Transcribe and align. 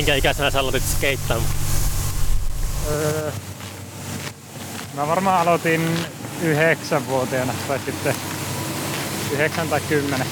Minkä 0.00 0.14
ikäisenä 0.14 0.50
sä 0.50 0.60
aloitit 0.60 0.82
skeittaamaan? 0.82 1.50
Öö, 2.90 3.32
mä 4.94 5.06
varmaan 5.06 5.40
aloitin 5.40 5.98
yhdeksänvuotiaana 6.42 7.52
tai 7.68 7.78
sitten 7.84 8.14
yhdeksän 9.32 9.68
tai 9.68 9.80
kymmenen. 9.80 10.26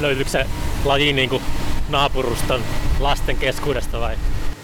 Löytyykö 0.00 0.30
se 0.30 0.46
laji 0.84 1.12
niin 1.12 1.28
kuin 1.28 1.42
naapuruston 1.88 2.62
lasten 2.98 3.36
keskuudesta 3.36 4.00
vai? 4.00 4.16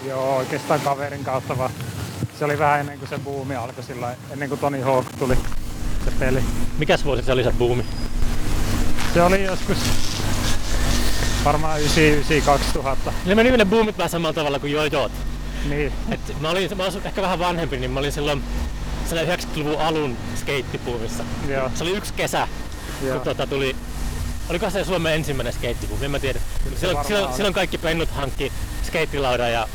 Joo, 0.07 0.37
oikeastaan 0.37 0.81
kaverin 0.81 1.23
kautta 1.23 1.57
vaan. 1.57 1.71
Se 2.39 2.45
oli 2.45 2.59
vähän 2.59 2.79
ennen 2.79 2.99
kuin 2.99 3.09
se 3.09 3.19
buumi 3.19 3.55
alkoi 3.55 3.83
sillä 3.83 4.15
ennen 4.31 4.49
kuin 4.49 4.59
Tony 4.59 4.81
Hawk 4.81 5.07
tuli 5.19 5.37
se 6.05 6.11
peli. 6.19 6.43
Mikäs 6.77 7.05
vuosi 7.05 7.23
se 7.23 7.31
oli 7.31 7.43
se 7.43 7.51
buumi? 7.51 7.85
Se 9.13 9.21
oli 9.21 9.43
joskus 9.43 9.77
varmaan 11.45 11.79
99-2000. 11.79 13.11
Ne 13.25 13.35
meni 13.35 13.51
ne 13.51 13.65
buumit 13.65 13.97
vähän 13.97 14.09
samalla 14.09 14.33
tavalla 14.33 14.59
kuin 14.59 14.71
jojot. 14.71 15.11
Niin, 15.69 15.93
Et 16.11 16.41
mä 16.41 16.49
olin, 16.49 16.77
mä 16.77 16.83
olin 16.83 17.01
ehkä 17.05 17.21
vähän 17.21 17.39
vanhempi, 17.39 17.77
niin 17.77 17.91
mä 17.91 17.99
olin 17.99 18.11
silloin 18.11 18.43
siellä 19.09 19.35
90-luvun 19.35 19.81
alun 19.81 20.17
skeittipuumissa. 20.35 21.23
joo. 21.47 21.71
Se 21.75 21.83
oli 21.83 21.91
yksi 21.97 22.13
kesä, 22.13 22.47
joo. 23.01 23.13
kun 23.13 23.23
tuota 23.23 23.47
tuli... 23.47 23.75
Oliko 24.49 24.69
se 24.69 24.83
Suomen 24.83 25.13
ensimmäinen 25.13 25.53
skeittipuumi? 25.53 26.05
En 26.05 26.11
mä 26.11 26.19
tiedä. 26.19 26.39
Kyllä 26.63 26.79
Silloin, 26.79 27.07
silloin, 27.07 27.33
silloin 27.33 27.53
kaikki 27.53 27.77
pennut 27.77 28.09
hankki 28.11 28.51
skeittilaudan 28.83 29.51
ja 29.51 29.67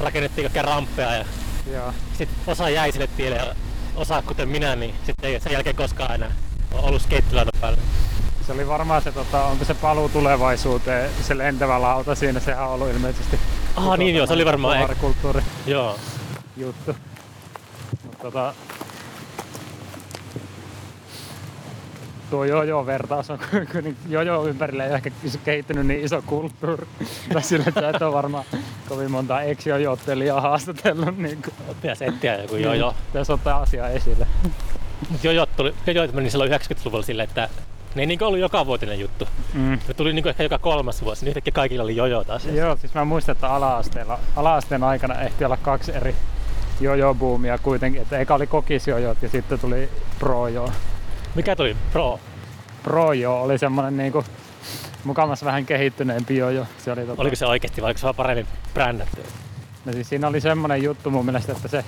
rakennettiin 0.00 0.44
kaikkea 0.44 0.62
ramppeja 0.62 1.14
ja 1.14 1.24
joo. 1.72 1.92
sitten 2.18 2.38
osa 2.46 2.68
jäi 2.68 2.92
sille 2.92 3.08
tielle 3.16 3.36
ja 3.36 3.54
osa 3.96 4.22
kuten 4.22 4.48
minä, 4.48 4.76
niin 4.76 4.94
sitten 5.06 5.30
ei 5.30 5.40
sen 5.40 5.52
jälkeen 5.52 5.76
koskaan 5.76 6.14
enää 6.14 6.32
ollut 6.72 7.02
skeittilaudan 7.02 7.60
päällä. 7.60 7.78
Se 8.46 8.52
oli 8.52 8.68
varmaan 8.68 9.02
se, 9.02 9.12
tota, 9.12 9.44
onko 9.44 9.64
se 9.64 9.74
paluu 9.74 10.08
tulevaisuuteen, 10.08 11.10
se 11.22 11.38
lentävä 11.38 11.82
lauta 11.82 12.14
siinä, 12.14 12.40
sehän 12.40 12.66
on 12.66 12.74
ollut 12.74 12.90
ilmeisesti. 12.90 13.38
Ah 13.76 13.98
niin 13.98 14.16
joo, 14.16 14.26
se 14.26 14.32
oli 14.32 14.44
varmaan... 14.44 14.90
Ek- 14.90 14.98
kulttuuri 15.00 15.42
joo. 15.66 15.98
juttu. 16.56 16.96
Mut 18.04 18.18
tota, 18.22 18.54
tuo 22.30 22.44
jojo 22.44 22.86
vertaus 22.86 23.30
on 23.30 23.38
kun 23.72 23.84
niin 23.84 23.96
jojo 24.08 24.46
ympärillä 24.46 24.84
ei 24.84 24.92
ehkä 24.92 25.10
kehittynyt 25.44 25.86
niin 25.86 26.04
iso 26.04 26.22
kulttuuri. 26.22 26.86
tai 27.32 27.42
sillä, 27.42 27.64
että 27.68 27.88
et 27.88 28.02
ole 28.02 28.12
varmaan 28.12 28.44
kovin 28.88 29.10
monta 29.10 29.42
ex-jojottelijaa 29.42 30.40
haastatellut. 30.40 31.18
Niin 31.18 31.42
kuin, 31.42 31.76
Pitäisi 31.82 32.04
etsiä 32.04 32.42
joku 32.42 32.56
jojo. 32.56 32.94
Tässä 33.12 33.32
ottaa 33.32 33.60
asiaa 33.60 33.88
esille. 33.88 34.26
Jojot, 35.22 35.56
tuli, 35.56 35.74
jojot 35.86 36.12
meni 36.12 36.30
silloin 36.30 36.52
90-luvulla 36.52 37.04
silleen, 37.04 37.28
että 37.28 37.48
ne 37.96 38.02
ei 38.02 38.06
niinku 38.06 38.24
ollut 38.24 38.40
joka 38.40 38.66
vuotinen 38.66 39.00
juttu. 39.00 39.28
Mm. 39.54 39.78
Ne 39.88 39.94
tuli 39.96 40.12
niinku 40.12 40.28
ehkä 40.28 40.42
joka 40.42 40.58
kolmas 40.58 41.04
vuosi, 41.04 41.24
niin 41.24 41.28
yhtäkkiä 41.28 41.52
kaikilla 41.52 41.84
oli 41.84 41.96
jojo 41.96 42.24
taas. 42.24 42.44
Joo, 42.44 42.76
siis 42.76 42.94
mä 42.94 43.04
muistan, 43.04 43.32
että 43.32 43.50
ala-asteella, 43.50 44.18
ala-asteen 44.36 44.84
aikana 44.84 45.20
ehti 45.20 45.44
olla 45.44 45.56
kaksi 45.56 45.92
eri 45.92 46.14
jojo-buumia 46.80 47.58
kuitenkin. 47.62 48.02
Että 48.02 48.18
eka 48.18 48.34
oli 48.34 48.46
kokisjojot 48.46 49.22
ja 49.22 49.28
sitten 49.28 49.58
tuli 49.58 49.88
pro-jo. 50.18 50.72
Mikä 51.34 51.56
tuli 51.56 51.76
pro? 51.92 52.20
Pro-jo 52.82 53.42
oli 53.42 53.58
semmonen 53.58 53.96
niinku 53.96 54.24
mukamassa 55.04 55.46
vähän 55.46 55.66
kehittyneempi 55.66 56.36
jojo. 56.36 56.66
Se 56.78 56.92
oli 56.92 57.00
tota, 57.06 57.22
Oliko 57.22 57.36
se 57.36 57.46
oikeasti 57.46 57.82
vai 57.82 57.88
oliko 57.88 57.98
se 57.98 58.04
vaan 58.04 58.14
paremmin 58.14 58.46
brändätty? 58.74 59.22
no 59.84 59.92
siis 59.92 60.08
siinä 60.08 60.28
oli 60.28 60.40
semmonen 60.40 60.82
juttu 60.82 61.10
mun 61.10 61.24
mielestä, 61.24 61.52
että 61.52 61.68
se 61.68 61.84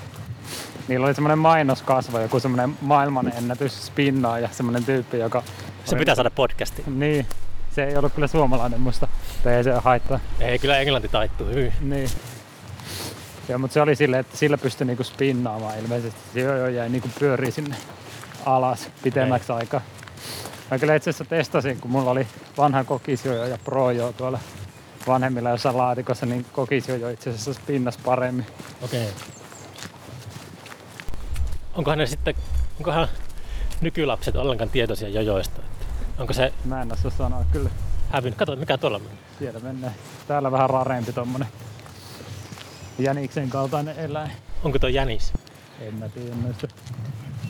Niillä 0.88 1.06
oli 1.06 1.14
semmoinen 1.14 1.38
mainoskasvo, 1.38 2.20
joku 2.20 2.40
semmoinen 2.40 2.76
maailman 2.80 3.32
ennätys 3.36 3.86
spinnaa 3.86 4.38
ja 4.38 4.48
semmoinen 4.52 4.84
tyyppi, 4.84 5.18
joka... 5.18 5.42
Se 5.90 5.96
pitää 5.96 6.14
saada 6.14 6.30
podcastiin. 6.30 7.00
Niin, 7.00 7.26
se 7.74 7.84
ei 7.84 7.96
ollut 7.96 8.12
kyllä 8.12 8.26
suomalainen 8.26 8.80
musta, 8.80 9.08
tai 9.44 9.54
ei 9.54 9.64
se 9.64 9.72
haittaa. 9.72 10.20
Ei, 10.40 10.58
kyllä 10.58 10.78
englanti 10.78 11.08
taittuu 11.08 11.46
hyvin. 11.46 11.72
Niin. 11.80 12.10
Joo, 13.48 13.58
mutta 13.58 13.74
se 13.74 13.80
oli 13.80 13.96
silleen, 13.96 14.20
että 14.20 14.36
sillä 14.36 14.58
pystyi 14.58 14.86
niinku 14.86 15.04
spinnaamaan 15.04 15.78
ilmeisesti. 15.78 16.20
Se 16.34 16.40
joo, 16.40 16.56
joo, 16.56 16.68
jäi 16.68 16.88
niinku 16.88 17.08
pyörii 17.18 17.50
sinne 17.50 17.76
alas 18.46 18.90
pitemmäksi 19.02 19.52
aikaa. 19.52 19.80
Mä 20.70 20.78
kyllä 20.78 20.94
itse 20.94 21.10
asiassa 21.10 21.24
testasin, 21.24 21.80
kun 21.80 21.90
mulla 21.90 22.10
oli 22.10 22.26
vanha 22.58 22.84
kokisjojo 22.84 23.46
ja 23.46 23.58
projo 23.64 24.12
tuolla 24.12 24.38
vanhemmilla 25.06 25.50
jossain 25.50 25.76
laatikossa, 25.76 26.26
niin 26.26 26.46
kokisjojo 26.52 27.08
itse 27.08 27.30
asiassa 27.30 27.54
spinnas 27.54 27.96
paremmin. 27.96 28.46
Okei. 28.82 29.02
Okay. 29.02 29.12
Onkohan 31.74 31.98
ne 31.98 32.06
sitten, 32.06 32.34
onkohan 32.78 33.08
nykylapset 33.80 34.36
ollenkaan 34.36 34.70
tietoisia 34.70 35.08
jojoista? 35.08 35.62
Onko 36.18 36.32
se 36.32 36.52
Mä 36.64 36.82
en 36.82 36.92
osaa 36.92 37.10
sanoa 37.10 37.44
kyllä. 37.52 37.70
hävinnyt? 38.10 38.38
Kato, 38.38 38.56
mikä 38.56 38.78
tuolla 38.78 38.98
meni. 38.98 39.18
Siellä 39.38 39.60
mennään. 39.60 39.94
Täällä 40.28 40.52
vähän 40.52 40.70
rareempi 40.70 41.12
tommonen 41.12 41.48
jäniksen 42.98 43.50
kaltainen 43.50 43.98
eläin. 43.98 44.30
Onko 44.64 44.78
tuo 44.78 44.88
jänis? 44.88 45.32
En 45.80 45.94
mä 45.94 46.08
tiedä 46.08 46.34
noista. 46.42 46.68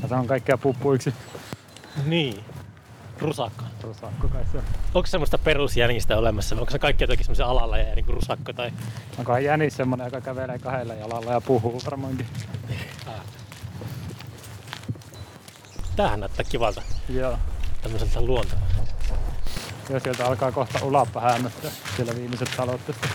Mä 0.02 0.08
sanon 0.08 0.26
kaikkea 0.26 0.58
puppuiksi. 0.58 1.14
Niin. 2.06 2.44
Rusakka. 3.18 3.64
Rusakko 3.82 4.28
kai 4.28 4.44
se 4.52 4.58
on. 4.58 4.64
Onko 4.94 5.06
semmoista 5.06 5.38
perusjänistä 5.38 6.18
olemassa? 6.18 6.56
Onko 6.56 6.70
se 6.70 6.78
kaikki 6.78 7.04
jotenkin 7.04 7.24
semmoisia 7.24 7.46
alalajeja, 7.46 7.94
niin 7.94 8.04
kuin 8.04 8.14
rusakko 8.14 8.52
tai... 8.52 8.72
Onkohan 9.18 9.44
jänis 9.44 9.76
semmonen, 9.76 10.04
joka 10.04 10.20
kävelee 10.20 10.58
kahdella 10.58 10.94
jalalla 10.94 11.32
ja 11.32 11.40
puhuu 11.40 11.80
varmaankin. 11.84 12.26
Tämähän 15.96 16.20
näyttää 16.20 16.44
kivalta. 16.48 16.82
Joo. 17.08 17.38
Tämmöiseltä 17.82 18.20
luontoa. 18.20 18.58
Ja 19.90 20.00
sieltä 20.00 20.26
alkaa 20.26 20.52
kohta 20.52 20.84
ulappa 20.84 21.20
häämöttää. 21.20 21.70
Siellä 21.96 22.12
viimeiset 22.16 22.50
talot 22.56 22.86
tästä. 22.86 23.08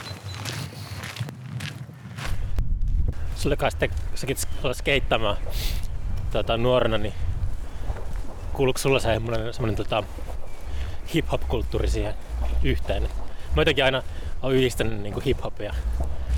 Sulle 3.36 3.56
kai 3.56 3.72
sitten, 3.72 3.90
kun 3.90 4.00
säkin 4.16 4.38
olet 4.64 4.78
skeittämään 4.78 5.38
tota, 6.32 6.58
nuorena, 6.58 6.98
niin 6.98 7.14
kuuluuko 8.54 8.80
sulla 8.80 9.00
semmoinen, 9.00 9.54
semmoinen 9.54 9.76
tota, 9.76 10.04
hip-hop-kulttuuri 11.14 11.88
siihen 11.90 12.14
yhteen? 12.64 13.04
Mä 13.56 13.62
jotenkin 13.62 13.86
aina 13.86 14.04
olen 14.42 14.56
yhdistänyt 14.56 15.02
niin 15.02 15.14
kuin 15.14 15.24
hip-hopia 15.26 15.64
ja 15.66 15.74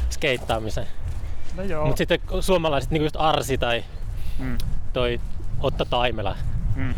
skeittaamisen. 0.10 0.88
No 1.56 1.64
joo. 1.64 1.86
Mutta 1.86 1.98
sitten 1.98 2.20
suomalaiset, 2.42 2.92
niin 2.92 3.00
kuin 3.00 3.06
just 3.06 3.16
Arsi 3.20 3.58
tai 3.58 3.84
Mm. 4.40 4.58
toi 4.94 5.22
Otta 5.60 5.86
Taimela, 5.86 6.36
Mm. 6.76 6.94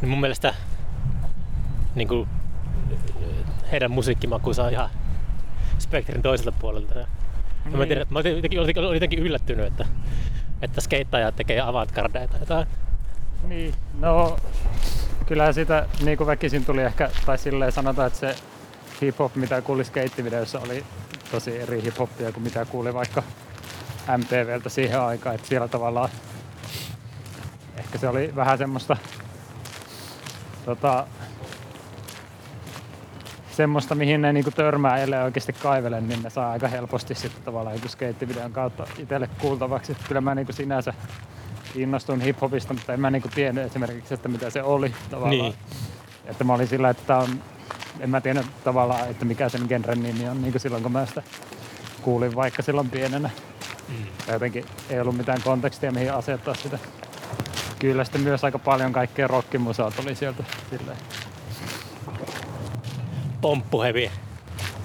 Niin 0.00 0.08
mun 0.08 0.20
mielestä 0.20 0.54
niin 1.94 2.08
kuin, 2.08 2.28
heidän 3.72 3.90
musiikkimakuunsa 3.90 4.64
on 4.64 4.72
ihan 4.72 4.90
spektrin 5.78 6.22
toiselta 6.22 6.52
puolelta. 6.60 6.98
Ja 6.98 7.06
niin. 7.64 7.78
Mä, 7.78 7.86
tiedän, 7.86 8.06
mä 8.10 8.18
olin 8.18 8.36
jotenkin, 8.36 8.60
olin 8.60 8.94
jotenkin 8.94 9.18
yllättynyt, 9.18 9.66
että, 9.66 9.86
että 10.62 10.80
skeittajat 10.80 11.36
tekee 11.36 11.60
avantgardeja 11.60 12.28
tai 12.28 12.40
jotain. 12.40 12.66
Niin, 13.48 13.74
no 13.98 14.36
kyllä 15.26 15.52
sitä 15.52 15.86
niin 16.04 16.18
kuin 16.18 16.26
väkisin 16.26 16.64
tuli 16.64 16.82
ehkä, 16.82 17.10
tai 17.26 17.38
silleen 17.38 17.72
sanotaan, 17.72 18.06
että 18.06 18.18
se 18.18 18.36
hip-hop, 19.02 19.30
mitä 19.34 19.62
kuuli 19.62 19.84
skeittivideossa, 19.84 20.60
oli 20.60 20.84
tosi 21.30 21.60
eri 21.60 21.82
hip-hopia 21.82 22.32
kuin 22.32 22.42
mitä 22.42 22.64
kuuli 22.64 22.94
vaikka 22.94 23.22
MTVltä 24.16 24.68
siihen 24.68 25.00
aikaan, 25.00 25.34
että 25.34 25.48
siellä 25.48 25.68
tavallaan 25.68 26.10
ehkä 27.76 27.98
se 27.98 28.08
oli 28.08 28.32
vähän 28.36 28.58
semmoista 28.58 28.96
tota, 30.66 31.06
semmoista, 33.50 33.94
mihin 33.94 34.22
ne 34.22 34.32
niinku 34.32 34.50
törmää, 34.50 34.98
ellei 34.98 35.22
oikeasti 35.22 35.52
kaivele, 35.52 36.00
niin 36.00 36.22
ne 36.22 36.30
saa 36.30 36.50
aika 36.50 36.68
helposti 36.68 37.14
sitten 37.14 37.42
tavallaan 37.42 37.76
joku 37.76 37.88
skeittivideon 37.88 38.52
kautta 38.52 38.86
itselle 38.98 39.28
kuultavaksi. 39.40 39.92
Että 39.92 40.04
kyllä 40.08 40.20
mä 40.20 40.34
niinku 40.34 40.52
sinänsä 40.52 40.94
innostuin 41.74 42.20
hiphopista, 42.20 42.74
mutta 42.74 42.92
en 42.92 43.00
mä 43.00 43.10
niinku 43.10 43.28
tiennyt 43.34 43.64
esimerkiksi, 43.64 44.14
että 44.14 44.28
mitä 44.28 44.50
se 44.50 44.62
oli 44.62 44.94
tavallaan. 45.10 45.30
Niin. 45.30 45.54
Että 46.26 46.44
mä 46.44 46.54
olin 46.54 46.68
sillä, 46.68 46.90
että 46.90 47.16
on, 47.16 47.28
en 48.00 48.10
mä 48.10 48.20
tiennyt 48.20 48.46
tavallaan, 48.64 49.10
että 49.10 49.24
mikä 49.24 49.48
sen 49.48 49.66
genren 49.68 50.02
nimi 50.02 50.28
on, 50.28 50.42
niin 50.42 50.52
kuin 50.52 50.60
silloin 50.60 50.82
kun 50.82 50.92
mä 50.92 51.06
sitä 51.06 51.22
kuulin 52.02 52.36
vaikka 52.36 52.62
silloin 52.62 52.90
pienenä. 52.90 53.30
Mm. 53.88 53.94
Ja 54.26 54.32
jotenkin 54.32 54.64
ei 54.90 55.00
ollut 55.00 55.16
mitään 55.16 55.42
kontekstia, 55.44 55.92
mihin 55.92 56.12
asettaa 56.12 56.54
sitä. 56.54 56.78
Kyllä 57.78 58.04
sitten 58.04 58.20
myös 58.20 58.44
aika 58.44 58.58
paljon 58.58 58.92
kaikkea 58.92 59.26
rockimusaa 59.26 59.90
tuli 59.90 60.14
sieltä 60.14 60.44
silleen. 60.70 60.98
Pomppuhevi. 63.40 64.10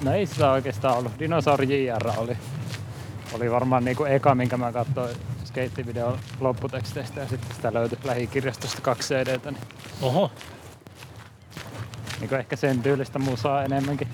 No 0.03 0.13
ei 0.13 0.25
sitä 0.25 0.51
oikeastaan 0.51 0.97
ollut. 0.97 1.11
Dinosauri 1.19 1.85
JR 1.85 2.11
oli, 2.17 2.37
oli 3.33 3.51
varmaan 3.51 3.85
niinku 3.85 4.05
eka, 4.05 4.35
minkä 4.35 4.57
mä 4.57 4.71
katsoin 4.71 5.15
skeittivideon 5.45 6.19
lopputeksteistä 6.39 7.19
ja 7.19 7.27
sitten 7.27 7.55
sitä 7.55 7.73
löytyi 7.73 7.97
lähikirjastosta 8.03 8.81
kaksi 8.81 9.13
CDtä. 9.13 9.51
Niin, 9.51 9.63
Oho, 10.01 10.31
niin 12.19 12.33
ehkä 12.33 12.55
sen 12.55 12.83
tyylistä 12.83 13.19
musaa 13.19 13.63
enemmänkin. 13.63 14.07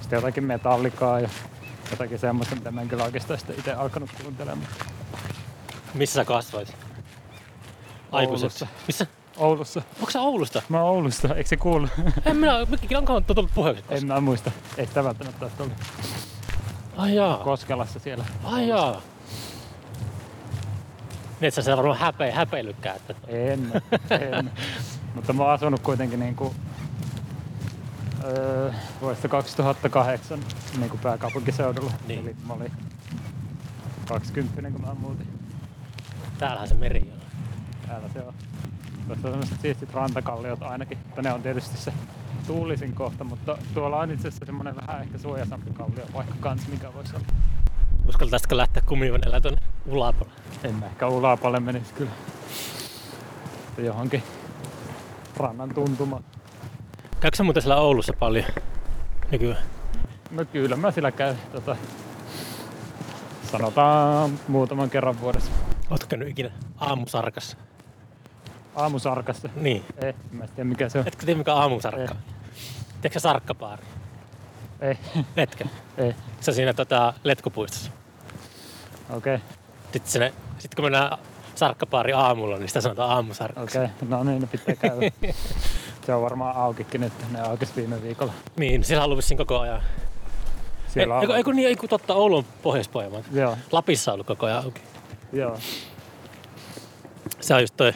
Sitten 0.00 0.16
jotakin 0.16 0.44
metallikaa 0.44 1.20
ja 1.20 1.28
jotakin 1.90 2.18
semmoista, 2.18 2.54
mitä 2.54 2.70
mä 2.70 2.80
en 2.80 2.88
kyllä 2.88 3.04
oikeastaan 3.04 3.40
itse 3.58 3.72
alkanut 3.72 4.10
kuuntelemaan. 4.22 4.68
missä 5.94 6.14
sä 6.14 6.24
kasvoit? 6.24 6.85
Oulussa. 8.12 8.66
Missä? 8.86 9.06
Oulussa. 9.36 9.82
Onko 10.00 10.10
sä 10.10 10.20
Oulusta? 10.20 10.62
Mä 10.68 10.82
oon 10.82 10.90
Oulusta, 10.90 11.34
eikö 11.34 11.48
se 11.48 11.56
kuulu? 11.56 11.88
En 12.26 12.36
minä, 12.36 12.54
onkohan 12.98 13.24
tullut 13.24 13.50
puheeksi 13.54 13.84
en 13.88 14.06
mä 14.06 14.20
muista. 14.20 14.50
Ei 14.76 14.86
sitä 14.86 15.04
välttämättä 15.04 15.44
ole 15.44 15.52
tullut. 15.58 15.72
Ai 16.96 17.14
jaa. 17.14 17.36
Koskelassa 17.36 17.98
siellä. 17.98 18.24
Ai 18.44 18.68
jaa. 18.68 19.00
Niin 21.40 21.48
et 21.48 21.54
sä 21.54 21.62
sitä 21.62 21.76
varmaan 21.76 21.98
häpe, 21.98 22.30
häpeilykään. 22.30 22.96
Että... 22.96 23.14
En, 23.28 23.82
en. 24.10 24.50
Mutta 25.14 25.32
mä 25.32 25.42
oon 25.42 25.52
asunut 25.52 25.80
kuitenkin 25.80 26.20
niinku, 26.20 26.54
öö, 28.24 28.72
vuodesta 29.00 29.28
2008 29.28 30.40
niin 30.78 30.90
kuin 30.90 31.00
pääkaupunkiseudulla. 31.00 31.92
Niin. 32.06 32.20
Eli 32.20 32.36
mä 32.46 32.52
olin 32.52 32.72
20 34.08 34.70
kun 34.70 34.80
mä 34.80 34.94
muutin. 34.94 35.26
Täällähän 36.38 36.68
se 36.68 36.74
meri 36.74 37.00
on. 37.00 37.25
Täällä 37.88 38.08
se 38.08 38.18
on. 38.18 38.34
Tuossa 39.06 39.28
on 39.28 39.32
semmoiset 39.32 39.60
siistit 39.60 39.94
rantakalliot 39.94 40.62
ainakin. 40.62 40.98
Mutta 41.06 41.22
ne 41.22 41.32
on 41.32 41.42
tietysti 41.42 41.76
se 41.76 41.92
tuulisin 42.46 42.94
kohta, 42.94 43.24
mutta 43.24 43.58
tuolla 43.74 43.96
on 44.00 44.10
itse 44.10 44.28
asiassa 44.28 44.46
semmoinen 44.46 44.76
vähän 44.76 45.02
ehkä 45.02 45.18
suojasampi 45.18 45.70
kallio 45.70 46.04
vaikka 46.14 46.34
kans, 46.40 46.68
mikä 46.68 46.94
voisi 46.94 47.16
olla. 47.16 47.26
Uskaltaisitko 48.08 48.56
lähteä 48.56 48.82
kumivenellä 48.86 49.40
tuonne 49.40 49.60
Ulapalle? 49.86 50.32
En 50.64 50.74
mä 50.74 50.86
ehkä 50.86 51.06
Ulapalle 51.06 51.60
menisi 51.60 51.94
kyllä. 51.94 52.10
Johonkin 53.78 54.22
rannan 55.36 55.74
tuntumaan. 55.74 56.24
Käykö 57.20 57.36
sä 57.36 57.44
muuten 57.44 57.62
siellä 57.62 57.80
Oulussa 57.80 58.12
paljon 58.12 58.44
nykyään? 59.30 59.62
No 60.30 60.44
kyllä 60.44 60.76
mä 60.76 60.90
sillä 60.90 61.10
käyn 61.10 61.36
tota, 61.52 61.76
sanotaan 63.52 64.38
muutaman 64.48 64.90
kerran 64.90 65.20
vuodessa. 65.20 65.50
Ootko 65.90 66.06
käynyt 66.08 66.28
ikinä 66.28 66.50
aamusarkassa? 66.76 67.56
Aamusarkassa. 68.76 69.48
Niin. 69.56 69.84
Ei, 70.02 70.14
mä 70.32 70.44
en 70.44 70.50
tiedä 70.50 70.68
mikä 70.68 70.88
se 70.88 70.98
on. 70.98 71.08
Etkö 71.08 71.26
tiedä 71.26 71.38
mikä 71.38 71.54
on 71.54 71.62
aamusarkka? 71.62 72.14
on? 72.14 72.18
Tiedätkö 73.00 73.20
sarkkapaari? 73.20 73.82
Ei, 74.80 74.98
Etkö? 75.36 75.64
ei. 75.98 76.14
Se 76.40 76.50
on 76.50 76.54
siinä 76.54 76.72
tota, 76.72 77.14
letkupuistossa. 77.24 77.90
Okei, 79.10 79.34
okay, 79.34 79.46
Sitten, 79.92 80.12
sinne, 80.12 80.32
sitten 80.58 80.76
kun 80.76 80.84
mennään 80.84 81.18
sarkkapaari 81.54 82.12
aamulla, 82.12 82.58
niin 82.58 82.68
sitä 82.68 82.80
sanotaan 82.80 83.10
aamusarkaksi. 83.10 83.78
okei. 83.78 83.90
Okay. 83.96 84.08
No 84.08 84.24
niin, 84.24 84.40
ne 84.40 84.46
pitää 84.46 84.74
käydä. 84.74 85.10
se 86.06 86.14
on 86.14 86.22
varmaan 86.22 86.56
aukikin 86.56 87.00
nyt. 87.00 87.12
Ne 87.30 87.40
aukesi 87.40 87.72
viime 87.76 88.02
viikolla. 88.02 88.32
Niin, 88.56 88.84
siellä 88.84 89.04
on 89.04 89.10
ollut 89.10 89.24
koko 89.36 89.60
ajan. 89.60 89.82
Siellä 90.88 91.14
ei, 91.14 91.16
on. 91.16 91.22
eiku, 91.22 91.32
eiku, 91.32 91.52
niin, 91.52 91.68
eiku 91.68 91.88
totta, 91.88 92.14
Oulu 92.14 92.36
on 92.36 92.44
pohjois 92.62 92.90
Joo, 93.32 93.56
Lapissa 93.72 94.10
on 94.10 94.14
ollut 94.14 94.26
koko 94.26 94.46
ajan 94.46 94.64
auki. 94.64 94.80
joo. 95.32 95.58
Se 97.40 97.54
on 97.54 97.60
just 97.60 97.74
toi, 97.76 97.92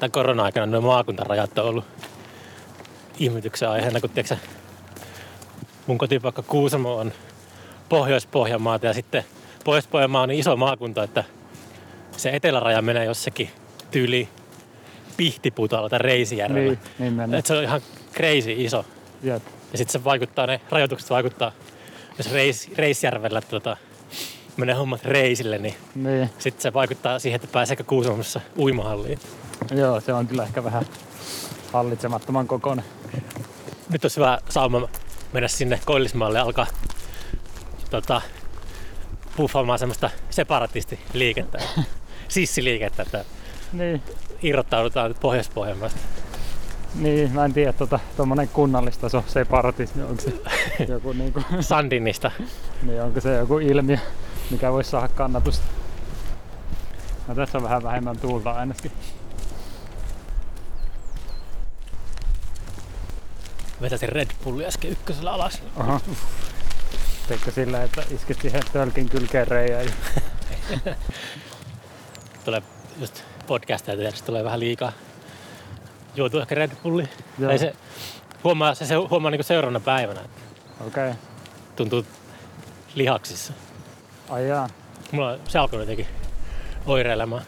tämän 0.00 0.12
korona-aikana 0.12 0.66
nuo 0.66 0.80
maakuntarajat 0.80 1.58
on 1.58 1.64
ollut 1.64 1.84
ihmetyksen 3.18 3.68
aiheena, 3.68 4.00
kun 4.00 4.10
tiedätkö, 4.10 4.34
sä, 4.34 4.40
mun 5.86 5.98
kotipaikka 5.98 6.42
Kuusamo 6.42 6.96
on 6.96 7.12
Pohjois-Pohjanmaata 7.88 8.86
ja 8.86 8.94
sitten 8.94 9.24
Pohjois-Pohjanmaa 9.64 10.22
on 10.22 10.28
niin 10.28 10.40
iso 10.40 10.56
maakunta, 10.56 11.02
että 11.02 11.24
se 12.16 12.30
eteläraja 12.30 12.82
menee 12.82 13.04
jossakin 13.04 13.50
tyyli 13.90 14.28
Pihtiputalla 15.16 15.88
tai 15.88 15.98
Reisijärvellä. 15.98 16.76
Niin, 16.98 17.16
niin. 17.16 17.34
Et 17.34 17.46
se 17.46 17.54
on 17.54 17.62
ihan 17.62 17.80
crazy 18.14 18.52
iso. 18.56 18.84
Jep. 19.22 19.42
Ja 19.72 19.78
sitten 19.78 19.92
se 19.92 20.04
vaikuttaa, 20.04 20.46
ne 20.46 20.60
rajoitukset 20.70 21.10
vaikuttaa, 21.10 21.52
jos 22.18 22.32
Reis, 22.32 22.70
Reisjärvellä 22.76 23.40
tota, 23.40 23.76
menee 24.56 24.74
hommat 24.74 25.04
reisille, 25.04 25.58
niin 25.58 25.74
Niin, 25.94 26.30
sitten 26.38 26.62
se 26.62 26.72
vaikuttaa 26.72 27.18
siihen, 27.18 27.36
että 27.36 27.48
pääseekö 27.52 27.84
Kuusamossa 27.84 28.40
uimahalliin. 28.58 29.18
Joo, 29.70 30.00
se 30.00 30.12
on 30.12 30.26
kyllä 30.26 30.42
ehkä 30.42 30.64
vähän 30.64 30.84
hallitsemattoman 31.72 32.46
kokoinen. 32.46 32.84
Nyt 33.90 34.04
olisi 34.04 34.16
hyvä 34.16 34.38
sauma 34.48 34.88
mennä 35.32 35.48
sinne 35.48 35.80
Koillismaalle 35.84 36.38
ja 36.38 36.44
alkaa 36.44 36.66
tota, 37.90 38.22
puffaamaan 39.36 39.78
semmoista 39.78 40.10
separatistiliikettä, 40.30 41.58
sissiliikettä, 42.28 43.02
että 43.02 43.24
Niin, 43.72 44.02
irrottaudutaan 44.42 45.10
nyt 45.10 45.20
Pohjois-Pohjanmaasta. 45.20 45.98
niin, 46.94 47.32
mä 47.32 47.44
en 47.44 47.52
tiedä, 47.52 47.72
tota, 47.72 48.00
tommonen 48.16 48.48
kunnallistaso 48.48 49.24
separatismi, 49.26 50.02
onko 50.02 50.22
se 50.22 50.32
joku 50.92 51.12
niinku, 51.12 51.42
Sandinista. 51.60 52.30
niin 52.82 53.02
onko 53.02 53.20
se 53.20 53.34
joku 53.36 53.58
ilmiö, 53.58 53.98
mikä 54.50 54.72
voisi 54.72 54.90
saada 54.90 55.08
kannatusta. 55.08 55.64
No 57.28 57.34
tässä 57.34 57.58
on 57.58 57.64
vähän 57.64 57.82
vähemmän 57.82 58.18
tuulta 58.18 58.50
ainakin. 58.50 58.92
Vetäsin 63.80 64.08
Red 64.08 64.28
Bulli 64.44 64.66
äsken 64.66 64.90
ykkösellä 64.90 65.32
alas. 65.32 65.62
Aha. 65.76 66.00
Teikö 67.28 67.50
sillä, 67.50 67.82
että 67.82 68.02
iskit 68.10 68.40
siihen 68.40 68.62
tölkin 68.72 69.08
kylkeen 69.08 69.48
reijään? 69.48 69.86
Tulee 72.44 72.62
just 73.00 73.22
podcastia 73.46 73.96
tehdä, 73.96 74.12
tulee 74.26 74.44
vähän 74.44 74.60
liikaa. 74.60 74.92
Joutuu 76.16 76.40
ehkä 76.40 76.54
Red 76.54 76.70
Bulli. 76.82 77.08
Joo. 77.38 77.48
Tai 77.48 77.58
se 77.58 77.72
huomaa, 78.44 78.74
se, 78.74 78.86
se 78.86 78.94
huomaa 78.94 79.30
niinku 79.30 79.42
seuraavana 79.42 79.80
päivänä, 79.80 80.20
Okei. 80.86 80.86
Okay. 80.86 81.14
tuntuu 81.76 82.06
lihaksissa. 82.94 83.52
Ai 84.28 84.48
jaa. 84.48 84.68
Mulla 85.12 85.30
on, 85.30 85.40
se 85.48 85.58
alkoi 85.58 85.80
jotenkin 85.80 86.06
oireilemaan. 86.86 87.42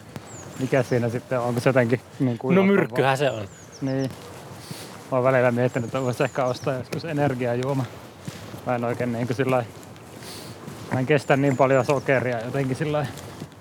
Mikä 0.59 0.83
siinä 0.83 1.09
sitten 1.09 1.39
on? 1.39 1.45
Onko 1.45 1.59
se 1.59 1.69
jotenkin 1.69 2.01
niin 2.19 2.37
kuin 2.37 2.55
No 2.55 2.63
myrkkyhän 2.63 3.17
se 3.17 3.31
on. 3.31 3.47
Niin. 3.81 4.09
Mä 5.13 5.17
oon 5.17 5.23
välillä 5.23 5.51
miettinyt, 5.51 5.85
että 5.87 6.01
voisi 6.01 6.23
ehkä 6.23 6.45
ostaa 6.45 6.73
joskus 6.73 7.05
energiajuoma. 7.05 7.85
Mä 8.65 8.75
en 8.75 8.83
oikein 8.83 9.11
niin 9.13 9.27
kuin 9.27 9.37
sillä 9.37 9.55
lailla- 9.55 9.71
Mä 10.93 10.99
en 10.99 11.05
kestä 11.05 11.37
niin 11.37 11.57
paljon 11.57 11.85
sokeria 11.85 12.45
jotenkin 12.45 12.75
sillä 12.75 13.05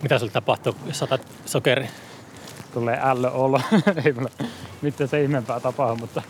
Mitä 0.02 0.18
sulle 0.18 0.32
tapahtuu, 0.32 0.76
jos 0.86 1.02
otat 1.02 1.20
sokeri? 1.46 1.88
tulee 2.74 2.98
ällö 3.02 3.30
olo. 3.30 3.60
Ei 4.04 4.12
mulla 4.12 4.30
mitään 4.82 5.08
se 5.08 5.22
ihmeempää 5.22 5.60
tapahdu, 5.60 5.96
mutta 5.96 6.22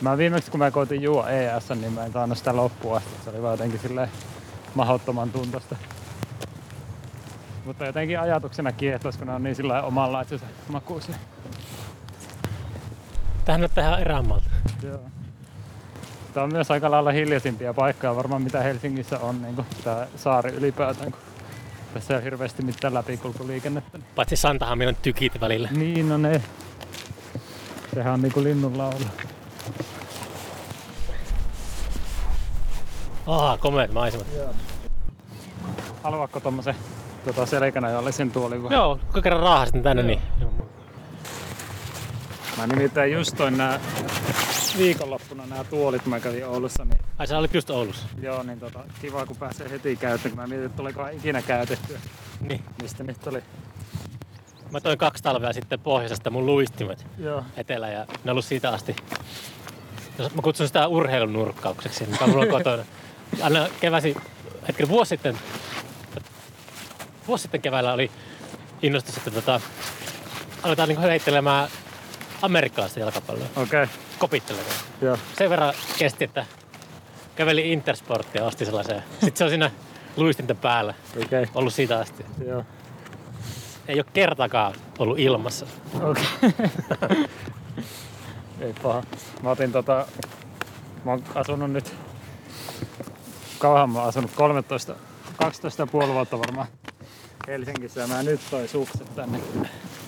mä 0.00 0.18
viimeksi 0.18 0.50
kun 0.50 0.58
mä 0.60 0.70
koitin 0.70 1.02
juo 1.02 1.26
ES, 1.26 1.68
niin 1.80 1.92
mä 1.92 2.04
en 2.04 2.12
saanut 2.12 2.38
sitä 2.38 2.56
loppua 2.56 2.96
asti. 2.96 3.10
Se 3.24 3.30
oli 3.30 3.42
vaan 3.42 3.52
jotenkin 3.52 3.80
silleen 3.80 4.08
mahdottoman 4.74 5.30
tuntosta. 5.30 5.76
Mutta 7.64 7.84
jotenkin 7.86 8.20
ajatuksena 8.20 8.72
kiehtos, 8.72 9.16
kun 9.16 9.26
ne 9.26 9.32
on 9.32 9.42
niin 9.42 9.56
sillä 9.56 9.72
lailla 9.72 9.88
omanlaitsensa 9.88 10.46
makuisia. 10.68 11.14
Tähän 13.48 13.60
näyttää 13.60 13.88
ihan 13.88 14.00
erämaalta. 14.00 14.46
Joo. 14.82 15.00
Tämä 16.34 16.44
on 16.44 16.52
myös 16.52 16.70
aika 16.70 16.90
lailla 16.90 17.12
hiljaisimpia 17.12 17.74
paikkoja 17.74 18.16
varmaan 18.16 18.42
mitä 18.42 18.60
Helsingissä 18.62 19.18
on, 19.18 19.42
niin 19.42 19.56
tämä 19.84 20.06
saari 20.16 20.50
ylipäätään, 20.50 21.12
kun 21.12 21.20
tässä 21.94 22.14
ei 22.14 22.16
ole 22.16 22.24
hirveästi 22.24 22.62
mitään 22.62 22.94
läpikulkuliikennettä. 22.94 23.98
Paitsi 24.14 24.36
Santahammin 24.36 24.88
on 24.88 24.96
tykit 25.02 25.40
välillä. 25.40 25.68
Niin, 25.72 26.08
no 26.08 26.16
ne. 26.16 26.42
Sehän 27.94 28.14
on 28.14 28.22
niinku 28.22 28.42
linnun 28.42 28.78
laulu. 28.78 29.04
Aa, 33.26 33.58
komeat 33.58 33.92
maisemat. 33.92 34.26
Haluatko 36.02 36.40
tommosen 36.40 36.74
tota, 37.24 37.46
selkänajallisen 37.46 38.30
tuolin 38.30 38.62
vai? 38.62 38.72
Joo, 38.72 38.98
kun 39.12 39.22
kerran 39.22 39.42
raahasin 39.42 39.82
tänne, 39.82 40.02
Joo. 40.02 40.06
niin 40.06 40.57
Mä 42.58 42.66
nimittäin 42.66 43.12
just 43.12 43.36
toin 43.36 43.58
nää 43.58 43.80
viikonloppuna 44.78 45.46
nämä 45.46 45.64
tuolit, 45.64 46.06
mä 46.06 46.20
kävin 46.20 46.46
Oulussa, 46.46 46.84
niin 46.84 46.98
Ai 47.18 47.26
sä 47.26 47.38
olit 47.38 47.54
just 47.54 47.70
Oulussa. 47.70 48.06
joo, 48.22 48.42
niin 48.42 48.60
tota, 48.60 48.84
kiva 49.00 49.26
kun 49.26 49.36
pääsee 49.36 49.70
heti 49.70 49.96
käyttöön, 49.96 50.34
kun 50.34 50.42
mä 50.42 50.46
mietin, 50.46 50.66
että 50.66 50.76
tulikohan 50.76 51.14
ikinä 51.14 51.42
käytettyä. 51.42 51.98
Niin. 52.40 52.64
Mistä 52.82 53.04
nyt 53.04 53.26
oli? 53.26 53.42
Mä 54.70 54.80
toin 54.80 54.98
kaksi 54.98 55.22
talvea 55.22 55.52
sitten 55.52 55.80
pohjoisesta 55.80 56.30
mun 56.30 56.46
luistimet 56.46 57.06
Joo. 57.18 57.44
etelä 57.56 57.88
ja 57.88 57.98
ne 57.98 58.14
on 58.24 58.30
ollut 58.30 58.44
siitä 58.44 58.70
asti. 58.70 58.96
Jos 60.18 60.34
Mä 60.34 60.42
kutsun 60.42 60.66
sitä 60.66 60.86
urheilunurkkaukseksi, 60.86 62.06
mikä 62.06 62.26
mulla 62.26 62.42
on 62.42 62.48
kotona. 62.50 62.84
Aina 63.42 63.68
keväsi, 63.80 64.16
hetken 64.68 64.88
vuosi 64.88 65.08
sitten, 65.08 65.38
vuosi 67.28 67.42
sitten 67.42 67.62
keväällä 67.62 67.92
oli 67.92 68.10
innostus, 68.82 69.16
että 69.16 69.30
tota, 69.30 69.60
aletaan 70.62 70.88
niinku 70.88 71.02
heittelemään 71.02 71.68
amerikkalaista 72.42 73.00
jalkapalloa, 73.00 73.46
Okei, 73.56 73.82
okay. 73.82 73.86
kopittelemaan. 74.18 74.74
joo. 75.00 75.18
Sen 75.38 75.50
verran 75.50 75.74
kesti, 75.98 76.24
että 76.24 76.46
käveli 77.36 77.72
Intersporttia 77.72 78.42
ja 78.42 78.46
osti 78.46 78.64
sellaisen. 78.64 79.02
Sitten 79.10 79.36
se 79.36 79.44
on 79.44 79.50
siinä 79.50 79.70
luistinten 80.16 80.56
päällä 80.56 80.94
Okei, 81.16 81.42
okay. 81.42 81.46
ollut 81.54 81.74
siitä 81.74 81.98
asti. 81.98 82.24
joo. 82.46 82.64
Ei 83.88 83.96
ole 83.96 84.04
kertakaan 84.12 84.74
ollut 84.98 85.18
ilmassa. 85.18 85.66
Okei. 86.02 86.24
Ei 88.60 88.74
paha. 88.82 89.02
Mä 89.42 89.50
otin 89.50 89.72
tota... 89.72 90.06
Mä 91.04 91.10
oon 91.10 91.22
asunut 91.34 91.72
nyt... 91.72 91.94
Kauan 93.58 93.90
mä 93.90 93.98
oon 93.98 94.08
asunut 94.08 94.30
13, 94.34 94.94
12 95.36 95.82
ja 95.82 95.86
puoli 95.86 96.12
vuotta 96.12 96.38
varmaan 96.38 96.66
Helsingissä 97.48 98.00
ja 98.00 98.06
mä 98.06 98.22
nyt 98.22 98.40
toi 98.50 98.68
sukset 98.68 99.14
tänne. 99.14 99.40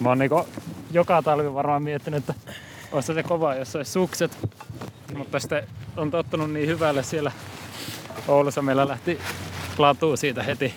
Mä 0.01 0.09
oon 0.09 0.19
niinku 0.19 0.47
joka 0.91 1.23
talvi 1.23 1.55
varmaan 1.55 1.83
miettinyt, 1.83 2.29
että 2.29 2.35
olisi 2.93 3.15
se 3.15 3.23
kova, 3.23 3.55
jos 3.55 3.77
olisi 3.77 3.93
sukset. 3.93 4.49
Mutta 5.17 5.41
sitten 5.41 5.63
on 5.97 6.11
tottunut 6.11 6.53
niin 6.53 6.69
hyvälle 6.69 7.03
siellä 7.03 7.33
Oulussa. 8.29 8.63
Meillä 8.63 8.89
lähti 8.89 9.19
latua 9.79 10.17
siitä 10.17 10.43
heti 10.43 10.75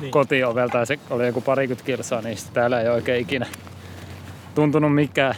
niin. 0.00 0.10
kotiovelta 0.10 0.78
ja 0.78 0.84
se 0.84 0.98
oli 1.10 1.26
joku 1.26 1.40
parikymmentä 1.40 1.84
kilsaa, 1.84 2.20
niin 2.20 2.36
sitten 2.36 2.54
täällä 2.54 2.80
ei 2.80 2.88
oikein 2.88 3.22
ikinä 3.22 3.46
tuntunut 4.54 4.94
mikään 4.94 5.34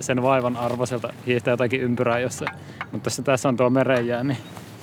sen 0.00 0.22
vaivan 0.22 0.56
arvoiselta 0.56 1.12
hiihtää 1.26 1.52
jotakin 1.52 1.80
ympyrää 1.80 2.18
jossain. 2.18 2.50
Mutta 2.92 3.04
tässä, 3.04 3.22
tässä 3.22 3.48
on 3.48 3.56
tuo 3.56 3.70
merenjää, 3.70 4.24
niin... 4.24 4.38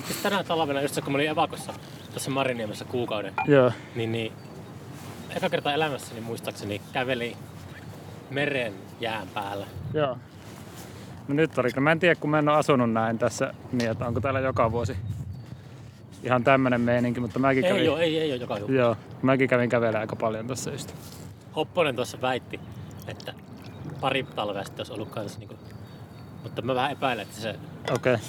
Siis 0.06 0.18
tänä 0.22 0.44
talvena, 0.44 0.82
just 0.82 0.94
se, 0.94 1.00
kun 1.00 1.12
mä 1.12 1.16
olin 1.16 1.28
evakossa 1.28 1.72
tuossa 2.10 2.30
Mariniemessä 2.30 2.84
kuukauden, 2.84 3.34
Joo. 3.46 3.72
niin, 3.94 4.12
niin 4.12 4.32
eka 5.36 5.50
kerta 5.50 5.72
elämässäni 5.72 6.20
muistaakseni 6.20 6.80
käveli 6.92 7.36
meren 8.30 8.74
jään 9.00 9.28
päällä. 9.34 9.66
Joo. 9.94 10.18
No 11.28 11.34
nyt 11.34 11.58
oli, 11.58 11.68
mä 11.80 11.92
en 11.92 12.00
tiedä 12.00 12.14
kun 12.14 12.30
mä 12.30 12.38
en 12.38 12.48
ole 12.48 12.56
asunut 12.56 12.92
näin 12.92 13.18
tässä, 13.18 13.54
niin 13.72 13.90
että 13.90 14.06
onko 14.06 14.20
täällä 14.20 14.40
joka 14.40 14.72
vuosi 14.72 14.96
ihan 16.22 16.44
tämmönen 16.44 16.80
meininki, 16.80 17.20
mutta 17.20 17.38
mäkin 17.38 17.64
Ei 17.64 17.72
kävin... 17.72 17.90
oo, 17.90 17.96
ei, 17.96 18.18
ei 18.18 18.32
oo 18.32 18.36
joka 18.36 18.58
juhla. 18.58 18.74
Joo, 18.74 18.96
mäkin 19.22 19.48
kävin 19.48 19.70
kävelemään 19.70 20.00
aika 20.00 20.16
paljon 20.16 20.46
tässä 20.46 20.70
just. 20.70 20.94
Hopponen 21.56 21.96
tuossa 21.96 22.20
väitti, 22.20 22.60
että 23.08 23.34
pari 24.00 24.22
talvea 24.22 24.64
sitten 24.64 24.80
olisi 24.80 24.92
ollut 24.92 25.08
kanssa 25.08 25.38
niinku... 25.38 25.54
Mutta 26.42 26.62
mä 26.62 26.74
vähän 26.74 26.92
epäilen, 26.92 27.22
että 27.22 27.40
se 27.40 27.54
Okei, 27.94 28.14
okay. 28.14 28.26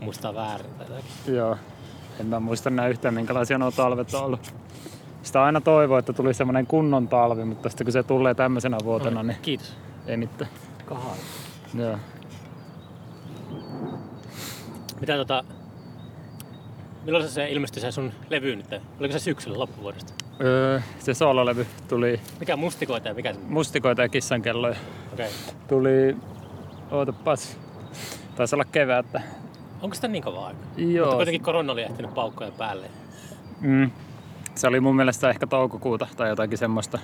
muistaa 0.00 0.34
väärin 0.34 0.74
tai 0.74 0.86
joo. 1.34 1.56
En 2.20 2.26
mä 2.26 2.40
muista 2.40 2.68
enää 2.68 2.88
yhtään 2.88 3.14
minkälaisia 3.14 3.58
nuo 3.58 3.70
talvet 3.70 4.14
on 4.14 4.24
ollut. 4.24 4.54
Sitä 5.22 5.44
aina 5.44 5.60
toivoo, 5.60 5.98
että 5.98 6.12
tuli 6.12 6.34
semmonen 6.34 6.66
kunnon 6.66 7.08
talvi, 7.08 7.44
mutta 7.44 7.68
sitten 7.68 7.84
kun 7.84 7.92
se 7.92 8.02
tulee 8.02 8.34
tämmöisenä 8.34 8.78
vuotena, 8.84 9.22
niin 9.22 9.36
Kiitos. 9.42 9.76
ei 10.06 10.16
mitään. 10.16 10.50
Kahaa. 10.86 11.16
Joo. 11.74 11.98
Mitä 15.00 15.16
tota... 15.16 15.44
Milloin 17.04 17.28
se 17.28 17.50
ilmestyi 17.50 17.80
se 17.80 17.90
sun 17.90 18.12
levy 18.30 18.56
nyt? 18.56 18.66
Oliko 19.00 19.12
se 19.12 19.18
syksyllä 19.18 19.58
loppuvuodesta? 19.58 20.12
Öö, 20.40 20.80
se 20.98 21.14
soololevy 21.14 21.66
tuli 21.88 22.20
Mikä 22.40 22.56
mustikoita 22.56 23.08
ja 23.08 23.14
mikä 23.14 23.32
se? 23.32 23.38
mustikoita 23.48 24.02
ja 24.02 24.08
kissankelloja. 24.08 24.76
Okei. 25.12 25.26
Okay. 25.26 25.54
Tuli, 25.68 26.16
ootapas, 26.90 27.58
taisi 28.36 28.56
olla 28.56 28.64
kevättä. 28.64 29.20
Onko 29.82 29.94
sitä 29.94 30.08
niin 30.08 30.22
kova 30.22 30.46
aika? 30.46 30.60
Joo. 30.76 31.04
Mutta 31.06 31.16
kuitenkin 31.16 31.42
korona 31.42 31.72
oli 31.72 31.82
ehtinyt 31.82 32.14
paukkoja 32.14 32.50
päälle. 32.50 32.90
Mm. 33.60 33.90
Se 34.54 34.66
oli 34.66 34.80
mun 34.80 34.96
mielestä 34.96 35.30
ehkä 35.30 35.46
toukokuuta 35.46 36.06
tai 36.16 36.28
jotakin 36.28 36.58
semmoista. 36.58 36.98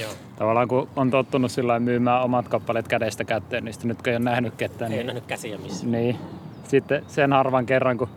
Joo. 0.00 0.10
Tavallaan 0.36 0.68
kun 0.68 0.88
on 0.96 1.10
tottunut 1.10 1.50
sillä 1.50 1.80
myymään 1.80 2.22
omat 2.22 2.48
kappaleet 2.48 2.88
kädestä 2.88 3.24
kätteen, 3.24 3.64
niin 3.64 3.72
sitten 3.72 3.88
nyt 3.88 3.98
kun 4.02 4.08
ei 4.08 4.16
ole 4.16 4.24
nähnyt 4.24 4.54
ketään, 4.54 4.92
Ei 4.92 4.96
niin, 4.98 5.06
nähnyt 5.06 5.26
käsiä 5.26 5.58
missään. 5.58 5.92
niin 5.92 6.16
sitten 6.68 7.04
sen 7.06 7.32
harvan 7.32 7.66
kerran, 7.66 7.98
kun 7.98 8.08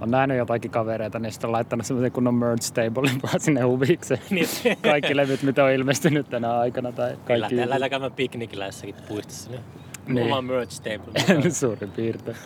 on 0.00 0.10
nähnyt 0.10 0.36
jotakin 0.38 0.70
kavereita, 0.70 1.18
niin 1.18 1.32
sitten 1.32 1.48
on 1.48 1.52
laittanut 1.52 1.86
semmoisen 1.86 2.12
kunnon 2.12 2.34
merge 2.34 2.62
tablein 2.74 3.22
vaan 3.22 3.40
sinne 3.40 3.60
huvikseen. 3.60 4.20
Niin. 4.30 4.48
Kaikki 4.82 5.16
levyt, 5.16 5.42
mitä 5.42 5.64
on 5.64 5.70
ilmestynyt 5.72 6.30
tänä 6.30 6.58
aikana. 6.58 6.92
Tai 6.92 7.08
kaikki 7.24 7.40
Lähdetään, 7.40 7.68
lähdetään 7.70 7.90
käymään 7.90 8.12
piknikillä 8.12 8.66
jossakin 8.66 8.94
puistossa. 9.08 9.50
Niin. 9.50 9.60
Niin. 10.06 10.26
Oma 10.26 10.42
merch 10.42 10.80
table. 10.82 11.50
Suurin 11.50 11.90
piirtein. 11.90 12.36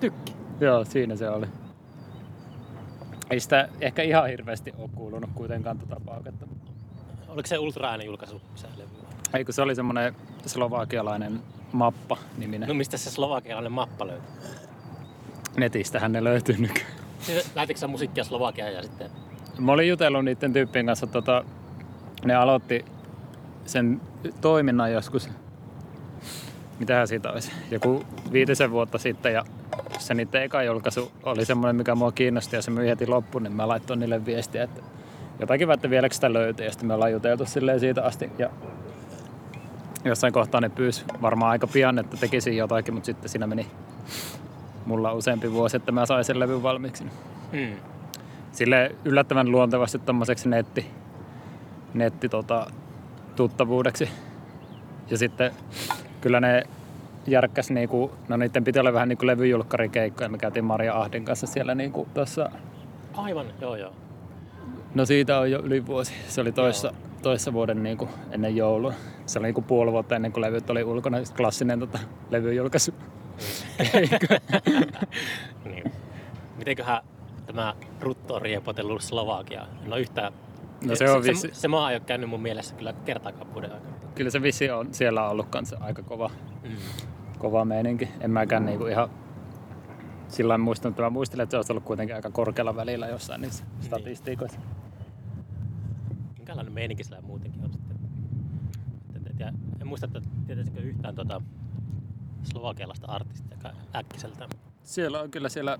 Tykki. 0.00 0.32
Joo, 0.60 0.84
siinä 0.84 1.16
se 1.16 1.28
oli. 1.30 1.46
Ei 3.34 3.40
sitä 3.40 3.68
ehkä 3.80 4.02
ihan 4.02 4.28
hirveästi 4.28 4.74
ole 4.78 4.90
kuulunut 4.94 5.30
kuitenkaan 5.34 5.78
tota 5.78 5.96
pauketta. 6.06 6.46
Oliko 7.28 7.46
se 7.46 7.58
ultra 7.58 7.96
julkaisu 8.04 8.40
se 8.54 8.66
levy? 8.76 8.88
Ei 9.34 9.44
kun 9.44 9.54
se 9.54 9.62
oli 9.62 9.74
semmonen 9.74 10.14
slovakialainen 10.46 11.40
mappa 11.72 12.16
niminen. 12.38 12.68
No 12.68 12.74
mistä 12.74 12.96
se 12.96 13.10
slovakialainen 13.10 13.72
mappa 13.72 14.06
löytyy? 14.06 14.28
Netistähän 15.56 16.12
ne 16.12 16.24
löytyy 16.24 16.56
nykyään. 16.58 16.90
Siis 17.18 17.54
Lähetitkö 17.54 17.80
sä 17.80 17.86
musiikkia 17.86 18.24
Slovakiaan 18.24 18.72
ja 18.72 18.82
sitten... 18.82 19.10
Mä 19.58 19.72
olin 19.72 19.88
jutellut 19.88 20.24
niiden 20.24 20.52
tyyppien 20.52 20.86
kanssa, 20.86 21.06
tota, 21.06 21.44
ne 22.24 22.34
aloitti 22.34 22.84
sen 23.66 24.00
toiminnan 24.40 24.92
joskus, 24.92 25.28
mitähän 26.78 27.08
siitä 27.08 27.32
olisi, 27.32 27.52
joku 27.70 28.04
viitisen 28.32 28.70
vuotta 28.70 28.98
sitten 28.98 29.34
ja 29.34 29.44
se 29.98 30.14
niiden 30.14 30.42
eka 30.42 30.62
julkaisu 30.62 31.12
oli 31.22 31.44
semmoinen, 31.44 31.76
mikä 31.76 31.94
mua 31.94 32.12
kiinnosti 32.12 32.56
ja 32.56 32.62
se 32.62 32.70
myi 32.70 32.88
heti 32.88 33.06
loppuun, 33.06 33.42
niin 33.42 33.52
mä 33.52 33.68
laittoin 33.68 34.00
niille 34.00 34.26
viestiä, 34.26 34.62
että 34.62 34.82
jotakin 35.40 35.70
että 35.70 35.90
vieläkö 35.90 36.14
sitä 36.14 36.32
löytyy 36.32 36.66
ja 36.66 36.72
sitten 36.72 36.86
me 36.86 36.94
ollaan 36.94 37.12
juteltu 37.12 37.46
silleen 37.46 37.80
siitä 37.80 38.04
asti 38.04 38.30
ja 38.38 38.50
jossain 40.04 40.32
kohtaa 40.32 40.60
ne 40.60 40.68
pyysi 40.68 41.04
varmaan 41.22 41.50
aika 41.50 41.66
pian, 41.66 41.98
että 41.98 42.16
tekisin 42.16 42.56
jotakin, 42.56 42.94
mutta 42.94 43.06
sitten 43.06 43.28
siinä 43.28 43.46
meni 43.46 43.66
mulla 44.86 45.12
useampi 45.12 45.52
vuosi, 45.52 45.76
että 45.76 45.92
mä 45.92 46.06
sain 46.06 46.24
sen 46.24 46.40
levyn 46.40 46.62
valmiiksi. 46.62 47.04
Hmm. 47.52 47.76
Sille 48.52 48.94
yllättävän 49.04 49.50
luontevasti 49.50 49.98
tommoseksi 49.98 50.48
netti, 50.48 50.86
netti 51.94 52.28
tota, 52.28 52.66
tuttavuudeksi. 53.36 54.08
Ja 55.10 55.18
sitten 55.18 55.52
kyllä 56.24 56.40
ne 56.40 56.62
järkkäs 57.26 57.70
niinku, 57.70 58.10
no 58.28 58.36
niiden 58.36 58.64
piti 58.64 58.78
olla 58.78 58.92
vähän 58.92 59.08
niinku 59.08 59.26
levyjulkkarikeikkoja. 59.26 60.28
Me 60.28 60.38
käytiin 60.38 60.64
Maria 60.64 61.00
Ahdin 61.00 61.24
kanssa 61.24 61.46
siellä 61.46 61.74
niinku 61.74 62.08
tossa, 62.14 62.50
Aivan, 63.14 63.46
joo 63.60 63.76
joo. 63.76 63.92
no 64.94 65.06
siitä 65.06 65.38
on 65.38 65.50
jo 65.50 65.58
yli 65.58 65.86
vuosi. 65.86 66.12
Se 66.28 66.40
oli 66.40 66.52
toissa, 66.52 66.92
toissa 67.22 67.52
vuoden 67.52 67.82
niinku 67.82 68.08
ennen 68.30 68.56
joulua. 68.56 68.92
Se 69.26 69.38
oli 69.38 69.46
niinku 69.46 69.62
puoli 69.62 69.92
vuotta 69.92 70.16
ennen 70.16 70.32
kuin 70.32 70.42
levyt 70.42 70.70
oli 70.70 70.84
ulkona. 70.84 71.16
Sitten 71.16 71.36
klassinen 71.36 71.80
tota, 71.80 71.98
levyjulkaisu. 72.30 72.94
Niin. 75.64 75.92
Mitenköhän 76.58 77.02
tämä 77.46 77.74
Rutto 78.00 78.34
on 78.34 78.42
riepotellut 78.42 79.02
Slovakiaa? 79.02 79.66
En 79.84 79.92
ole 79.92 80.00
yhtään... 80.00 80.32
No 80.88 80.96
se 80.96 81.10
on 81.10 81.24
se, 81.24 81.30
vissi- 81.30 81.48
se, 81.54 81.60
se 81.60 81.68
maa 81.68 81.90
ei 81.90 81.96
ole 81.96 82.02
käynyt 82.06 82.30
mun 82.30 82.42
mielessä 82.42 82.74
kyllä 82.74 82.92
kertaakaan 82.92 83.52
vuoden 83.54 83.72
aikana. 83.72 83.94
Kyllä 84.14 84.30
se 84.30 84.42
vissi 84.42 84.70
on 84.70 84.94
siellä 84.94 85.28
ollut 85.28 85.46
kanssa 85.48 85.76
aika 85.80 86.02
kova. 86.02 86.30
Mm. 86.62 86.76
kova 87.38 87.64
meininki. 87.64 88.08
En 88.20 88.30
mäkään 88.30 88.66
niinku 88.66 88.86
ihan 88.86 89.10
sillä 90.28 90.58
muistanut, 90.58 90.92
että 90.92 91.02
mä 91.02 91.10
muistelin, 91.10 91.42
että 91.42 91.50
se 91.50 91.56
olisi 91.56 91.72
ollut 91.72 91.84
kuitenkin 91.84 92.16
aika 92.16 92.30
korkealla 92.30 92.76
välillä 92.76 93.06
jossain 93.06 93.40
niissä 93.40 93.64
statistiikoissa. 93.80 94.60
Minkälainen 96.38 96.72
meininki 96.72 97.04
sillä 97.04 97.20
muutenkin 97.20 97.64
on 97.64 97.72
sitten? 97.72 97.94
Ja 99.38 99.52
en 99.80 99.86
muista, 99.86 100.06
että 100.06 100.20
tietäisikö 100.46 100.80
yhtään 100.80 101.14
tuota 101.14 101.42
slovakialaista 102.42 103.06
artistia 103.06 103.56
joka 103.56 103.70
äkkiseltään. 103.94 104.50
Siellä 104.82 105.20
on 105.20 105.30
kyllä 105.30 105.48
siellä 105.48 105.78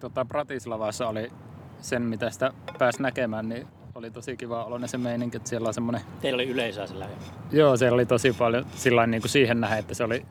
tota, 0.00 0.24
Bratislavassa 0.24 1.08
oli 1.08 1.32
sen, 1.80 2.02
mitä 2.02 2.30
sitä 2.30 2.52
pääsi 2.78 3.02
näkemään, 3.02 3.48
niin 3.48 3.66
oli 3.98 4.10
tosi 4.10 4.36
kiva 4.36 4.64
oloinen 4.64 4.88
se 4.88 4.98
meininki, 4.98 5.36
että 5.36 5.48
siellä 5.48 5.68
on 5.68 5.74
semmoinen 5.74 6.00
Teillä 6.20 6.36
oli 6.36 6.48
yleisöä 6.48 6.86
sillä 6.86 7.04
ja 7.04 7.10
Joo, 7.58 7.76
siellä 7.76 7.94
oli 7.94 8.06
tosi 8.06 8.32
paljon 8.32 8.66
sillä 8.74 9.06
niin 9.06 9.22
kuin 9.22 9.30
siihen 9.30 9.60
nähden, 9.60 9.78
että 9.78 9.94
se 9.94 10.04
oli... 10.04 10.26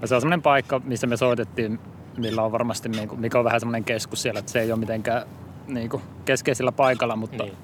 No 0.00 0.06
se 0.06 0.14
on 0.14 0.20
semmoinen 0.20 0.42
paikka, 0.42 0.80
missä 0.84 1.06
me 1.06 1.16
soitettiin, 1.16 1.78
millä 2.16 2.42
on 2.42 2.52
varmasti, 2.52 2.88
niin 2.88 3.08
kuin, 3.08 3.20
mikä 3.20 3.38
on 3.38 3.44
vähän 3.44 3.60
semmoinen 3.60 3.84
keskus 3.84 4.22
siellä, 4.22 4.40
että 4.40 4.52
se 4.52 4.60
ei 4.60 4.72
ole 4.72 4.80
mitenkään 4.80 5.22
niin 5.66 5.90
kuin 5.90 6.02
keskeisellä 6.24 6.72
paikalla, 6.72 7.16
mutta 7.16 7.44
Niin. 7.44 7.56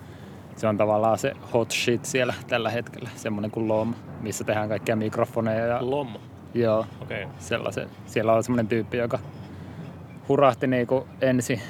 se 0.56 0.66
on 0.66 0.76
tavallaan 0.76 1.18
se 1.18 1.32
hot 1.52 1.70
shit 1.70 2.04
siellä 2.04 2.34
tällä 2.48 2.70
hetkellä, 2.70 3.10
semmoinen 3.16 3.50
kuin 3.50 3.68
LOM, 3.68 3.94
missä 4.20 4.44
tehdään 4.44 4.68
kaikkia 4.68 4.96
mikrofoneja 4.96 5.66
ja 5.66 5.90
Lom. 5.90 6.08
joo, 6.54 6.86
Okei. 7.02 7.24
Okay. 7.24 7.34
sellaisen. 7.38 7.88
Siellä 8.06 8.32
on 8.32 8.42
semmoinen 8.44 8.68
tyyppi, 8.68 8.96
joka 8.96 9.18
hurahti 10.28 10.66
niinku 10.66 11.06
ensin 11.20 11.60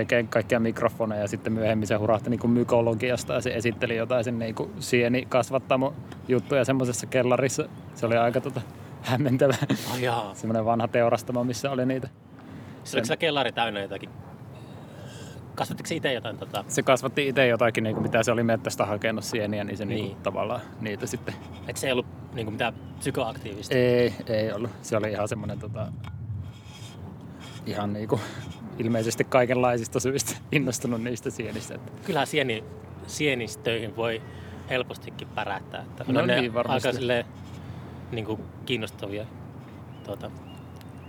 tekee 0.00 0.22
kaikkia 0.22 0.60
mikrofoneja 0.60 1.20
ja 1.20 1.28
sitten 1.28 1.52
myöhemmin 1.52 1.86
se 1.86 1.94
hurahti 1.94 2.30
niinku 2.30 2.48
mykologiasta 2.48 3.34
ja 3.34 3.40
se 3.40 3.50
esitteli 3.50 3.96
jotain 3.96 4.24
sen 4.24 4.38
niinku 4.38 4.70
sieni 4.78 5.26
kasvattamo 5.28 5.94
juttuja 6.28 6.64
semmoisessa 6.64 7.06
kellarissa. 7.06 7.68
Se 7.94 8.06
oli 8.06 8.16
aika 8.16 8.40
tota, 8.40 8.60
hämmentävä. 9.02 9.54
Jaa. 10.00 10.34
Semmoinen 10.40 10.64
vanha 10.64 10.88
teurastamo, 10.88 11.44
missä 11.44 11.70
oli 11.70 11.86
niitä. 11.86 12.08
Siis 12.84 12.94
oliko 12.94 13.06
siellä 13.06 13.16
kellari 13.16 13.52
täynnä 13.52 13.80
jotakin? 13.80 14.10
Kasvattiko 15.54 15.86
se 15.86 15.94
itse 15.94 16.12
jotain 16.12 16.38
tota? 16.38 16.64
Se 16.68 16.82
kasvatti 16.82 17.28
itse 17.28 17.46
jotakin, 17.46 17.84
niinku, 17.84 18.00
mitä 18.00 18.22
se 18.22 18.32
oli 18.32 18.42
mettästä 18.42 18.86
hakenut 18.86 19.24
sieniä, 19.24 19.64
niin 19.64 19.76
se 19.76 19.84
niin. 19.84 19.96
Niin. 19.96 20.04
Niinku, 20.04 20.22
tavallaan 20.22 20.60
niitä 20.80 21.06
sitten. 21.06 21.34
Eikö 21.68 21.80
se 21.80 21.86
ei 21.86 21.92
ollut 21.92 22.06
niinku 22.34 22.50
mitään 22.50 22.74
psykoaktiivista? 22.98 23.74
Ei, 23.74 24.14
ei 24.26 24.52
ollut. 24.52 24.70
Se 24.82 24.96
oli 24.96 25.10
ihan 25.10 25.28
semmoinen 25.28 25.58
tota, 25.58 25.92
ihan 27.66 27.92
niinku, 27.92 28.20
ilmeisesti 28.80 29.24
kaikenlaisista 29.24 30.00
syistä 30.00 30.36
innostunut 30.52 31.02
niistä 31.02 31.30
sienistä. 31.30 31.78
Kyllähän 32.04 32.26
sieni, 32.26 32.64
sienistöihin 33.06 33.96
voi 33.96 34.22
helpostikin 34.70 35.28
pärähtää. 35.28 35.80
Että 35.82 36.04
No 36.08 36.26
ne 36.26 36.40
niin, 36.40 36.54
varmasti. 36.54 36.88
aika 36.88 36.98
silleen, 36.98 37.24
niin 38.12 38.24
kuin 38.24 38.40
kiinnostavia, 38.66 39.26
tuota, 40.04 40.30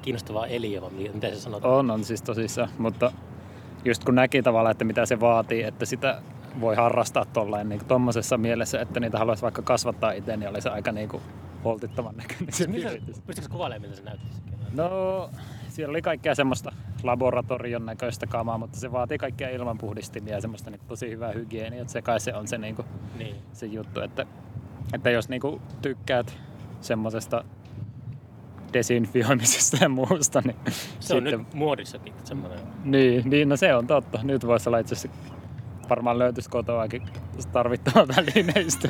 kiinnostavaa 0.01 0.47
eliöä, 0.47 0.81
miten 1.13 1.35
se 1.35 1.39
sanotaan? 1.39 1.73
on, 1.73 1.91
on 1.91 2.03
siis 2.03 2.21
tosissaan, 2.21 2.69
mutta 2.77 3.11
just 3.85 4.03
kun 4.03 4.15
näki 4.15 4.41
tavallaan, 4.41 4.71
että 4.71 4.85
mitä 4.85 5.05
se 5.05 5.19
vaatii, 5.19 5.63
että 5.63 5.85
sitä 5.85 6.21
voi 6.61 6.75
harrastaa 6.75 7.25
tollain 7.25 7.69
niin 7.69 7.85
tommosessa 7.85 8.37
mielessä, 8.37 8.81
että 8.81 8.99
niitä 8.99 9.17
haluaisi 9.17 9.43
vaikka 9.43 9.61
kasvattaa 9.61 10.11
itse, 10.11 10.37
niin 10.37 10.49
oli 10.49 10.61
se 10.61 10.69
aika 10.69 10.91
niin 10.91 11.09
kuin 11.09 11.23
holtittavan 11.63 12.15
näköinen 12.17 12.75
yritys. 12.75 13.21
pystytkö 13.21 13.51
kuvailemaan, 13.51 13.81
miltä 13.81 13.95
se 13.97 14.03
näytti? 14.03 14.27
No, 14.73 15.29
siellä 15.69 15.91
oli 15.91 16.01
kaikkea 16.01 16.35
semmoista 16.35 16.71
laboratorion 17.03 17.86
näköistä 17.86 18.27
kamaa, 18.27 18.58
mutta 18.58 18.79
se 18.79 18.91
vaatii 18.91 19.17
kaikkia 19.17 19.50
ilmanpuhdistimia 19.50 20.34
ja 20.34 20.41
semmoista 20.41 20.70
niin 20.70 20.81
tosi 20.88 21.10
hyvää 21.10 21.31
hygieniaa. 21.31 21.88
Se 21.88 22.01
kai 22.01 22.20
se 22.20 22.34
on 22.34 22.48
se, 22.48 22.58
niin 22.58 22.75
kuin, 22.75 22.88
Niin. 23.17 23.36
se 23.53 23.65
juttu, 23.65 24.00
että, 24.01 24.25
että 24.93 25.10
jos 25.10 25.29
niin 25.29 25.41
kuin 25.41 25.62
tykkäät 25.81 26.38
semmoisesta 26.81 27.43
desinfioimisesta 28.74 29.77
ja 29.81 29.89
muusta, 29.89 30.41
niin 30.46 30.55
Se 31.00 31.15
on 31.15 31.24
nyt 31.24 31.53
muodissakin 31.53 32.13
semmoinen. 32.24 32.60
Niin, 32.84 33.29
niin, 33.29 33.50
no 33.50 33.58
se 33.58 33.75
on 33.75 33.88
totta. 33.88 34.20
Nyt 34.24 34.48
voisi 34.48 34.70
olla 34.70 34.77
itse 34.79 34.96
asiassa 34.96 35.20
varmaan 35.89 36.20
löytyisi 36.20 36.50
kotoakin 36.50 37.03
tarvittava 37.51 38.08
välineistä. 38.15 38.89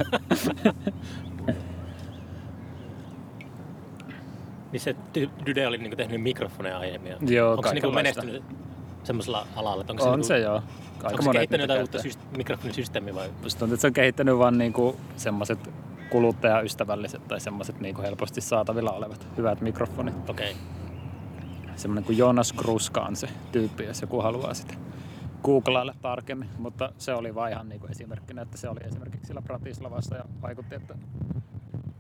Niin 4.72 4.80
se 4.82 4.96
Dy- 5.20 5.46
Dyde 5.46 5.68
oli 5.68 5.78
niinku 5.78 5.96
tehnyt 5.96 6.22
mikrofoneja 6.22 6.80
aiemmin. 6.80 7.14
Joo, 7.22 7.52
Onko 7.52 7.68
se 7.68 7.74
niinku 7.74 7.92
menestynyt 7.92 8.44
semmoisella 9.04 9.48
alalla? 9.56 9.86
Onko 9.90 10.04
on 10.04 10.12
niinku, 10.12 10.28
se 10.28 10.40
joo. 10.40 10.62
Onko 11.04 11.22
se 11.22 11.30
kehittänyt 11.32 11.64
jotain 11.64 11.82
uutta 11.82 11.98
syst- 11.98 12.38
mikrofonisysteemiä 12.38 13.16
vai? 13.16 13.30
Musta 13.44 13.60
tuntuu, 13.60 13.74
että 13.74 13.82
se 13.82 13.88
on 13.88 13.94
kehittänyt 13.94 14.38
vaan 14.38 14.58
niinku 14.58 14.96
semmoiset 15.16 15.70
kuluttajaystävälliset 16.10 17.28
tai 17.28 17.40
semmoiset 17.40 17.80
niinku 17.80 18.02
helposti 18.02 18.42
saatavilla 18.42 18.92
olevat 18.92 19.28
hyvät 19.38 19.62
mikrofonit. 19.62 20.30
Okei. 20.30 20.52
Okay. 20.52 20.64
Semmoinen 21.76 22.04
kuin 22.04 22.18
Jonas 22.18 22.54
Kruska 22.54 23.02
on 23.02 23.16
se 23.16 23.28
tyyppi, 23.52 23.84
jos 23.84 24.02
joku 24.02 24.22
haluaa 24.22 24.54
sitä 24.54 24.74
googlailla 25.44 25.96
tarkemmin. 26.02 26.50
Mutta 26.58 26.92
se 26.98 27.14
oli 27.14 27.36
vaan 27.36 27.52
ihan 27.52 27.70
niinku 27.70 27.88
esimerkkinä, 27.88 28.42
että 28.42 28.58
se 28.58 28.70
oli 28.70 28.80
esimerkiksi 28.84 29.28
sillä 29.28 29.42
Bratislavassa 29.42 30.16
ja 30.16 30.26
vaikutti, 30.42 30.76
että 30.76 30.96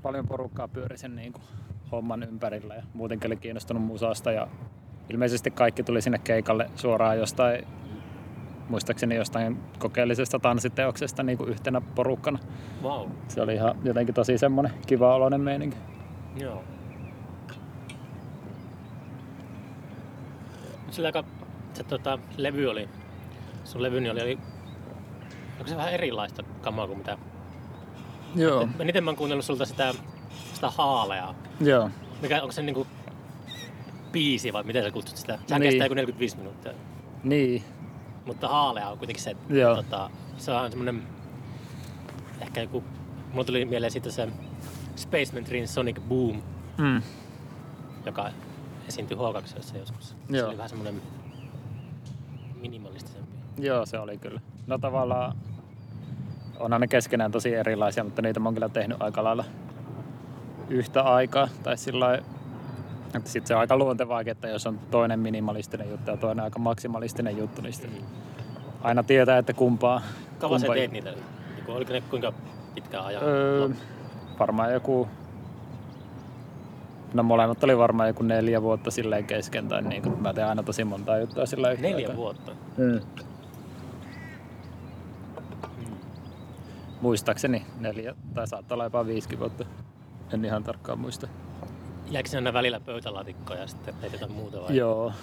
paljon 0.01 0.27
porukkaa 0.27 0.67
pyöri 0.67 0.97
sen 0.97 1.15
niinku 1.15 1.41
homman 1.91 2.23
ympärillä 2.23 2.75
ja 2.75 2.83
muutenkin 2.93 3.27
oli 3.27 3.37
kiinnostunut 3.37 3.83
musasta 3.83 4.31
ja 4.31 4.47
ilmeisesti 5.09 5.51
kaikki 5.51 5.83
tuli 5.83 6.01
sinne 6.01 6.19
keikalle 6.23 6.69
suoraan 6.75 7.17
jostain 7.17 7.67
muistaakseni 8.69 9.15
jostain 9.15 9.59
kokeellisesta 9.79 10.39
tanssiteoksesta 10.39 11.23
niin 11.23 11.37
kuin 11.37 11.49
yhtenä 11.49 11.81
porukkana. 11.95 12.39
Wow. 12.83 13.09
Se 13.27 13.41
oli 13.41 13.53
ihan 13.53 13.75
jotenkin 13.83 14.15
tosi 14.15 14.37
semmoinen 14.37 14.73
kiva 14.87 15.15
oloinen 15.15 15.41
meininki. 15.41 15.77
Joo. 16.35 16.63
Sillä 20.91 21.07
aika, 21.07 21.23
se 21.73 21.83
tota, 21.83 22.19
levy 22.37 22.67
oli, 22.67 22.89
sun 23.63 23.83
levyni 23.83 24.09
oli, 24.09 24.21
oli, 24.21 24.39
onko 25.57 25.67
se 25.67 25.77
vähän 25.77 25.93
erilaista 25.93 26.43
kamaa 26.61 26.87
kuin 26.87 26.97
mitä? 26.97 27.17
Joo. 28.35 28.67
Eniten 28.79 29.03
mä 29.03 29.09
oon 29.09 29.17
kuunnellut 29.17 29.45
sulta 29.45 29.65
sitä, 29.65 29.93
sitä 30.61 30.69
haaleaa. 30.77 31.35
Joo. 31.61 31.89
Mikä, 32.21 32.41
onko 32.41 32.51
se 32.51 32.61
niinku 32.61 32.87
biisi 34.11 34.53
vai 34.53 34.63
miten 34.63 34.83
sä 34.83 34.91
kutsut 34.91 35.17
sitä? 35.17 35.39
Sehän 35.47 35.61
Niin. 35.61 35.69
kestää 35.71 35.85
joku 35.85 35.93
45 35.93 36.37
minuuttia. 36.37 36.71
Niin. 37.23 37.63
Mutta 38.25 38.47
haalea 38.47 38.89
on 38.89 38.97
kuitenkin 38.97 39.23
se, 39.23 39.35
Joo. 39.49 39.75
tota, 39.75 40.09
se 40.37 40.51
on 40.51 40.69
semmonen, 40.71 41.03
ehkä 42.41 42.61
joku, 42.61 42.83
mulla 43.31 43.43
tuli 43.43 43.65
mieleen 43.65 43.91
siitä 43.91 44.11
se 44.11 44.27
Spaceman 44.95 45.45
Dream 45.45 45.67
Sonic 45.67 45.99
Boom, 46.01 46.41
Mm. 46.77 47.01
joka 48.05 48.29
esiintyi 48.87 49.17
H2 49.17 49.77
joskus. 49.79 50.09
Se 50.09 50.37
Joo. 50.37 50.47
oli 50.47 50.57
vähän 50.57 50.69
semmonen 50.69 51.01
minimalistisempi. 52.61 53.31
Joo, 53.59 53.85
se 53.85 53.99
oli 53.99 54.17
kyllä. 54.17 54.41
No 54.67 54.77
tavallaan 54.77 55.37
onhan 56.59 56.81
ne 56.81 56.87
keskenään 56.87 57.31
tosi 57.31 57.55
erilaisia, 57.55 58.03
mutta 58.03 58.21
niitä 58.21 58.39
mä 58.39 58.47
oon 58.47 58.53
kyllä 58.53 58.69
tehnyt 58.69 59.01
aika 59.01 59.23
lailla 59.23 59.45
yhtä 60.71 61.01
aikaa. 61.01 61.47
Tai 61.63 61.77
sillä 61.77 62.19
että 63.15 63.29
sit 63.29 63.47
se 63.47 63.53
on 63.55 63.59
aika 63.59 63.77
luontevaa, 63.77 64.21
että 64.25 64.47
jos 64.47 64.67
on 64.67 64.79
toinen 64.91 65.19
minimalistinen 65.19 65.89
juttu 65.89 66.11
ja 66.11 66.17
toinen 66.17 66.43
aika 66.43 66.59
maksimalistinen 66.59 67.37
juttu, 67.37 67.61
niin 67.61 67.73
sitten 67.73 67.91
aina 68.81 69.03
tietää, 69.03 69.37
että 69.37 69.53
kumpaa. 69.53 70.01
Kauan 70.39 70.59
sä 70.59 70.65
kumpaa- 70.65 70.75
teet 70.75 70.91
niitä? 70.91 71.13
Niinku, 71.55 71.71
oliko 71.71 71.93
ne 71.93 72.01
kuinka 72.01 72.33
pitkään 72.75 73.05
ajan? 73.05 73.23
Öö, 73.23 73.69
varmaan 74.39 74.73
joku... 74.73 75.07
No 77.13 77.23
molemmat 77.23 77.63
oli 77.63 77.77
varmaan 77.77 78.09
joku 78.09 78.23
neljä 78.23 78.61
vuotta 78.61 78.91
silleen 78.91 79.25
kesken, 79.25 79.67
tai 79.67 79.81
niin 79.81 80.01
kuin, 80.01 80.21
mä 80.21 80.33
teen 80.33 80.47
aina 80.47 80.63
tosi 80.63 80.83
montaa 80.83 81.17
juttua 81.17 81.45
sillä 81.45 81.71
yhtä 81.71 81.81
Neljä 81.87 81.97
aikaa. 81.97 82.15
vuotta. 82.15 82.51
Mm. 82.77 82.99
Muistaakseni 87.01 87.65
neljä, 87.79 88.15
tai 88.33 88.47
saattaa 88.47 88.75
olla 88.75 88.83
jopa 88.83 89.05
viisikin 89.05 89.39
vuotta. 89.39 89.65
En 90.33 90.45
ihan 90.45 90.63
tarkkaan 90.63 90.99
muista. 90.99 91.27
Jääkö 92.11 92.29
sinne 92.29 92.39
aina 92.39 92.53
välillä 92.53 92.79
pöytälaatikkoa 92.79 93.55
ja 93.55 93.67
sitten 93.67 93.95
jotain 94.11 94.31
muuta 94.31 94.61
vai? 94.61 94.77
Joo, 94.77 95.13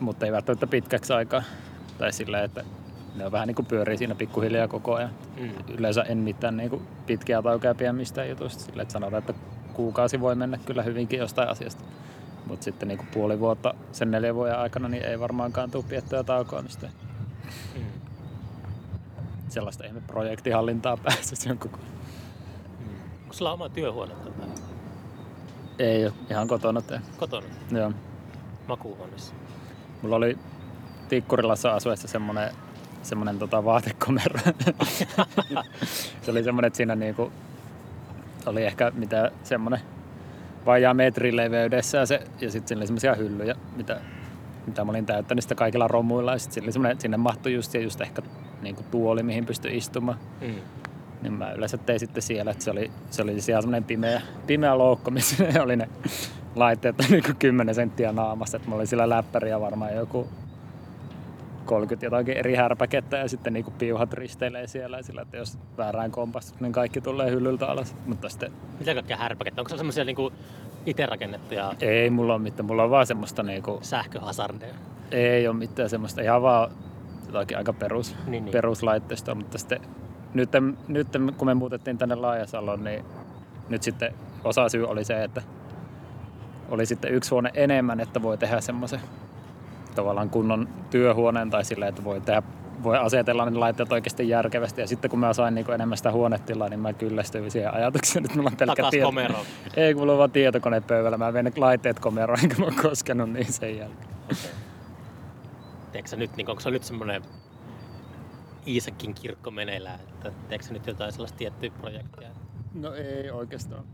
mutta 0.00 0.26
ei 0.26 0.32
välttämättä 0.32 0.66
pitkäksi 0.66 1.12
aikaa. 1.12 1.42
Tai 1.98 2.12
sillä, 2.12 2.42
että 2.42 2.64
ne 3.14 3.26
on 3.26 3.32
vähän 3.32 3.46
niin 3.46 3.54
kuin 3.54 3.66
pyörii 3.66 3.98
siinä 3.98 4.14
pikkuhiljaa 4.14 4.68
koko 4.68 4.94
ajan. 4.94 5.10
Mm. 5.40 5.50
Yleensä 5.78 6.02
en 6.02 6.18
mitään 6.18 6.56
niin 6.56 6.70
kuin 6.70 6.82
pitkiä 7.06 7.42
taukoja 7.42 7.74
pidä 7.74 7.92
mistään 7.92 8.28
jutusta. 8.28 8.62
Sillä, 8.62 8.82
että 8.82 8.92
sanotaan, 8.92 9.18
että 9.18 9.34
kuukausi 9.74 10.20
voi 10.20 10.34
mennä 10.34 10.58
kyllä 10.66 10.82
hyvinkin 10.82 11.18
jostain 11.18 11.48
asiasta. 11.48 11.84
Mutta 12.46 12.64
sitten 12.64 12.88
niin 12.88 12.98
kuin 12.98 13.08
puoli 13.14 13.40
vuotta 13.40 13.74
sen 13.92 14.10
neljän 14.10 14.34
vuoden 14.34 14.58
aikana 14.58 14.88
niin 14.88 15.04
ei 15.04 15.20
varmaankaan 15.20 15.70
tule 15.70 15.84
piettyä 15.88 16.24
taukoa 16.24 16.62
mistään. 16.62 16.92
Mm. 17.74 17.84
Sellaista 19.48 19.86
ihme 19.86 20.00
projektihallintaa 20.06 20.96
päässä 20.96 21.48
jonkun. 21.48 21.70
Onko 23.26 23.34
sulla 23.34 23.52
oma 23.52 23.68
työhuone 23.68 24.14
tota, 24.14 24.42
Ei 25.78 26.04
ole 26.04 26.12
ihan 26.30 26.48
kotona 26.48 26.82
tee. 26.82 27.00
kotona, 27.16 27.46
Joo. 27.70 27.92
makuuhuoneessa? 28.68 29.34
Mulla 30.02 30.16
oli 30.16 30.38
Tikkurilassa 31.08 31.72
asuessa 31.74 32.08
semmonen, 32.08 32.50
semmonen 33.02 33.38
tota 33.38 33.64
vaatekomero. 33.64 34.40
se 36.22 36.30
oli 36.30 36.44
semmonen, 36.44 36.66
että 36.66 36.76
siinä 36.76 36.94
niinku 36.96 37.32
oli 38.46 38.64
ehkä 38.64 38.92
mitä 38.94 39.30
semmonen 39.42 39.80
vajaa 40.66 40.94
metrin 40.94 41.36
leveydessä 41.36 41.98
ja, 41.98 42.06
se, 42.06 42.20
ja 42.40 42.50
sitten 42.50 42.68
siinä 42.68 42.78
oli 42.80 42.86
semmoisia 42.86 43.14
hyllyjä, 43.14 43.54
mitä, 43.76 44.00
mitä 44.66 44.84
mä 44.84 44.90
olin 44.90 45.06
täyttänyt 45.06 45.42
sitä 45.44 45.54
kaikilla 45.54 45.88
romuilla. 45.88 46.32
Ja 46.32 46.38
sit 46.38 46.52
siinä 46.52 46.64
oli 46.64 46.72
semmonen, 46.72 47.00
sinne 47.00 47.16
mahtui 47.16 47.54
just, 47.54 47.74
ja 47.74 47.80
just 47.80 48.00
ehkä 48.00 48.22
niinku 48.62 48.82
tuoli, 48.90 49.22
mihin 49.22 49.46
pystyi 49.46 49.76
istumaan. 49.76 50.18
Mm. 50.40 50.54
Niin 51.26 51.38
mä 51.38 51.52
yleensä 51.52 51.78
tein 51.78 52.00
sitten 52.00 52.22
siellä, 52.22 52.50
että 52.50 52.64
se 52.64 52.70
oli, 52.70 52.90
se 53.10 53.22
oli 53.22 53.40
siellä 53.40 53.62
semmoinen 53.62 53.84
pimeä, 53.84 54.22
pimeä 54.46 54.78
loukko, 54.78 55.10
missä 55.16 55.44
ne 55.44 55.60
oli 55.60 55.76
ne 55.76 55.88
laitteet 56.54 56.96
niin 57.10 57.22
kuin 57.22 57.36
10 57.36 57.74
senttiä 57.74 58.12
naamassa. 58.12 58.56
Että 58.56 58.68
mulla 58.68 58.80
oli 58.80 58.86
sillä 58.86 59.08
läppäriä 59.08 59.60
varmaan 59.60 59.94
joku 59.96 60.28
30 61.64 62.06
jotakin 62.06 62.36
eri 62.36 62.54
härpäkettä 62.54 63.16
ja 63.16 63.28
sitten 63.28 63.52
niinku 63.52 63.70
piuhat 63.70 64.12
risteilee 64.12 64.66
siellä 64.66 65.02
sillä, 65.02 65.22
että 65.22 65.36
jos 65.36 65.58
väärään 65.78 66.10
kompastut, 66.10 66.60
niin 66.60 66.72
kaikki 66.72 67.00
tulee 67.00 67.30
hyllyltä 67.30 67.66
alas. 67.66 67.94
Mutta 68.06 68.28
sitten 68.28 68.52
Mitä 68.78 68.94
kaikkea 68.94 69.16
härpäkettä? 69.16 69.60
Onko 69.60 69.68
se 69.68 69.76
semmoisia 69.76 70.04
niinku 70.04 70.32
itse 70.86 71.06
rakennettuja 71.06 71.72
ei 71.80 72.10
mulla 72.10 72.34
ole 72.34 72.42
mitään, 72.42 72.66
mulla 72.66 72.82
on 72.84 72.90
vaan 72.90 73.06
semmoista 73.06 73.42
niinku, 73.42 73.78
sähköhasardeja? 73.82 74.74
ei 75.10 75.48
ole 75.48 75.56
mitään 75.56 75.90
semmoista, 75.90 76.22
ihan 76.22 76.42
vaan 76.42 76.70
jotakin 77.26 77.56
aika 77.58 77.72
perus, 77.72 78.16
Niin, 78.26 78.44
niin. 78.44 78.52
peruslaitteistoa, 78.52 79.34
mutta 79.34 79.58
sitten 79.58 79.80
nyt, 80.36 80.50
nyt 80.88 81.08
kun 81.36 81.48
me 81.48 81.54
muutettiin 81.54 81.98
tänne 81.98 82.14
Laajasaloon, 82.14 82.84
niin 82.84 83.04
nyt 83.68 83.82
sitten 83.82 84.14
osa 84.44 84.68
syy 84.68 84.84
oli 84.84 85.04
se, 85.04 85.24
että 85.24 85.42
oli 86.68 86.86
sitten 86.86 87.14
yksi 87.14 87.30
huone 87.30 87.50
enemmän, 87.54 88.00
että 88.00 88.22
voi 88.22 88.38
tehdä 88.38 88.60
semmoisen 88.60 89.00
tavallaan 89.94 90.30
kunnon 90.30 90.68
työhuoneen 90.90 91.50
tai 91.50 91.64
sillä, 91.64 91.86
että 91.86 92.04
voi, 92.04 92.20
tehdä, 92.20 92.42
voi 92.82 92.98
asetella 92.98 93.50
ne 93.50 93.58
laitteet 93.58 93.92
oikeasti 93.92 94.28
järkevästi. 94.28 94.80
Ja 94.80 94.86
sitten 94.86 95.10
kun 95.10 95.18
mä 95.18 95.32
sain 95.32 95.54
niin 95.54 95.70
enemmän 95.70 95.96
sitä 95.96 96.12
huonetilaa, 96.12 96.68
niin 96.68 96.80
mä 96.80 96.92
kyllästyin 96.92 97.50
siihen 97.50 97.74
ajatukseen, 97.74 98.24
että 98.24 98.36
mulla 98.36 98.50
on 98.50 98.56
pelkkä 98.56 98.76
Takas 98.76 98.90
tieto- 98.90 99.06
komeroon. 99.06 99.46
Ei, 99.76 99.94
kun 99.94 100.02
mulla 100.02 100.12
on 100.12 100.18
vaan 100.18 100.30
tietokone 100.30 100.80
pöydällä. 100.80 101.18
Mä 101.18 101.32
vein 101.32 101.52
laitteet 101.56 102.00
komeroon, 102.00 102.38
enkä 102.42 102.56
mä 102.58 102.64
oon 102.64 102.74
koskenut 102.82 103.30
niin 103.30 103.52
sen 103.52 103.78
jälkeen. 103.78 104.08
Teekö 105.92 106.08
sä 106.08 106.16
nyt, 106.16 106.36
niin 106.36 106.50
onko 106.50 106.60
se 106.60 106.70
nyt 106.70 106.82
semmoinen 106.82 107.22
Iisakin 108.66 109.14
kirkko 109.14 109.50
meneillään, 109.50 110.00
että 110.00 110.32
teekö 110.48 110.64
nyt 110.70 110.86
jotain 110.86 111.12
sellaista 111.12 111.38
tiettyä 111.38 111.70
projektia? 111.70 112.28
No 112.74 112.94
ei 112.94 113.30
oikeastaan. 113.30 113.84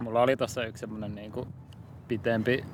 Mulla 0.00 0.22
oli 0.22 0.36
tossa 0.36 0.64
yksi 0.64 0.80
semmonen 0.80 1.14
niinku 1.14 1.48
pitempi, 2.08 2.64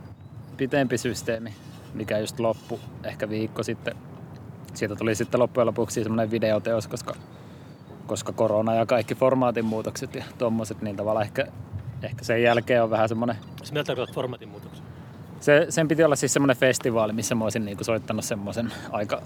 pitempi 0.57 0.99
systeemi, 0.99 1.55
mikä 1.95 2.19
just 2.19 2.41
loppu 2.41 2.81
ehkä 3.05 3.29
viikko 3.29 3.63
sitten. 3.63 3.95
Siitä 4.75 4.97
tuli 4.97 5.15
sitten 5.15 5.41
loppujen 5.41 5.67
lopuksi 5.67 6.03
semmonen 6.03 6.31
videoteos, 6.31 6.89
koska, 6.89 7.15
koska 8.07 8.33
korona 8.33 8.75
ja 8.75 8.87
kaikki 8.87 9.15
formaatin 9.15 9.65
muutokset 9.65 10.15
ja 10.15 10.25
tommoset, 10.39 10.83
niin 10.83 10.97
tavallaan 10.97 11.27
ehkä, 11.27 11.47
ehkä 12.03 12.25
sen 12.25 12.43
jälkeen 12.43 12.83
on 12.83 12.91
vähän 12.91 13.09
semmonen 13.09 13.37
Se 13.63 13.73
mieltä 13.73 13.87
tarkoittaa 13.87 14.15
formaatin 14.15 14.49
muutoksen. 14.49 14.87
se, 15.41 15.67
sen 15.69 15.89
piti 15.89 16.05
olla 16.05 16.17
siis 16.17 16.33
semmoinen 16.33 16.57
festivaali, 16.57 17.13
missä 17.13 17.35
mä 17.35 17.45
olisin 17.45 17.65
niinku 17.65 17.85
soittanut 17.85 18.25
semmoisen 18.25 18.73
aika 18.91 19.23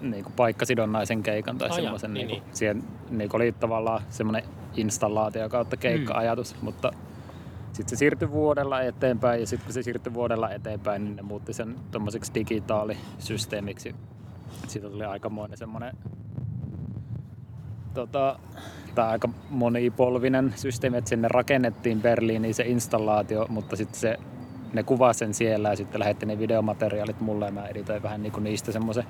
niinku 0.00 0.32
paikkasidonnaisen 0.36 1.22
keikan 1.22 1.58
tai 1.58 1.72
semmoisen. 1.72 2.14
niin, 2.14 2.28
Niinku, 2.28 2.44
niin. 2.44 2.54
siihen 2.56 2.82
niinku 3.10 3.36
oli 3.36 3.52
tavallaan 3.52 4.02
semmoinen 4.10 4.42
installaatio 4.76 5.48
kautta 5.48 5.76
keikka-ajatus, 5.76 6.56
mutta 6.62 6.90
Sitten 7.72 7.96
se 7.96 7.96
siirtyi 7.98 8.30
vuodella 8.30 8.80
eteenpäin 8.82 9.40
ja 9.40 9.46
sitten 9.46 9.66
kun 9.66 9.74
se 9.74 9.82
siirtyi 9.82 10.14
vuodella 10.14 10.50
eteenpäin, 10.50 11.04
niin 11.04 11.16
ne 11.16 11.22
muutti 11.22 11.52
sen 11.52 11.76
tommoseksi 11.90 12.34
digitaalisysteemiksi. 12.34 13.94
Siitä 14.68 14.90
tuli 14.90 15.04
aikamoinen 15.04 15.58
semmoinen 15.58 15.96
tota, 17.94 18.38
tai 18.94 19.08
aika 19.08 19.28
monipolvinen 19.50 20.52
systeemi, 20.56 20.96
että 20.96 21.08
sinne 21.08 21.28
rakennettiin 21.28 22.02
Berliiniin 22.02 22.54
se 22.54 22.62
installaatio, 22.62 23.46
mutta 23.48 23.76
sitten 23.76 24.00
se, 24.00 24.16
ne 24.72 24.82
kuvasi 24.82 25.18
sen 25.18 25.34
siellä 25.34 25.68
ja 25.68 25.76
sitten 25.76 26.00
lähetti 26.00 26.26
ne 26.26 26.38
videomateriaalit 26.38 27.20
mulle 27.20 27.44
ja 27.44 27.52
mä 27.52 27.66
editoin 27.66 28.02
vähän 28.02 28.22
niinku 28.22 28.40
niistä 28.40 28.72
semmoisen 28.72 29.04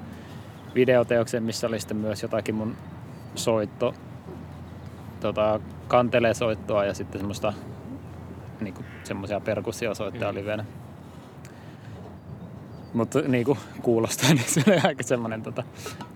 videoteoksen, 0.76 1.42
missä 1.42 1.66
oli 1.66 1.80
sitten 1.80 1.96
myös 1.96 2.22
jotakin 2.22 2.54
mun 2.54 2.76
soitto, 3.34 3.94
tota, 5.20 5.60
kantelesoittoa 5.88 6.84
ja 6.84 6.94
sitten 6.94 7.20
semmoista 7.20 7.52
niinku 8.60 8.84
semmoisia 9.04 9.40
perkussiosoittoja 9.40 10.32
mm. 10.32 10.38
livenä. 10.38 10.64
Mutta 12.94 13.20
niinku 13.20 13.58
kuulostaa, 13.82 14.28
niin 14.28 14.44
se 14.46 14.62
oli 14.66 14.80
aika 14.84 15.02
semmoinen 15.02 15.42
tota, 15.42 15.62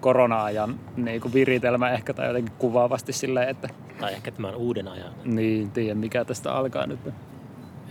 korona-ajan 0.00 0.80
niinku 0.96 1.32
viritelmä 1.32 1.90
ehkä 1.90 2.14
tai 2.14 2.26
jotenkin 2.26 2.54
kuvaavasti 2.58 3.12
silleen, 3.12 3.48
että... 3.48 3.68
Tai 4.00 4.12
ehkä 4.12 4.30
tämän 4.30 4.54
uuden 4.54 4.88
ajan. 4.88 5.12
Niin, 5.24 5.70
tiedä 5.70 5.94
mikä 5.94 6.24
tästä 6.24 6.52
alkaa 6.52 6.86
nyt. 6.86 7.00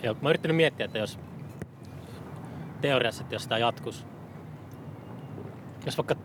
Joo, 0.04 0.14
mä 0.14 0.20
oon 0.22 0.30
yrittänyt 0.30 0.58
miettiä, 0.58 0.86
että 0.86 0.98
jos 0.98 1.20
teoriassa, 2.82 3.24
että 3.24 3.36
jos 3.36 3.48
tämä 3.48 3.60
jatkus, 3.60 4.06
jos 5.86 5.98
vaikka 5.98 6.16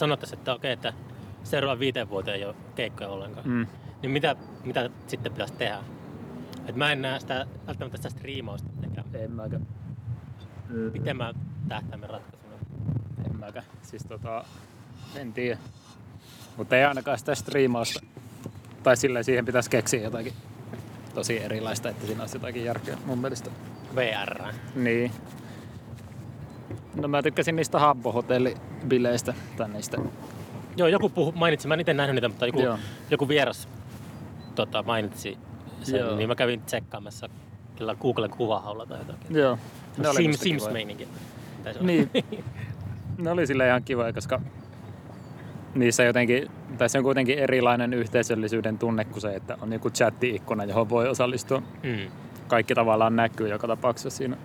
sanottaisiin, 0.00 0.38
että 0.38 0.54
okei, 0.54 0.72
että 0.72 0.92
seuraavan 1.44 1.78
viiteen 1.78 2.08
vuoteen 2.08 2.36
ei 2.36 2.44
ole 2.44 2.54
keikkoja 2.74 3.10
ollenkaan, 3.10 3.48
mm. 3.48 3.66
niin 4.02 4.10
mitä, 4.10 4.36
mitä 4.64 4.90
sitten 5.06 5.32
pitäisi 5.32 5.54
tehdä? 5.54 5.78
Et 6.66 6.76
mä 6.76 6.92
en 6.92 7.02
näe 7.02 7.20
sitä, 7.20 7.46
välttämättä 7.66 7.96
sitä 7.96 8.10
striimausta 8.10 8.68
mitenkään. 8.76 9.06
En 9.14 9.32
mäkään. 9.32 9.66
Pitemmän 10.92 11.34
tähtäimen 11.68 12.10
ratkaisuna. 12.10 12.54
En 13.26 13.36
mäkään. 13.36 13.66
Siis 13.82 14.02
tota, 14.04 14.44
en 15.16 15.32
tiedä. 15.32 15.58
Mutta 16.56 16.76
ei 16.76 16.84
ainakaan 16.84 17.18
sitä 17.18 17.34
striimausta. 17.34 18.00
Tai 18.82 18.96
silleen 18.96 19.24
siihen 19.24 19.44
pitäisi 19.44 19.70
keksiä 19.70 20.02
jotakin 20.02 20.32
tosi 21.14 21.38
erilaista, 21.42 21.88
että 21.88 22.06
siinä 22.06 22.22
olisi 22.22 22.36
jotakin 22.36 22.64
järkeä 22.64 22.98
mun 23.04 23.18
mielestä. 23.18 23.50
VR. 23.94 24.42
Niin. 24.74 25.12
No 26.94 27.08
mä 27.08 27.22
tykkäsin 27.22 27.56
niistä 27.56 27.78
Habbo-hotellibileistä 28.80 29.34
tai 29.56 29.68
niistä. 29.68 29.98
Joo, 30.76 30.88
joku 30.88 31.08
puhu, 31.08 31.32
mainitsi, 31.32 31.68
mä 31.68 31.74
en 31.74 31.80
itse 31.80 31.94
nähnyt 31.94 32.14
niitä, 32.14 32.28
mutta 32.28 32.46
joku, 32.46 32.60
Joo. 32.60 32.78
joku 33.10 33.28
vieras 33.28 33.68
tota, 34.54 34.82
mainitsi 34.82 35.38
sen, 35.82 36.00
Joo. 36.00 36.16
niin 36.16 36.28
mä 36.28 36.34
kävin 36.34 36.62
tsekkaamassa 36.62 37.28
kyllä 37.78 37.94
Googlen 37.94 38.30
kuvahaulla 38.30 38.86
tai 38.86 38.98
jotakin. 38.98 39.36
Joo. 39.36 39.58
Ne 39.98 40.08
oli 40.08 40.16
Sims, 40.16 40.40
Sims 40.40 40.70
meininki. 40.70 41.08
Niin. 41.80 42.10
ne 43.18 43.30
oli 43.30 43.46
sille 43.46 43.66
ihan 43.66 43.82
kiva, 43.82 44.12
koska 44.12 44.40
niissä 45.74 46.02
jotenkin, 46.04 46.50
tai 46.78 46.88
se 46.88 46.98
on 46.98 47.04
kuitenkin 47.04 47.38
erilainen 47.38 47.94
yhteisöllisyyden 47.94 48.78
tunne 48.78 49.04
kuin 49.04 49.20
se, 49.20 49.34
että 49.34 49.58
on 49.60 49.72
joku 49.72 49.90
chatti-ikkuna, 49.90 50.64
johon 50.64 50.88
voi 50.88 51.08
osallistua. 51.08 51.62
Mm. 51.82 52.10
Kaikki 52.48 52.74
tavallaan 52.74 53.16
näkyy 53.16 53.48
joka 53.48 53.66
tapauksessa 53.66 54.10
siinä. 54.10 54.36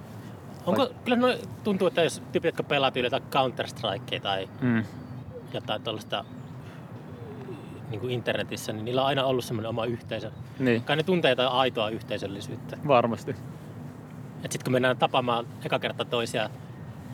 Onko, 0.66 0.90
kyllä 1.04 1.18
no, 1.18 1.28
tuntuu, 1.64 1.88
että 1.88 2.04
jos 2.04 2.22
tyypit, 2.32 2.48
jotka 2.48 2.64
pelaa 2.64 2.92
jotain 2.96 3.24
Counter-Strikea 3.24 4.22
tai 4.22 4.50
mm. 4.62 4.84
jotain 5.54 5.82
tuollaista 5.82 6.26
niin 7.90 8.00
kuin 8.00 8.14
internetissä, 8.14 8.74
niin 8.74 8.86
niillä 8.86 9.02
on 9.02 9.08
aina 9.08 9.26
ollut 9.26 9.46
semmoinen 9.46 9.70
oma 9.70 9.86
yhteisö. 9.86 10.32
Niin. 10.60 10.84
Kai 10.84 10.96
ne 10.96 11.04
tuntee 11.04 11.32
jotain 11.32 11.50
aitoa 11.50 11.90
yhteisöllisyyttä. 11.90 12.78
Varmasti. 12.88 13.36
sitten 14.42 14.64
kun 14.64 14.74
mennään 14.74 14.98
tapaamaan 14.98 15.46
eka 15.66 15.80
kerta 15.80 16.06
toisia 16.06 16.50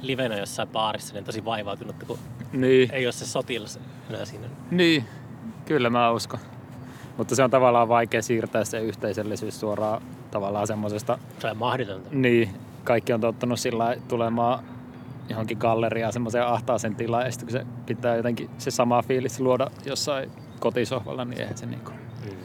livenä 0.01 0.37
jossain 0.37 0.69
baarissa, 0.69 1.13
niin 1.13 1.21
on 1.21 1.25
tosi 1.25 1.45
vaivautunut, 1.45 1.95
kun 2.07 2.19
niin. 2.53 2.91
ei 2.91 3.05
ole 3.05 3.11
se 3.11 3.25
sotilas 3.25 3.79
enää 4.09 4.25
siinä. 4.25 4.47
Niin, 4.71 5.05
kyllä 5.65 5.89
mä 5.89 6.11
uskon. 6.11 6.39
Mutta 7.17 7.35
se 7.35 7.43
on 7.43 7.51
tavallaan 7.51 7.87
vaikea 7.87 8.21
siirtää 8.21 8.63
se 8.63 8.79
yhteisöllisyys 8.79 9.59
suoraan 9.59 10.01
tavallaan 10.31 10.67
semmoisesta... 10.67 11.17
Se 11.39 11.47
on 11.47 11.57
mahdotonta. 11.57 12.09
Niin, 12.11 12.49
kaikki 12.83 13.13
on 13.13 13.21
tottunut 13.21 13.59
sillä 13.59 13.95
tulemaan 14.07 14.63
johonkin 15.29 15.57
galleriaan 15.57 16.13
semmoiseen 16.13 16.47
ahtaaseen 16.47 16.95
tilaan, 16.95 17.25
ja 17.25 17.31
sitten 17.31 17.47
kun 17.47 17.59
se 17.59 17.65
pitää 17.85 18.15
jotenkin 18.15 18.49
se 18.57 18.71
sama 18.71 19.01
fiilis 19.01 19.39
luoda 19.39 19.67
jossain 19.85 20.31
kotisohvalla, 20.59 21.25
niin 21.25 21.41
eihän 21.41 21.57
se 21.57 21.65
niinku... 21.65 21.91
Mm. 21.91 22.37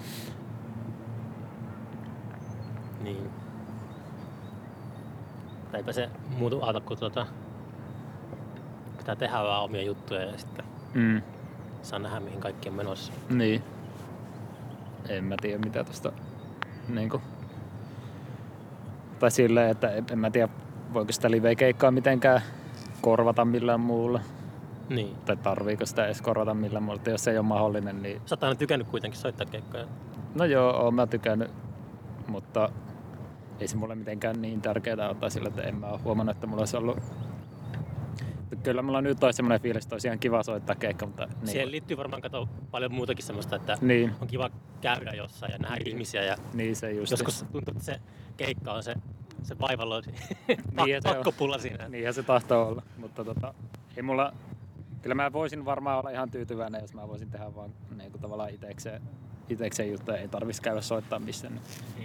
Niin. 3.01 3.31
Eipä 5.75 5.93
se 5.93 6.11
muutu 6.39 6.63
auta, 6.63 6.81
kun 6.81 6.99
tuota, 6.99 7.27
pitää 8.99 9.17
tehdä 9.17 9.39
vaan 9.43 9.65
omia 9.65 9.83
juttuja 9.83 10.23
ja 10.23 10.39
sitten 10.39 10.65
mm. 10.95 11.23
saa 11.83 11.99
nähdä, 11.99 12.21
mihin 12.21 12.41
kaikki 12.41 12.69
on 12.69 12.75
menossa. 12.75 13.13
Niin. 13.31 13.63
En 15.09 15.25
mä 15.25 15.35
tiedä, 15.41 15.59
mitä 15.59 15.85
tosta 15.85 16.13
niinku... 16.89 17.21
Tai 19.19 19.31
silleen, 19.31 19.71
että 19.71 19.91
en 20.13 20.19
mä 20.19 20.31
tiedä, 20.31 20.49
voiko 20.95 21.13
sitä 21.13 21.31
live-keikkaa 21.31 21.91
mitenkään 21.91 22.43
korvata 23.01 23.45
millään 23.45 23.81
muulla. 23.81 24.21
Niin. 24.89 25.17
Tai 25.27 25.37
tarviiko 25.37 25.87
sitä 25.87 26.07
edes 26.07 26.23
korvata 26.23 26.55
millään 26.55 26.83
muulla, 26.83 27.01
jos 27.07 27.25
se 27.25 27.31
ei 27.31 27.39
ole 27.39 27.47
mahdollinen. 27.47 28.03
Niin... 28.03 28.21
Sä 28.27 28.35
oot 28.35 28.45
aina 28.45 28.55
tykännyt 28.55 28.89
kuitenkin 28.89 29.21
soittaa 29.21 29.47
keikkoja. 29.47 29.87
No 30.35 30.45
joo, 30.45 30.71
oon 30.71 30.95
mä 30.95 31.07
tykännyt, 31.07 31.51
mutta 32.27 32.71
ei 33.61 33.69
se 33.69 33.77
mulle 33.77 33.95
mitenkään 33.95 34.43
niin 34.43 34.63
tärkeää 34.63 35.09
ottaa 35.11 35.31
sillä, 35.31 35.49
että 35.49 35.63
en 35.63 35.75
mä 35.75 35.87
ole 35.87 36.01
huomannut, 36.05 36.37
että 36.37 36.47
mulla 36.47 36.61
olisi 36.61 36.77
ollut 36.77 36.99
Kyllä 38.63 38.83
mulla 38.83 39.01
nyt 39.01 39.25
olisi 39.25 39.37
semmoinen 39.37 39.61
fiilis, 39.61 39.85
että 39.85 39.95
olisi 39.95 40.09
ihan 40.09 40.19
kiva 40.19 40.43
soittaa 40.43 40.77
keikka, 40.77 41.07
mutta... 41.07 41.27
Niin. 41.27 41.49
Siihen 41.49 41.71
liittyy 41.71 41.97
varmaan 41.97 42.23
kato 42.23 42.49
paljon 42.71 42.95
muutakin 42.95 43.25
semmoista, 43.25 43.57
että 43.57 43.79
niin. 43.81 44.13
on 44.21 44.27
kiva 44.29 44.51
käydä 44.81 45.11
jossain 45.11 45.53
ja 45.53 45.59
nähdä 45.59 45.77
ihmisiä. 45.87 46.25
Ja 46.25 46.37
niin 46.55 46.77
se 46.77 46.93
just. 46.93 47.11
Joskus 47.11 47.45
tuntuu, 47.53 47.73
että 47.73 47.85
se 47.85 48.01
keikka 48.37 48.73
on 48.73 48.83
se, 48.83 48.95
se 49.43 49.59
vaivalo, 49.59 50.03
niin 50.87 51.03
pakkopulla 51.05 51.59
siinä. 51.59 51.89
Niinhän 51.89 52.15
se 52.15 52.23
tahtoo 52.23 52.69
olla, 52.69 52.83
mutta 52.97 53.25
tota, 53.25 53.55
ei 53.97 54.03
mulla... 54.03 54.33
Kyllä 55.03 55.15
mä 55.15 55.33
voisin 55.33 55.65
varmaan 55.65 55.99
olla 55.99 56.11
ihan 56.11 56.31
tyytyväinen, 56.31 56.81
jos 56.81 56.95
mä 56.95 57.09
voisin 57.09 57.31
tehdä 57.31 57.55
vaan 57.55 57.71
niin 57.97 58.11
kuin 58.11 58.23
tavallaan 58.23 58.51
itekseen, 58.51 59.03
itekseen 59.49 59.91
juttuja, 59.91 60.19
ei 60.19 60.29
tarvitsisi 60.29 60.63
käydä 60.63 60.81
soittaa 60.81 61.19
missään. 61.19 61.53
Mm. 61.53 61.61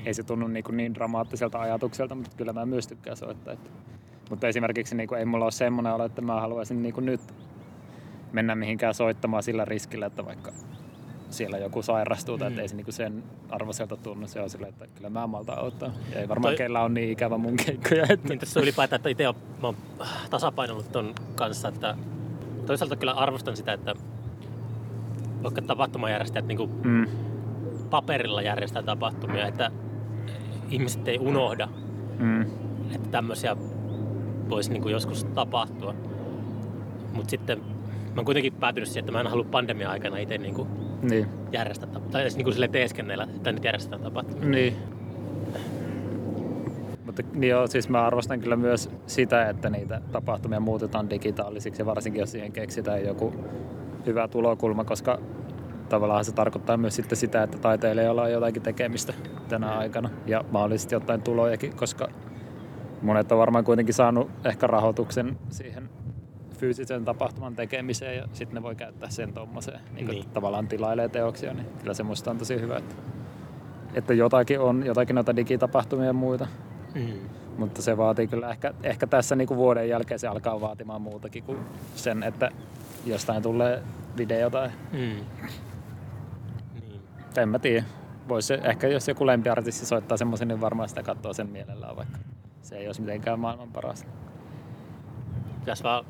Ei 0.06 0.14
se 0.14 0.24
tunnu 0.24 0.48
niin, 0.48 0.64
kuin 0.64 0.78
niin 0.78 0.94
dramaattiselta 0.94 1.62
ajatukselta, 1.62 2.16
mutta 2.16 2.38
kyllä 2.38 2.54
mä 2.54 2.66
myös 2.66 2.88
tykkään 2.88 3.18
soittaa. 3.18 3.54
Että 3.54 3.70
mutta 4.32 4.48
esimerkiksi 4.48 4.96
niin 4.96 5.08
kuin, 5.08 5.20
ei 5.20 5.26
mulla 5.26 5.46
ole 5.46 5.52
semmoinen 5.52 5.94
olo, 5.94 6.06
että 6.06 6.22
mä 6.22 6.42
haluaisin 6.42 6.82
niin 6.82 6.94
kuin 6.94 7.06
nyt 7.06 7.22
mennä 8.32 8.56
mihinkään 8.56 8.94
soittamaan 8.94 9.44
sillä 9.44 9.66
riskillä, 9.66 10.06
että 10.06 10.26
vaikka 10.26 10.52
siellä 11.34 11.58
joku 11.58 11.82
sairastuu 11.82 12.38
tai 12.38 12.50
mm. 12.50 12.60
ei 12.60 12.68
se 12.68 12.76
niin 12.76 12.94
sen 12.94 13.24
arvoiselta 13.50 13.98
tunnu. 13.98 14.28
Se 14.28 14.42
on 14.42 14.50
sille, 14.50 14.68
että 14.68 14.88
kyllä 14.96 15.10
mä 15.10 15.28
malta 15.28 15.56
ottaa. 15.56 15.92
Ja 16.14 16.22
ei 16.22 16.30
varmaan 16.30 16.52
Toi... 16.52 16.58
kellä 16.58 16.82
on 16.82 16.94
niin 16.94 17.10
ikävä 17.10 17.38
mun 17.38 17.58
keikkoja. 17.58 18.06
Että... 18.10 18.30
Niin 18.30 18.40
tässä 18.40 18.60
ylipäätään, 18.60 18.98
että 18.98 19.10
itse 19.10 19.28
olen 19.28 19.76
tasapainollut 20.30 20.92
ton 20.92 21.14
kanssa, 21.36 21.68
että 21.68 21.98
toisaalta 22.66 22.96
kyllä 22.96 23.12
arvostan 23.12 23.58
sitä, 23.58 23.74
että 23.74 23.96
vaikka 25.44 25.62
tapahtumajärjestäjät 25.62 26.48
niin 26.48 26.58
kuin 26.58 26.72
mm. 26.84 27.08
paperilla 27.90 28.42
järjestää 28.42 28.84
tapahtumia, 28.84 29.48
että 29.48 29.72
ihmiset 30.70 31.08
ei 31.08 31.20
unohda, 31.20 31.68
mm. 32.20 32.42
että 32.96 33.10
tämmöisiä 33.12 33.58
voisi 34.50 34.72
niin 34.72 34.82
kuin 34.82 34.92
joskus 34.92 35.24
tapahtua. 35.24 35.96
Mutta 37.14 37.30
sitten 37.30 37.60
mä 37.60 38.14
oon 38.16 38.26
kuitenkin 38.26 38.54
päätynyt 38.54 38.90
siihen, 38.90 39.00
että 39.00 39.12
mä 39.12 39.20
en 39.20 39.28
halua 39.28 39.46
pandemia-aikana 39.52 40.18
itse 40.18 40.38
niin 40.38 40.56
kuin 40.56 40.68
niin. 41.02 41.28
järjestää 41.52 41.90
tai 42.12 42.22
edes 42.22 42.36
niin 42.36 42.44
kuin 42.44 42.54
sille 42.54 42.68
teeskennellä, 42.68 43.28
että 43.36 43.52
nyt 43.52 43.64
järjestetään 43.64 44.02
tapahtumia. 44.02 44.50
Niin. 44.50 44.78
Mutta 47.06 47.24
niin 47.34 47.50
joo, 47.50 47.68
siis 47.68 47.90
mä 47.90 48.06
arvostan 48.06 48.40
kyllä 48.40 48.56
myös 48.56 48.90
sitä, 49.08 49.50
että 49.50 49.70
niitä 49.70 50.02
tapahtumia 50.12 50.60
muutetaan 50.60 51.10
digitaalisiksi 51.10 51.86
varsinkin 51.86 52.20
jos 52.20 52.32
siihen 52.32 52.52
keksitään 52.52 53.06
joku 53.06 53.34
hyvä 54.06 54.28
tulokulma, 54.28 54.84
koska 54.84 55.20
tavallaan 55.90 56.26
se 56.26 56.32
tarkoittaa 56.32 56.78
myös 56.78 56.96
sitten 56.96 57.18
sitä, 57.18 57.44
että 57.44 57.58
taiteilijalla 57.58 58.22
on 58.22 58.32
jotakin 58.32 58.62
tekemistä 58.62 59.14
tänä 59.50 59.78
aikana 59.78 60.10
ja 60.26 60.44
mahdollisesti 60.52 60.96
jotain 60.96 61.22
tulojakin, 61.22 61.76
koska 61.76 62.08
monet 63.02 63.32
on 63.32 63.38
varmaan 63.38 63.66
kuitenkin 63.66 63.94
saanut 63.94 64.32
ehkä 64.46 64.68
rahoituksen 64.68 65.38
siihen 65.50 65.90
fyysisen 66.62 67.06
tapahtuman 67.06 67.56
tekemiseen 67.56 68.18
ja 68.18 68.28
sitten 68.34 68.56
ne 68.56 68.64
voi 68.64 68.76
käyttää 68.76 69.10
sen 69.10 69.34
tuommoiseen, 69.34 69.80
niin, 69.94 70.08
niin. 70.08 70.30
tavallaan 70.30 70.68
tilailee 70.68 71.10
teoksia, 71.10 71.54
niin 71.54 71.68
kyllä 71.80 71.94
se 71.94 72.04
musta 72.04 72.32
on 72.32 72.38
tosi 72.38 72.62
hyvä, 72.62 72.78
että, 72.78 72.96
että 73.94 74.14
jotakin 74.14 74.60
on, 74.60 74.86
jotakin 74.86 75.16
noita 75.16 75.36
digitapahtumia 75.36 76.06
ja 76.06 76.14
muita. 76.14 76.48
Mm. 76.96 77.14
Mutta 77.58 77.82
se 77.82 77.98
vaatii 77.98 78.28
kyllä 78.28 78.50
ehkä, 78.50 78.74
ehkä 78.84 79.08
tässä 79.08 79.36
niin 79.36 79.48
kuin 79.48 79.58
vuoden 79.58 79.90
jälkeen 79.90 80.20
se 80.20 80.28
alkaa 80.28 80.62
vaatimaan 80.62 81.02
muutakin 81.02 81.44
kuin 81.44 81.58
sen, 81.96 82.24
että 82.24 82.52
jostain 83.06 83.44
tulee 83.44 83.84
video 84.18 84.50
tai... 84.50 84.70
Mm. 84.92 84.98
Niin. 84.98 85.26
En 87.38 87.50
mä 87.50 87.60
tiedä. 87.60 87.84
voisi 88.28 88.54
ehkä 88.54 88.88
jos 88.88 89.08
joku 89.08 89.26
lempiartisti 89.26 89.86
soittaa 89.86 90.18
semmoisen, 90.18 90.48
niin 90.48 90.62
varmaan 90.62 90.90
sitä 90.90 91.04
katsoo 91.04 91.34
sen 91.34 91.50
mielellään, 91.50 91.96
vaikka 91.96 92.18
se 92.62 92.78
ei 92.78 92.88
olisi 92.88 93.02
mitenkään 93.02 93.40
maailman 93.40 93.72
paras. 93.72 94.06
Pitäisi 95.60 95.84
vaan 95.84 96.06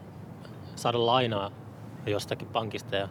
saada 0.82 1.06
lainaa 1.06 1.52
jostakin 2.06 2.48
pankista 2.48 2.96
ja 2.96 3.08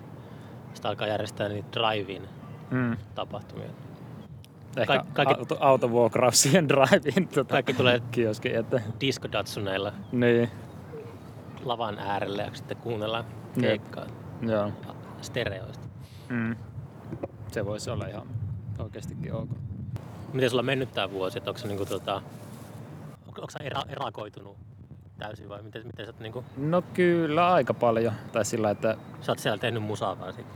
sitä 0.74 0.88
alkaa 0.88 1.06
järjestää 1.08 1.48
niitä 1.48 1.68
drive-in 1.80 2.28
Mm. 2.70 2.96
tapahtumia. 3.14 3.68
Ehkä 4.76 4.86
Kaik- 4.96 5.06
kaikki- 5.12 5.34
auto, 5.38 5.56
autovuokrauksien 5.60 6.68
drive-in 6.68 7.28
tota, 7.28 7.52
Kaikki 7.52 7.74
tulee 7.74 8.02
kioski, 8.10 8.54
että 8.54 8.80
diskodatsuneilla 9.00 9.92
niin, 10.12 10.50
lavan 11.64 11.98
äärelle 11.98 12.42
ja 12.42 12.50
sitten 12.54 12.76
kuunnellaan 12.76 13.24
Jep. 13.56 13.60
keikkaa 13.62 14.04
joo. 14.42 14.72
stereoista. 15.20 15.88
Mm. 16.28 16.56
Se 17.52 17.66
voisi 17.66 17.90
olla 17.90 18.06
ihan 18.06 18.26
oikeastikin 18.78 19.34
ok. 19.34 19.48
Miten 20.32 20.50
sulla 20.50 20.60
on 20.60 20.66
mennyt 20.66 20.92
tää 20.92 21.10
vuosi? 21.10 21.38
Onko 21.46 21.58
sä, 21.58 21.66
niinku, 21.68 21.86
tota, 21.86 22.14
onko, 23.26 23.40
onko 23.40 23.50
sä 23.50 23.58
era, 23.64 23.82
erakoitunut 23.88 24.56
täysin 25.20 25.48
vai 25.48 25.62
miten, 25.62 25.86
miten 25.86 26.06
sä, 26.06 26.12
oot 26.12 26.20
niinku, 26.20 26.44
No 26.56 26.82
kyllä 26.82 27.52
aika 27.52 27.74
paljon. 27.74 28.12
Tai 28.32 28.44
sillä, 28.44 28.70
että 28.70 28.96
sä 29.20 29.32
oot 29.32 29.38
siellä 29.38 29.58
tehnyt 29.58 29.82
musaa 29.82 30.18
vaan 30.20 30.32
sit? 30.32 30.46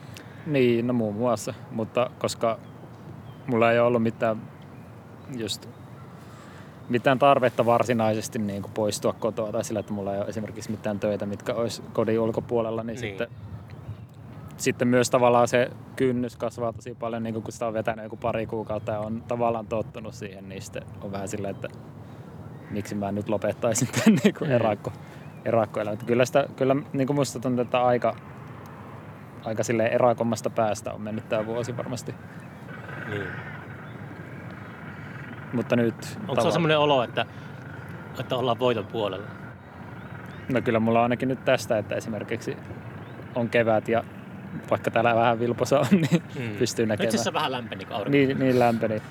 niin, 0.46 0.87
no 0.87 0.92
muun 0.92 1.14
muassa. 1.14 1.55
Mutta 1.70 2.11
koska 2.18 2.59
mulla 3.46 3.72
ei 3.72 3.79
ole 3.79 3.87
ollut 3.87 4.03
mitään 4.03 4.42
just 5.37 5.68
mitään 6.88 7.18
tarvetta 7.18 7.66
varsinaisesti 7.66 8.38
niin 8.38 8.62
kuin 8.62 8.72
poistua 8.72 9.12
kotoa 9.12 9.53
tai 9.53 9.64
sillä, 9.64 9.81
että 9.81 9.92
mulla 9.92 10.14
ei 10.14 10.20
ole 10.20 10.29
esimerkiksi 10.29 10.70
mitään 10.70 11.00
töitä, 11.00 11.27
mitkä 11.27 11.55
olisi 11.55 11.83
kodin 11.92 12.20
ulkopuolella, 12.20 12.83
niin, 12.83 13.00
Niin. 13.00 13.11
Sitten, 13.11 13.29
sitten 14.57 14.88
myös 14.88 15.11
tavallaan 15.11 15.48
se 15.48 15.70
kynnys 15.96 16.37
kasvaa 16.37 16.72
tosi 16.72 16.94
paljon, 16.94 17.22
niin 17.22 17.42
kun 17.42 17.53
sitä 17.53 17.66
on 17.66 17.74
vetänyt 17.74 18.05
joku 18.05 18.16
pari 18.16 18.46
kuukautta 18.46 18.92
ja 18.92 18.98
on 18.98 19.22
tavallaan 19.29 19.66
tottunut 19.66 20.14
siihen, 20.14 20.48
niin 20.48 20.62
sitten 20.62 20.83
on 21.03 21.12
vähän 21.12 21.29
silleen, 21.29 21.55
että 21.55 21.68
miksi 22.75 22.95
mä 22.95 23.13
nyt 23.13 23.29
lopettaisin 23.29 23.89
tämän 23.89 24.19
niin 24.25 24.35
kuin 24.35 24.49
Mm. 24.51 24.55
erakko, 24.55 24.93
erakkoelämän. 25.45 25.99
Kyllä, 26.07 26.25
sitä, 26.25 26.47
kyllä 26.57 26.77
niin 26.93 27.07
kuin 27.07 27.15
musta 27.17 27.41
tuntuu, 27.41 27.63
että 27.63 27.83
aika, 27.83 28.17
aika 29.45 29.63
silleen 29.63 29.93
erakommasta 29.93 30.51
päästä 30.51 30.93
on 30.93 31.01
mennyt 31.01 31.29
tämä 31.29 31.47
vuosi 31.47 31.77
varmasti. 31.77 32.15
Niin. 33.09 33.27
Mutta 35.53 35.77
nyt... 35.77 36.19
Onko 36.29 36.43
se 36.43 36.51
semmoinen 36.51 36.79
olo, 36.79 37.03
että, 37.03 37.27
että 38.21 38.37
ollaan 38.37 38.59
voiton 38.59 38.87
puolella? 38.87 39.27
No 40.49 40.63
kyllä 40.63 40.81
mulla 40.81 40.99
on 40.99 41.03
ainakin 41.03 41.29
nyt 41.29 41.45
tästä, 41.45 41.79
että 41.79 41.95
esimerkiksi 41.95 42.57
on 43.35 43.49
kevät 43.49 43.89
ja 43.89 44.05
vaikka 44.71 44.91
täällä 44.91 45.15
vähän 45.15 45.41
vilposa 45.41 45.81
on, 45.81 45.87
niin 45.91 46.23
Mm. 46.39 46.57
pystyy 46.59 46.87
No 46.87 46.89
näkemään. 46.89 47.07
Itse 47.07 47.17
asiassa 47.17 47.33
vähän 47.33 47.53
lämpeni 47.53 47.87
aurinko. 47.91 48.11
Niin, 48.11 48.39
niin 48.39 48.59
lämpeni. 48.59 49.03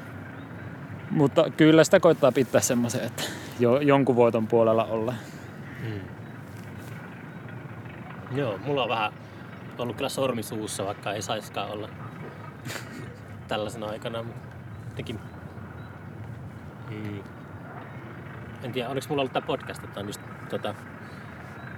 Mutta 1.12 1.49
kyllä 1.58 1.84
sitä 1.84 1.99
koittaa 1.99 2.32
pitää 2.32 2.62
semmoisen, 2.62 3.04
että 3.04 3.23
jo, 3.59 3.79
jonkun 3.79 4.15
voiton 4.15 4.47
puolella 4.47 4.83
olla. 4.83 5.13
Mm. 5.83 5.99
Joo, 8.31 8.57
mulla 8.57 8.83
on 8.83 8.89
vähän 8.89 9.13
ollut 9.77 9.95
kyllä 9.95 10.09
sormi 10.09 10.43
suussa, 10.43 10.85
vaikka 10.85 11.13
ei 11.13 11.21
saiskaan 11.21 11.71
olla 11.71 11.89
tällaisena 13.47 13.85
aikana. 13.87 14.25
Jotenkin... 14.89 15.19
Mm. 16.89 17.19
En 18.63 18.71
tiedä, 18.71 18.89
oliko 18.89 19.05
mulla 19.09 19.21
ollut 19.21 19.33
tämä 19.33 19.45
podcast, 19.47 19.83
että 19.83 19.99
on 19.99 20.07
just 20.07 20.21
tota, 20.49 20.75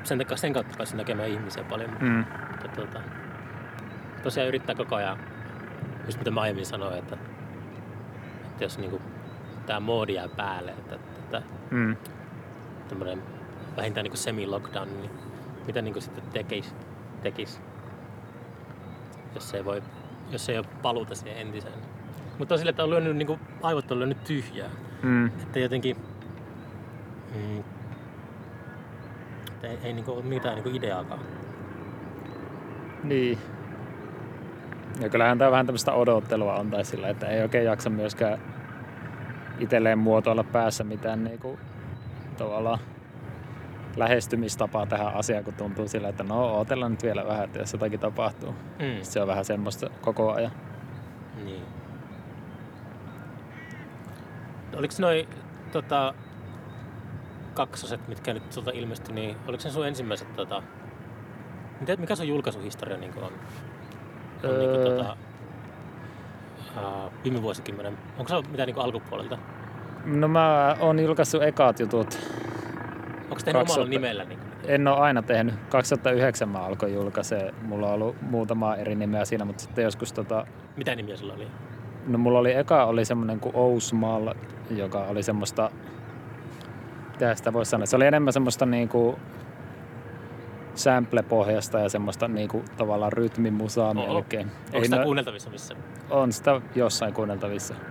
sen, 0.03 0.17
takia- 0.17 0.38
sen 0.38 0.53
kautta 0.53 0.77
päässyt 0.77 0.97
näkemään 0.97 1.29
ihmisiä 1.29 1.63
paljon. 1.63 1.97
Mm. 1.99 2.25
mutta 2.51 2.67
tota, 2.67 3.01
tosiaan 4.23 4.47
yrittää 4.47 4.75
koko 4.75 4.95
ajan, 4.95 5.17
just 6.05 6.17
mitä 6.17 6.31
mä 6.31 6.41
aiemmin 6.41 6.65
sanoin, 6.65 6.97
että, 6.97 7.17
että 8.45 8.63
jos 8.63 8.77
niinku, 8.77 9.01
tämä 9.65 9.79
moodi 9.79 10.13
jää 10.13 10.29
päälle, 10.29 10.71
että, 10.71 10.95
että 11.25 11.41
Mm. 11.71 11.95
tämmöinen 12.89 13.23
vähintään 13.77 14.03
niin 14.03 14.17
semi-lockdown, 14.17 14.88
niin 15.01 15.11
mitä 15.67 15.81
niin 15.81 16.01
sitten 16.01 16.23
tekisi, 16.33 16.73
tekis, 17.21 17.61
jos 19.35 19.53
ei, 19.53 19.65
voi, 19.65 19.83
jos 20.31 20.49
ei 20.49 20.57
ole 20.57 20.65
paluuta 20.81 21.15
siihen 21.15 21.38
entiseen. 21.41 21.73
Mutta 22.39 22.53
on 22.55 22.59
sille, 22.59 22.69
että 22.69 22.83
on 22.83 22.89
lyönyt, 22.89 23.15
niin 23.17 23.27
kuin, 23.27 23.39
aivot 23.61 23.91
on 23.91 23.99
lyönyt 23.99 24.23
tyhjää. 24.23 24.69
Mm. 25.03 25.25
Että 25.25 25.59
jotenkin 25.59 25.97
mm, 27.35 27.63
että 29.47 29.67
ei, 29.67 29.77
ei 29.83 29.93
niin 29.93 30.05
kuin, 30.05 30.17
ole 30.17 30.25
mitään 30.25 30.55
niin 30.55 30.63
kuin 30.63 30.75
ideaakaan. 30.75 31.19
Niin. 33.03 33.38
Ja 35.01 35.09
kyllähän 35.09 35.38
tämä 35.38 35.51
vähän 35.51 35.65
tämmöistä 35.65 35.93
odottelua 35.93 36.55
on 36.55 36.71
tai 36.71 36.85
sillä, 36.85 37.09
että 37.09 37.27
ei 37.27 37.41
oikein 37.41 37.65
jaksa 37.65 37.89
myöskään 37.89 38.39
itselleen 39.59 39.99
muotoilla 39.99 40.43
päässä 40.43 40.83
mitään 40.83 41.23
niinku, 41.23 41.59
tavallaan 42.37 42.79
lähestymistapaa 43.95 44.85
tähän 44.85 45.13
asiaan, 45.13 45.43
kun 45.43 45.53
tuntuu 45.53 45.87
sillä, 45.87 46.09
että 46.09 46.23
no 46.23 46.55
odotellaan 46.55 46.91
nyt 46.91 47.03
vielä 47.03 47.25
vähän, 47.25 47.43
että 47.43 47.59
jos 47.59 47.73
jotakin 47.73 47.99
tapahtuu. 47.99 48.51
Mm. 48.51 49.01
Se 49.01 49.21
on 49.21 49.27
vähän 49.27 49.45
semmoista 49.45 49.89
koko 50.01 50.33
ajan. 50.33 50.51
Niin. 51.43 51.63
Oliko 54.77 54.93
noin 54.99 55.27
tota, 55.71 56.13
kaksoset, 57.53 58.07
mitkä 58.07 58.33
nyt 58.33 58.51
sulta 58.51 58.71
ilmestyi, 58.73 59.15
niin 59.15 59.37
oliko 59.47 59.61
se 59.61 59.69
sun 59.69 59.87
ensimmäiset, 59.87 60.35
tota, 60.35 60.63
mitä, 61.79 61.95
mikä 61.95 62.15
sun 62.15 62.27
julkaisuhistoria 62.27 62.97
niin 62.97 63.17
on? 63.17 63.23
on 63.23 63.31
öö... 64.43 64.59
niin 64.59 64.69
Öö. 64.69 64.97
tota, 64.97 65.17
viime 67.23 67.41
vuosikymmenen? 67.41 67.97
Onko 68.17 68.29
se 68.29 68.49
mitään 68.51 68.67
niin 68.67 68.79
alkupuolelta? 68.79 69.38
No 70.05 70.27
mä 70.27 70.75
oon 70.79 70.99
julkaissut 70.99 71.43
ekaat 71.43 71.79
jutut. 71.79 72.19
Onko 73.23 73.39
se 73.39 73.45
tehnyt 73.45 73.61
omalla 73.61 73.65
2000 73.65 73.89
nimellä? 73.89 74.23
Niin 74.23 74.39
En 74.67 74.88
ole 74.88 74.97
aina 74.97 75.21
tehnyt. 75.21 75.55
2009 75.69 76.49
mä 76.49 76.59
alkoin 76.59 76.93
julkaisee. 76.93 77.53
Mulla 77.61 77.88
on 77.88 77.93
ollut 77.93 78.15
muutama 78.21 78.75
eri 78.75 78.95
nimeä 78.95 79.25
siinä, 79.25 79.45
mutta 79.45 79.63
sitten 79.63 79.83
joskus 79.83 80.13
tota, 80.13 80.45
mitä 80.77 80.95
nimiä 80.95 81.17
sulla 81.17 81.33
oli? 81.33 81.47
No 82.07 82.17
mulla 82.17 82.39
oli 82.39 82.53
eka 82.53 82.85
oli 82.85 83.05
semmoinen 83.05 83.39
kuin 83.39 83.55
Ousmal, 83.55 84.33
joka 84.69 84.99
oli 84.99 85.23
semmoista, 85.23 85.71
mitä 87.11 87.35
sitä 87.35 87.53
voisi 87.53 87.69
sanoa, 87.69 87.85
se 87.85 87.95
oli 87.95 88.05
enemmän 88.05 88.33
semmoista 88.33 88.65
niinku 88.65 89.19
sample-pohjasta 90.75 91.79
ja 91.79 91.89
semmoista 91.89 92.27
niinku 92.27 92.63
tavallaan 92.77 93.13
rytmimusaa 93.13 93.89
Oho. 93.89 94.13
melkein. 94.13 94.51
Onko 94.73 94.83
sitä 94.83 94.95
no- 94.95 95.03
kuunneltavissa 95.03 95.49
missä? 95.49 95.75
on 96.09 96.31
sitä 96.31 96.61
jossain 96.75 97.13
kuunneltavissa. 97.13 97.73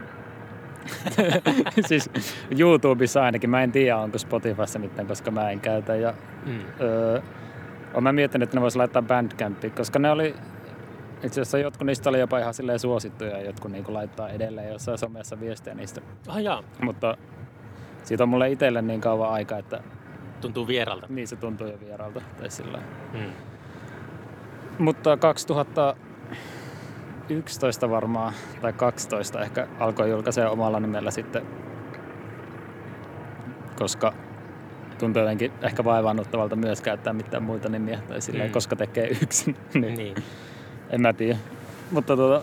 siis 1.89 2.11
YouTubessa 2.59 3.23
ainakin, 3.25 3.51
mä 3.51 3.63
en 3.63 3.73
tiedä 3.73 3.97
onko 3.99 4.19
Spotifyssa 4.19 4.79
mitään, 4.79 5.09
koska 5.09 5.31
mä 5.31 5.51
en 5.51 5.61
käytä. 5.61 5.97
Ja, 5.97 6.15
Mm. 6.47 6.59
öö, 6.81 7.21
oon 7.95 8.03
mä 8.03 8.13
miettinyt, 8.13 8.47
että 8.47 8.57
ne 8.57 8.61
vois 8.61 8.77
laittaa 8.77 9.03
Bandcampiin, 9.03 9.73
koska 9.73 9.99
ne 9.99 10.11
oli 10.11 10.35
itse 11.23 11.41
asiassa 11.41 11.59
jotkut 11.59 11.87
niistä 11.87 12.11
oli 12.11 12.21
jopa 12.21 12.39
ihan 12.39 12.55
silleen 12.55 12.79
suosittuja 12.79 13.31
ja 13.39 13.45
jotkut 13.47 13.73
niinku 13.73 13.95
laittaa 13.95 14.29
edelleen 14.29 14.73
jossain 14.73 14.99
somessa 14.99 15.41
viestejä 15.41 15.75
niistä. 15.75 16.01
Ah 16.29 16.43
jaa, 16.43 16.63
Mutta 16.83 17.17
siitä 18.03 18.23
on 18.23 18.29
mulle 18.29 18.51
itselle 18.51 18.83
niin 18.83 19.01
kauan 19.01 19.31
aika, 19.31 19.59
että 19.59 19.81
tuntuu 20.47 20.67
vieralta. 20.67 21.07
niin 21.09 21.29
se 21.29 21.37
tuntuu 21.37 21.67
jo 21.67 21.81
vieralta. 21.81 22.21
Tai 22.39 22.51
sillä. 22.51 22.79
Mm. 23.13 23.33
Mutta 24.79 25.17
2011 25.17 27.91
varmaan, 27.91 28.33
tai 28.61 28.73
12 28.73 29.41
ehkä 29.41 29.67
alkoi 29.81 30.11
julkaisee 30.11 30.47
omalla 30.47 30.81
nimellä 30.81 31.11
sitten, 31.11 31.43
koska 33.77 34.13
tuntuu 34.99 35.23
jotenkin 35.23 35.53
ehkä 35.63 35.85
vaivaannuttavalta 35.85 36.57
myös 36.57 36.81
käyttää 36.81 37.13
mitään 37.13 37.43
muita 37.43 37.69
nimiä, 37.69 38.01
tai 38.09 38.21
silleen, 38.21 38.51
Mm. 38.51 38.53
koska 38.53 38.77
tekee 38.77 39.09
yksin. 39.23 39.57
niin. 39.75 39.95
Niin. 39.95 40.15
En 40.91 41.01
mä 41.01 41.13
tiedä. 41.13 41.39
Mutta 41.91 42.17
tuota, 42.17 42.43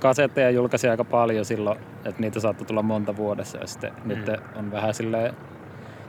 kasetteja 0.00 0.50
julkaisi 0.50 0.88
aika 0.88 1.04
paljon 1.04 1.44
silloin, 1.44 1.78
että 2.04 2.20
niitä 2.20 2.40
saattoi 2.40 2.66
tulla 2.66 2.82
monta 2.82 3.16
vuodessa 3.16 3.58
ja 3.58 3.66
sitten 3.66 3.92
mm. 4.04 4.08
nyt 4.08 4.26
on 4.56 4.72
vähän 4.72 4.94
silleen, 4.94 5.34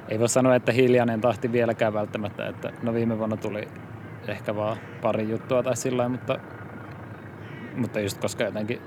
ei 0.09 0.19
voi 0.19 0.29
sanoa, 0.29 0.55
että 0.55 0.71
hiljainen 0.71 1.21
tahti 1.21 1.51
vieläkään 1.51 1.93
välttämättä, 1.93 2.47
että 2.47 2.71
no 2.83 2.93
viime 2.93 3.17
vuonna 3.17 3.37
tuli 3.37 3.67
ehkä 4.27 4.55
vaan 4.55 4.77
pari 5.01 5.29
juttua 5.29 5.63
tai 5.63 5.77
sillä 5.77 6.09
mutta, 6.09 6.39
mutta 7.75 7.99
just 7.99 8.21
koska 8.21 8.43
jotenkin 8.43 8.81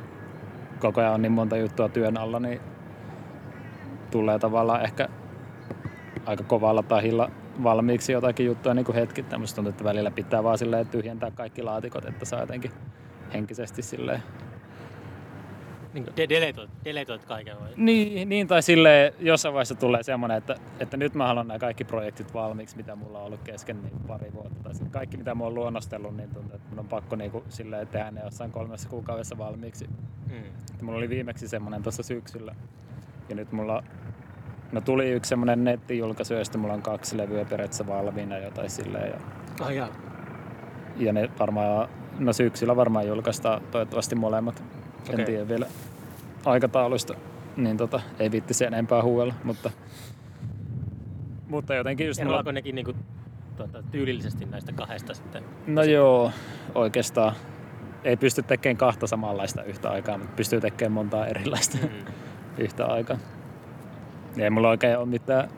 koko 0.79 1.01
ajan 1.01 1.15
on 1.15 1.23
niin 1.23 1.33
monta 1.33 1.57
juttua 1.57 1.89
työn 1.89 2.19
alla, 2.19 2.41
niin 2.41 2.61
tulee 4.11 4.39
tavallaan 4.39 4.85
ehkä 4.85 5.09
aika 6.27 6.45
kovalla 6.45 6.83
tahilla 6.83 7.31
valmiiksi 7.63 8.13
jotakin 8.13 8.47
juttua 8.47 8.75
niin 8.75 8.85
kuin 8.85 8.97
hetkittäin. 8.97 9.41
Musta 9.41 9.55
tuntuu, 9.57 9.71
että 9.71 9.85
välillä 9.85 10.11
pitää 10.11 10.45
vaan 10.45 10.59
tyhjentää 10.91 11.31
kaikki 11.31 11.63
laatikot, 11.63 12.05
että 12.05 12.25
saa 12.25 12.41
jotenkin 12.41 12.71
henkisesti 13.33 13.83
silleen 13.83 14.23
Niin 15.95 16.05
kuin 16.05 16.17
de- 16.17 16.29
deletoit, 16.29 16.71
deletoit 16.85 17.25
kaiken 17.25 17.61
vai? 17.61 17.69
Niin, 17.77 18.29
niin 18.29 18.47
tai 18.47 18.63
sille 18.63 19.15
jossain 19.21 19.53
vaiheessa 19.55 19.75
tulee 19.75 20.03
semmoinen, 20.03 20.37
että, 20.39 20.57
että 20.81 20.97
nyt 20.97 21.15
mä 21.15 21.27
haluan 21.27 21.49
nämä 21.49 21.59
kaikki 21.59 21.85
projektit 21.85 22.35
valmiiksi, 22.35 22.77
mitä 22.77 22.97
mulla 22.97 23.19
on 23.19 23.25
ollut 23.25 23.41
kesken 23.45 23.83
niin 23.83 23.93
pari 24.07 24.33
vuotta. 24.33 24.63
Tai 24.63 24.75
sit 24.75 24.89
kaikki, 24.89 25.17
mitä 25.17 25.35
mä 25.35 25.45
oon 25.45 25.55
luonnostellut, 25.55 26.17
niin 26.17 26.29
tuntuu, 26.35 26.57
että 26.57 26.69
mun 26.71 26.79
on 26.79 26.89
pakko 26.89 27.17
niin 27.17 27.31
kuin, 27.31 27.45
silleen, 27.49 27.87
tehdä 27.89 28.11
ne 28.11 28.21
jossain 28.25 28.51
kolmessa 28.53 28.89
kuukaudessa 28.89 29.39
valmiiksi. 29.39 29.87
Mm. 30.31 30.37
Että 30.71 30.85
mulla 30.85 30.99
oli 30.99 31.09
viimeksi 31.09 31.49
semmoinen 31.49 31.83
tuossa 31.83 32.03
syksyllä. 32.03 32.55
Ja 33.29 33.35
nyt 33.35 33.53
mulla 33.53 33.83
no 34.73 34.81
tuli 34.81 35.11
yksi 35.11 35.29
semmoinen 35.29 35.65
nettijulkaisu, 35.65 36.35
sitten 36.45 36.61
mulla 36.61 36.75
on 36.75 36.83
kaksi 36.83 37.17
levyä 37.17 37.45
periaatteessa 37.45 37.87
valmiina 37.87 38.39
jotain 38.39 38.71
silleen. 38.71 39.11
Ja, 39.11 39.19
Oh, 39.61 39.69
jaa. 39.71 39.89
ja 40.97 41.13
ne 41.13 41.31
varmaan, 41.39 41.89
no 42.19 42.33
syksyllä 42.33 42.77
varmaan 42.77 43.07
julkaistaan 43.07 43.63
toivottavasti 43.71 44.15
molemmat. 44.15 44.63
En 45.09 45.15
Okei. 45.15 45.27
tiedä 45.27 45.49
vielä 45.49 45.67
aikatauluista, 46.45 47.15
niin 47.57 47.77
tota, 47.77 48.01
ei 48.19 48.31
viittisi 48.31 48.65
enempää 48.65 49.03
huuella, 49.03 49.35
mutta, 49.45 49.71
mutta 51.49 51.75
jotenkin 51.75 52.07
just 52.07 52.25
mulla, 52.25 52.53
nekin 52.53 52.75
niinku, 52.75 52.95
tuota, 53.57 53.83
tyylillisesti 53.83 54.45
näistä 54.45 54.73
kahdesta 54.73 55.15
sitten? 55.15 55.45
No 55.67 55.83
joo, 55.83 56.31
oikeastaan 56.75 57.33
ei 58.05 58.17
pysty 58.17 58.43
tekemään 58.43 58.77
kahta 58.77 59.07
samanlaista 59.07 59.63
yhtä 59.63 59.91
aikaa, 59.91 60.19
mutta 60.19 60.33
pystyy 60.37 60.61
tekemään 60.61 60.93
montaa 60.93 61.27
erilaista 61.27 61.79
Mm. 61.83 62.13
yhtä 62.65 62.87
aikaa. 62.87 63.19
Ja 64.37 64.45
ei 64.45 64.51
mulla 64.51 64.69
oikein 64.69 64.99
ole 64.99 65.07
mitään... 65.07 65.49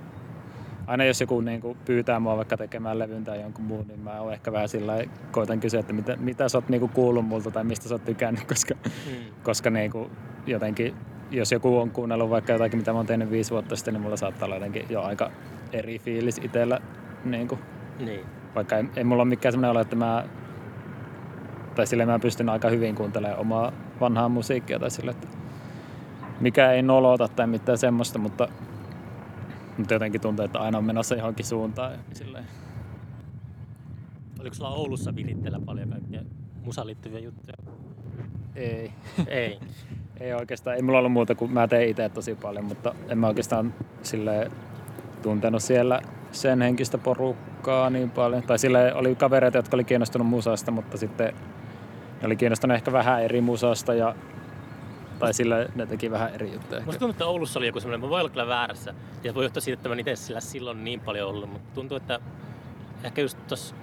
Aina 0.91 1.05
jos 1.05 1.21
joku 1.21 1.41
niin 1.41 1.61
kuin 1.61 1.79
pyytää 1.85 2.21
mua 2.21 2.37
vaikka 2.37 2.57
tekemään 2.57 2.99
levyn 2.99 3.25
tai 3.25 3.41
jonkun 3.41 3.65
muun, 3.65 3.87
niin 3.89 4.01
mä 4.01 4.21
oon 4.21 4.33
ehkä 4.33 4.53
vähän 4.53 4.69
sillä 4.69 4.93
koitan 5.31 5.61
kysyä, 5.61 5.81
että 5.81 5.93
mitä, 5.93 6.17
mitä 6.17 6.49
sä 6.49 6.59
oot 6.59 6.69
niin 6.69 6.81
kuin 6.81 6.93
kuullut 6.93 7.27
multa 7.27 7.51
tai 7.51 7.65
mistä 7.65 7.89
sä 7.89 7.95
oot 7.95 8.05
tykännyt, 8.05 8.45
koska, 8.53 8.75
Mm. 8.85 9.13
koska 9.43 9.71
niin 9.71 9.91
kuin 9.91 10.11
jotenkin, 10.47 10.95
jos 11.31 11.53
joku 11.53 11.79
on 11.79 11.91
kuunnellut 11.91 12.31
vaikka 12.31 12.53
jotakin, 12.53 12.79
mitä 12.79 12.93
mä 12.93 12.99
oon 12.99 13.07
tehnyt 13.07 13.31
viisi 13.31 13.51
vuotta 13.51 13.77
sitten, 13.77 13.95
niin 13.95 14.03
mulla 14.03 14.17
saattaa 14.17 14.47
olla 14.47 14.57
jotenkin 14.57 14.87
jo 14.89 15.03
aika 15.03 15.31
eri 15.73 15.99
fiilis 15.99 16.39
itsellä. 16.45 16.81
Niin 17.25 17.49
kuin, 17.49 17.61
Niin. 17.99 18.21
vaikka 18.55 18.77
ei, 18.77 18.85
ei 18.97 19.05
mulla 19.05 19.23
ole 19.23 19.29
mikään 19.29 19.53
sellainen 19.53 19.71
olo, 19.71 19.81
että 19.81 19.97
mä 19.97 20.25
tai 21.75 21.87
sille 21.87 22.07
mä 22.07 22.19
pystyn 22.19 22.49
aika 22.49 22.69
hyvin 22.69 22.95
kuuntelemaan 22.95 23.41
omaa 23.41 23.73
vanhaa 24.01 24.29
musiikkia 24.29 24.79
tai 24.79 24.91
sille, 24.91 25.11
että 25.11 25.27
mikä 26.41 26.73
ei 26.73 26.83
nolota 26.83 27.29
tai 27.29 27.47
mitään 27.47 27.79
semmoista, 27.79 28.19
mutta, 28.19 28.49
mutta 29.81 29.95
jotenkin 29.95 30.21
tuntuu, 30.21 30.45
että 30.45 30.59
aina 30.59 30.79
on 30.79 30.85
menossa 30.85 31.15
johonkin 31.15 31.47
suuntaan. 31.47 31.99
Silleen. 32.13 32.45
Oliko 34.41 34.55
sulla 34.55 34.71
Oulussa 34.71 35.15
vilitteellä 35.15 35.61
paljon 35.67 35.89
kaikkia 35.89 36.23
musaan 36.65 36.87
liittyviä 36.87 37.21
juttuja? 37.21 37.57
Ei. 38.57 38.93
Ei. 39.27 39.59
ei 40.21 40.33
oikeastaan, 40.33 40.77
ei 40.77 40.83
mulla 40.83 40.99
ollut 40.99 41.13
muuta 41.13 41.35
kuin 41.35 41.53
mä 41.53 41.69
teen 41.69 41.89
itse 41.89 42.09
tosi 42.09 42.35
paljon, 42.35 42.65
mutta 42.65 42.95
en 43.09 43.19
mä 43.19 43.27
oikeastaan 43.27 43.75
sille 44.03 44.51
tuntenut 45.23 45.63
siellä 45.63 46.01
sen 46.33 46.63
henkistä 46.63 46.99
porukkaa 46.99 47.91
niin 47.91 48.11
paljon. 48.11 48.43
Tai 48.43 48.59
sille 48.59 48.95
oli 48.95 49.15
kavereita, 49.15 49.59
jotka 49.59 49.77
oli 49.77 49.85
kiinnostunut 49.85 50.29
musasta, 50.29 50.71
mutta 50.71 50.97
sitten 50.97 51.35
ne 52.21 52.27
oli 52.27 52.37
kiinnostunut 52.37 52.75
ehkä 52.75 52.93
vähän 52.93 53.23
eri 53.23 53.41
musasta 53.41 53.95
ja 53.95 54.15
tai 55.21 55.35
sille 55.35 55.69
ne 55.75 55.87
teki 55.87 56.11
vähän 56.11 56.35
eri 56.35 56.53
juttuja. 56.53 56.81
Musta 56.81 56.99
tuntuu, 56.99 57.11
että 57.11 57.27
Oulussa 57.27 57.59
oli 57.59 57.67
joku 57.67 57.81
semmoinen, 57.81 58.01
mä 58.01 58.11
voin 58.11 58.21
olla 58.21 58.31
kyllä 58.31 58.47
väärässä, 58.47 58.95
ja 59.25 59.35
voi 59.35 59.45
johtaa 59.45 59.61
siitä, 59.61 59.79
että 59.79 59.89
mä 59.89 59.93
en 59.93 59.99
itse 60.01 60.17
sillä 60.17 60.41
silloin 60.41 60.85
niin 60.85 61.01
paljon 61.01 61.29
ollut, 61.29 61.51
mutta 61.51 61.75
tuntuu, 61.75 61.97
että 61.97 62.21
ehkä 63.05 63.21
just 63.21 63.39
tossa 63.49 63.75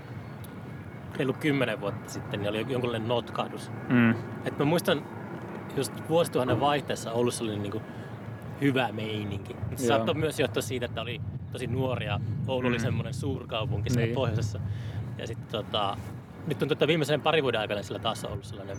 reilu 1.15 1.34
kymmenen 1.34 1.82
vuotta 1.82 2.12
sitten 2.12 2.39
niin 2.39 2.50
oli 2.50 2.65
jonkunlainen 2.69 3.08
notkahdus. 3.08 3.71
Mm. 3.89 4.10
Et 4.45 4.60
mä 4.60 4.65
muistan 4.65 5.02
just 5.78 5.93
vuosituhannen 6.10 6.60
vaihteessa 6.60 7.12
Oulussa 7.12 7.43
oli 7.43 7.60
niinku 7.60 7.82
hyvä 8.62 8.89
meininki. 8.91 9.56
Se 9.76 9.84
Joo. 9.86 9.88
saattoi 9.88 10.15
myös 10.15 10.39
johtua 10.39 10.62
siitä, 10.62 10.86
että 10.86 11.02
oli 11.02 11.21
tosi 11.52 11.67
nuoria. 11.67 12.19
Oulu 12.47 12.67
oli 12.67 12.78
Mm. 12.78 12.82
semmoinen 12.82 13.13
suurkaupunki 13.13 13.89
siellä 13.89 14.06
Niin. 14.06 14.15
pohjoisessa. 14.15 14.60
Ja 15.17 15.28
sitten 15.28 15.47
tota, 15.52 15.97
nyt 16.47 16.60
tuntuu, 16.60 16.73
että 16.73 16.88
viimeisen 16.88 17.21
parin 17.21 17.43
vuoden 17.43 17.62
aikana 17.62 17.84
sillä 17.84 18.00
taas 18.00 18.26
on 18.26 18.32
ollut 18.32 18.45
sellainen 18.45 18.78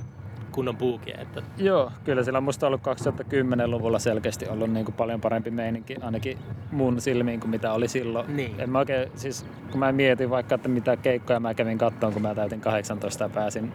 kunnon 0.53 0.77
buuki. 0.77 1.13
Että, 1.19 1.43
Joo, 1.59 1.93
kyllä 2.05 2.23
sillä 2.23 2.37
on 2.37 2.43
musta 2.43 2.67
ollut 2.67 2.81
2010-luvulla 2.81 3.99
selkeästi 3.99 4.49
ollut 4.49 4.71
niin 4.71 4.85
kuin 4.85 4.95
paljon 4.95 5.21
parempi 5.21 5.51
meininki, 5.51 5.97
ainakin 6.03 6.39
mun 6.73 7.01
silmiin 7.01 7.41
kuin 7.41 7.51
mitä 7.51 7.73
oli 7.73 7.89
silloin. 7.89 8.37
Niin. 8.37 8.55
En 8.61 8.71
mä 8.71 8.79
oikein, 8.79 9.11
siis 9.15 9.47
kun 9.71 9.81
mä 9.81 9.93
mietin 9.93 10.31
vaikka, 10.31 10.55
että 10.55 10.69
mitä 10.69 10.97
keikkoja 10.97 11.41
mä 11.41 11.55
kävin 11.55 11.79
kattoon, 11.79 12.13
kun 12.13 12.23
mä 12.23 12.35
täytin 12.35 12.61
18 12.61 13.25
ja 13.25 13.29
pääsin, 13.29 13.73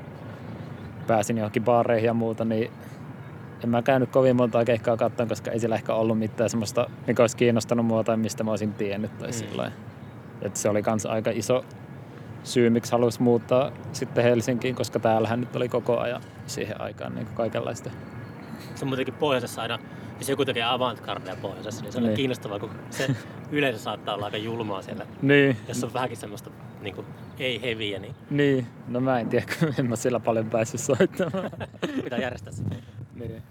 pääsin 1.07 1.37
johonkin 1.37 1.63
baareihin 1.63 2.07
ja 2.07 2.13
muuta, 2.13 2.45
niin 2.45 2.71
en 3.63 3.69
mä 3.69 3.81
käynyt 3.81 4.09
kovin 4.09 4.35
montaa 4.35 4.65
keikkaa 4.65 4.97
kattoon, 4.97 5.29
koska 5.29 5.51
ei 5.51 5.59
siellä 5.59 5.75
ehkä 5.75 5.93
ollut 5.93 6.19
mitään 6.19 6.49
semmoista, 6.49 6.89
mikä 7.07 7.23
olisi 7.23 7.37
kiinnostanut 7.37 7.85
mua 7.85 8.03
tai 8.03 8.17
mistä 8.17 8.43
mä 8.43 8.51
olisin 8.51 8.73
tiennyt 8.73 9.17
tai 9.17 9.27
Mm. 9.27 9.33
sillä 9.33 9.71
Että 10.41 10.59
se 10.59 10.69
oli 10.69 10.81
kans 10.83 11.05
aika 11.05 11.31
iso 11.33 11.65
syy, 12.43 12.69
miksi 12.69 12.91
halusi 12.91 13.21
muuttaa 13.21 13.71
sitten 13.91 14.23
Helsinkiin, 14.23 14.75
koska 14.75 14.99
täällähän 14.99 15.39
nyt 15.39 15.55
oli 15.55 15.69
koko 15.69 15.99
ajan 15.99 16.21
siihen 16.47 16.81
aikaan 16.81 17.15
niin 17.15 17.25
kuin 17.25 17.35
kaikenlaista. 17.35 17.89
se 18.75 18.85
on 18.85 18.87
muutenkin 18.89 19.13
pohjoisessa 19.13 19.61
aina, 19.61 19.79
jos 20.19 20.29
joku 20.29 20.45
tekee 20.45 20.63
avantgardea 20.63 21.35
pohjoisessa, 21.41 21.81
niin 21.83 21.91
se 21.91 21.97
on 21.97 22.03
Niin. 22.03 22.15
kiinnostavaa, 22.15 22.59
kun 22.59 22.69
se 22.89 23.07
yleisö 23.51 23.79
saattaa 23.79 24.15
olla 24.15 24.25
aika 24.25 24.37
julmaa 24.37 24.81
siellä. 24.81 25.05
Niin, 25.21 25.57
Jos 25.67 25.83
on 25.83 25.93
vähänkin 25.93 26.17
semmoista 26.17 26.49
niin 26.81 26.95
kuin, 26.95 27.07
ei 27.39 27.61
heviä, 27.61 27.99
niin 27.99 28.15
niin, 28.29 28.67
no 28.87 28.99
mä 28.99 29.19
en 29.19 29.29
tiedä, 29.29 29.45
kun 29.59 29.73
en 29.79 29.89
mä 29.89 29.95
siellä 29.95 30.19
paljon 30.19 30.49
päässyt 30.49 30.79
soittamaan. 30.81 31.51
pitää 32.03 32.19
järjestää 32.19 32.53
se. 32.53 32.63
niin, 33.15 33.41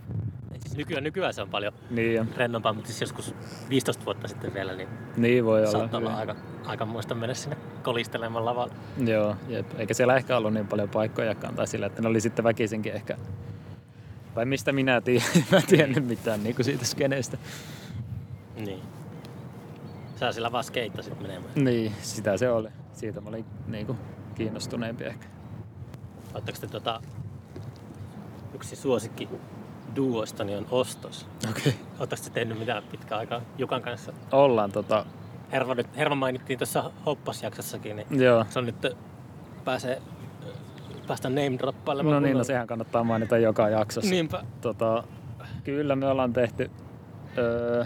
nykyään, 0.76 1.04
nykyään 1.04 1.34
se 1.34 1.42
on 1.42 1.48
paljon 1.48 1.72
niin, 1.90 2.28
rennompaa, 2.36 2.72
mutta 2.72 2.88
siis 2.88 3.00
joskus 3.00 3.34
15 3.68 4.04
vuotta 4.04 4.28
sitten 4.28 4.54
vielä, 4.54 4.72
niin 4.72 4.88
niin 5.16 5.44
voi 5.44 5.66
olla. 5.66 5.78
olla 5.78 5.98
hyvin. 5.98 6.08
aika, 6.08 6.36
aika 6.64 6.86
muista 6.86 7.14
mennä 7.14 7.34
sinne 7.34 7.56
kolistelemaan 7.82 8.44
lavalla. 8.44 8.74
Joo, 9.06 9.36
jep. 9.48 9.66
eikä 9.78 9.94
siellä 9.94 10.16
ehkä 10.16 10.36
ollut 10.36 10.54
niin 10.54 10.66
paljon 10.66 10.88
paikkojakaan 10.88 11.54
tai 11.54 11.66
sillä, 11.66 11.86
että 11.86 12.02
ne 12.02 12.08
oli 12.08 12.20
sitten 12.20 12.44
väkisinkin 12.44 12.92
ehkä, 12.92 13.16
vai 14.36 14.44
mistä 14.44 14.72
minä 14.72 15.00
tiedän, 15.00 15.28
mä 15.50 15.56
en 15.56 15.66
tiennyt 15.66 16.06
mitään 16.06 16.42
niin 16.42 16.56
kuin 16.56 16.64
siitä 16.64 16.84
skeneestä. 16.84 17.38
Niin. 18.56 18.82
Sä 20.16 20.32
sillä 20.32 20.52
vaan 20.52 20.64
skeittasit 20.64 21.20
menemään. 21.20 21.52
Niin, 21.54 21.92
sitä 22.02 22.36
se 22.36 22.50
oli. 22.50 22.68
Siitä 22.92 23.20
mä 23.20 23.28
olin 23.28 23.44
niin 23.66 23.86
kuin, 23.86 23.98
kiinnostuneempi 24.34 25.04
ehkä. 25.04 25.26
Oletteko 26.34 26.58
te 26.60 26.66
tota, 26.66 27.02
yksi 28.54 28.76
suosikki 28.76 29.28
duostani 29.96 30.56
on 30.56 30.66
Ostos. 30.70 31.26
Okei. 31.50 31.60
Okay. 31.60 31.72
Oletteko 31.98 32.22
te 32.22 32.30
tehnyt 32.30 32.58
mitään 32.58 32.82
pitkään 32.90 33.18
aikaa 33.18 33.40
Jukan 33.58 33.82
kanssa? 33.82 34.12
Ollaan 34.32 34.72
tota, 34.72 35.06
Herva, 35.52 35.74
nyt, 35.74 35.96
Herva 35.96 36.14
mainittiin 36.14 36.58
tuossa 36.58 36.90
Hoppas-jaksossakin, 37.06 37.96
niin 37.96 38.22
joo. 38.22 38.44
se 38.48 38.58
on 38.58 38.66
nyt 38.66 38.86
pääsee 39.64 40.02
päästä 41.06 41.28
name 41.28 41.58
droppailemaan. 41.58 42.14
No 42.14 42.20
niin, 42.20 42.38
no 42.38 42.44
sehän 42.44 42.66
kannattaa 42.66 43.04
mainita 43.04 43.38
joka 43.38 43.68
jaksossa. 43.68 44.10
Niinpä. 44.10 44.44
Tota, 44.60 45.04
kyllä 45.64 45.96
me 45.96 46.06
ollaan 46.06 46.32
tehty, 46.32 46.70
öö, 47.38 47.84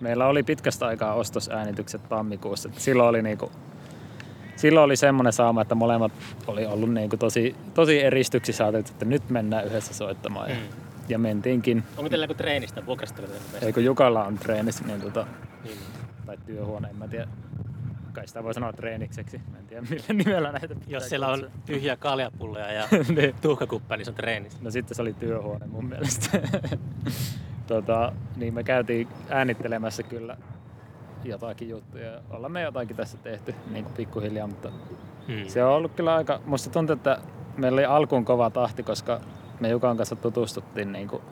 meillä 0.00 0.26
oli 0.26 0.42
pitkästä 0.42 0.86
aikaa 0.86 1.14
ostosäänitykset 1.14 2.08
tammikuussa. 2.08 2.68
Silloin 2.76 3.08
oli 3.08 3.22
niinku, 3.22 3.52
silloin 4.56 4.84
oli 4.84 4.96
semmoinen 4.96 5.32
saama, 5.32 5.62
että 5.62 5.74
molemmat 5.74 6.12
oli 6.46 6.66
ollut 6.66 6.92
niinku 6.92 7.16
tosi, 7.16 7.56
tosi 7.74 8.02
eristyksissä 8.02 8.68
että 8.68 9.04
nyt 9.04 9.30
mennään 9.30 9.64
yhdessä 9.64 9.94
soittamaan. 9.94 10.50
Mm. 10.50 10.81
Ja 11.08 11.18
mentiinkin. 11.18 11.82
Onko 11.96 12.08
teillä 12.08 12.24
joku 12.24 12.34
treenistä 12.34 12.86
vuokrastelu? 12.86 13.26
Ei 13.62 13.72
kun 13.72 13.84
Jukalla 13.84 14.24
on 14.24 14.38
treenissä, 14.38 14.84
niin 14.84 15.00
tota, 15.00 15.26
Niin. 15.64 15.78
tai 16.26 16.38
työhuone, 16.46 16.88
en 16.88 16.96
mä 16.96 17.08
tiedä. 17.08 17.28
Kai 18.12 18.28
sitä 18.28 18.44
voi 18.44 18.54
sanoa 18.54 18.72
treenikseksi. 18.72 19.40
Mä 19.52 19.58
en 19.58 19.66
tiedä 19.66 19.82
millä 19.90 20.04
nimellä 20.24 20.52
näitä 20.52 20.68
pitää 20.68 20.84
Jos 20.88 21.08
siellä 21.08 21.28
on 21.28 21.50
tyhjiä 21.66 21.96
kaljapulloja 21.96 22.72
ja 22.72 22.88
Niin. 23.16 23.34
tuhkakuppeja, 23.42 23.96
niin 23.96 24.04
se 24.04 24.10
on 24.10 24.14
treenissä. 24.14 24.58
No 24.62 24.70
sitten 24.70 24.94
se 24.94 25.02
oli 25.02 25.12
työhuone 25.12 25.66
mun 25.66 25.84
mielestä. 25.84 26.38
tota, 27.66 28.12
niin 28.36 28.54
me 28.54 28.64
käytiin 28.64 29.08
äänittelemässä 29.28 30.02
kyllä 30.02 30.36
jotakin 31.24 31.68
juttuja. 31.68 32.20
Ollaan 32.30 32.52
me 32.52 32.62
jotakin 32.62 32.96
tässä 32.96 33.18
tehty 33.18 33.54
niin 33.70 33.84
kuin 33.84 33.94
pikkuhiljaa, 33.94 34.46
mutta 34.46 34.68
Mm. 35.28 35.48
se 35.48 35.64
on 35.64 35.72
ollut 35.72 35.92
kyllä 35.92 36.14
aika... 36.14 36.40
Musta 36.46 36.70
tuntuu, 36.70 36.92
että 36.94 37.18
meillä 37.56 37.76
oli 37.76 37.84
alkuun 37.84 38.24
kova 38.24 38.50
tahti, 38.50 38.82
koska 38.82 39.20
me 39.62 39.68
Jukan 39.68 39.96
kanssa 39.96 40.16
tutustuttiin 40.16 40.92
niin 40.92 41.08
kuin, 41.08 41.22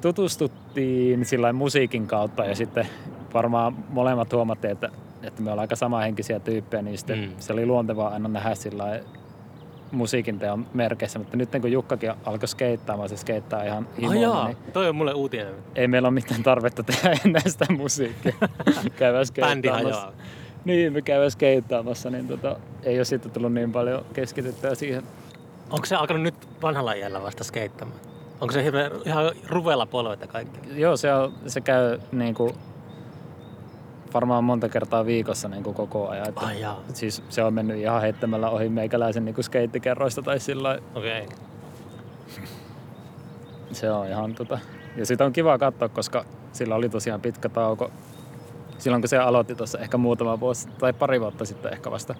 tutustuttiin 0.00 1.24
sillä 1.24 1.52
musiikin 1.52 2.06
kautta 2.06 2.44
ja 2.44 2.54
sitten 2.54 2.86
varmaan 3.34 3.76
molemmat 3.88 4.32
huomattiin, 4.32 4.72
että, 4.72 4.88
että 5.22 5.42
me 5.42 5.50
ollaan 5.50 5.64
aika 5.64 5.76
samanhenkisiä 5.76 6.40
tyyppejä, 6.40 6.82
niin 6.82 6.98
sitten 6.98 7.18
Mm. 7.18 7.30
se 7.38 7.52
oli 7.52 7.66
luontevaa 7.66 8.08
aina 8.10 8.28
nähdä 8.28 8.54
sillä 8.54 9.00
musiikin 9.92 10.38
teon 10.38 10.66
merkeissä, 10.74 11.18
mutta 11.18 11.36
nyt 11.36 11.48
kun 11.60 11.72
Jukkakin 11.72 12.12
alkoi 12.24 12.48
skeittaamaan, 12.48 13.08
se 13.08 13.16
skeittaa 13.16 13.64
ihan 13.64 13.86
Ah 13.92 13.96
himolla, 13.98 14.20
jaa, 14.20 14.46
niin 14.46 14.56
toi 14.72 14.88
on 14.88 14.96
mulle 14.96 15.14
uutinen. 15.14 15.54
ei 15.74 15.88
meillä 15.88 16.08
ole 16.08 16.14
mitään 16.14 16.42
tarvetta 16.42 16.82
tehdä 16.82 17.10
enää 17.24 17.42
sitä 17.46 17.66
musiikkia. 17.72 18.32
Käydään 18.98 19.26
skeittaamassa. 19.26 20.12
Niin, 20.64 20.92
me 20.92 21.02
käydään 21.02 21.30
skeittaamassa, 21.30 22.10
niin 22.10 22.28
tota, 22.28 22.56
ei 22.82 22.98
ole 22.98 23.04
sitten 23.04 23.32
tullut 23.32 23.52
niin 23.52 23.72
paljon 23.72 24.04
keskityttyä 24.12 24.74
siihen. 24.74 25.02
Onko 25.70 25.86
se 25.86 25.96
alkanut 25.96 26.22
nyt 26.22 26.48
vanhalla 26.62 26.92
iällä 26.92 27.22
vasta 27.22 27.44
skeittämään? 27.44 28.00
Onko 28.40 28.52
se 28.52 28.64
hirveän, 28.64 28.92
ihan 29.04 29.30
ruvella 29.48 29.86
polvet 29.86 30.26
kaikki? 30.26 30.80
Joo, 30.80 30.96
se, 30.96 31.14
on, 31.14 31.34
se 31.46 31.60
käy 31.60 31.98
niin 32.12 32.34
kuin, 32.34 32.54
varmaan 34.14 34.44
monta 34.44 34.68
kertaa 34.68 35.06
viikossa 35.06 35.48
niin 35.48 35.62
kuin 35.62 35.74
koko 35.74 36.08
ajan. 36.08 36.28
Että, 36.28 36.40
Ai 36.40 36.60
jaa. 36.60 36.80
siis 36.92 37.22
se 37.28 37.42
on 37.42 37.54
mennyt 37.54 37.78
ihan 37.78 38.00
heittämällä 38.00 38.50
ohi 38.50 38.68
meikäläisen 38.68 39.24
niin 39.24 39.34
kuin 39.34 39.44
skeittikerroista 39.44 40.22
tai 40.22 40.40
sillä 40.40 40.78
Okei. 40.94 41.24
Okay. 41.24 41.36
se 43.72 43.90
on 43.90 44.08
ihan 44.08 44.34
tota. 44.34 44.58
Ja 44.96 45.06
sitä 45.06 45.24
on 45.24 45.32
kiva 45.32 45.58
katsoa, 45.58 45.88
koska 45.88 46.24
sillä 46.52 46.74
oli 46.74 46.88
tosiaan 46.88 47.20
pitkä 47.20 47.48
tauko. 47.48 47.90
Silloin 48.78 49.02
kun 49.02 49.08
se 49.08 49.18
aloitti 49.18 49.54
tuossa 49.54 49.78
ehkä 49.78 49.96
muutama 49.96 50.40
vuosi 50.40 50.68
tai 50.68 50.92
pari 50.92 51.20
vuotta 51.20 51.44
sitten 51.44 51.72
ehkä 51.72 51.90
vasta 51.90 52.14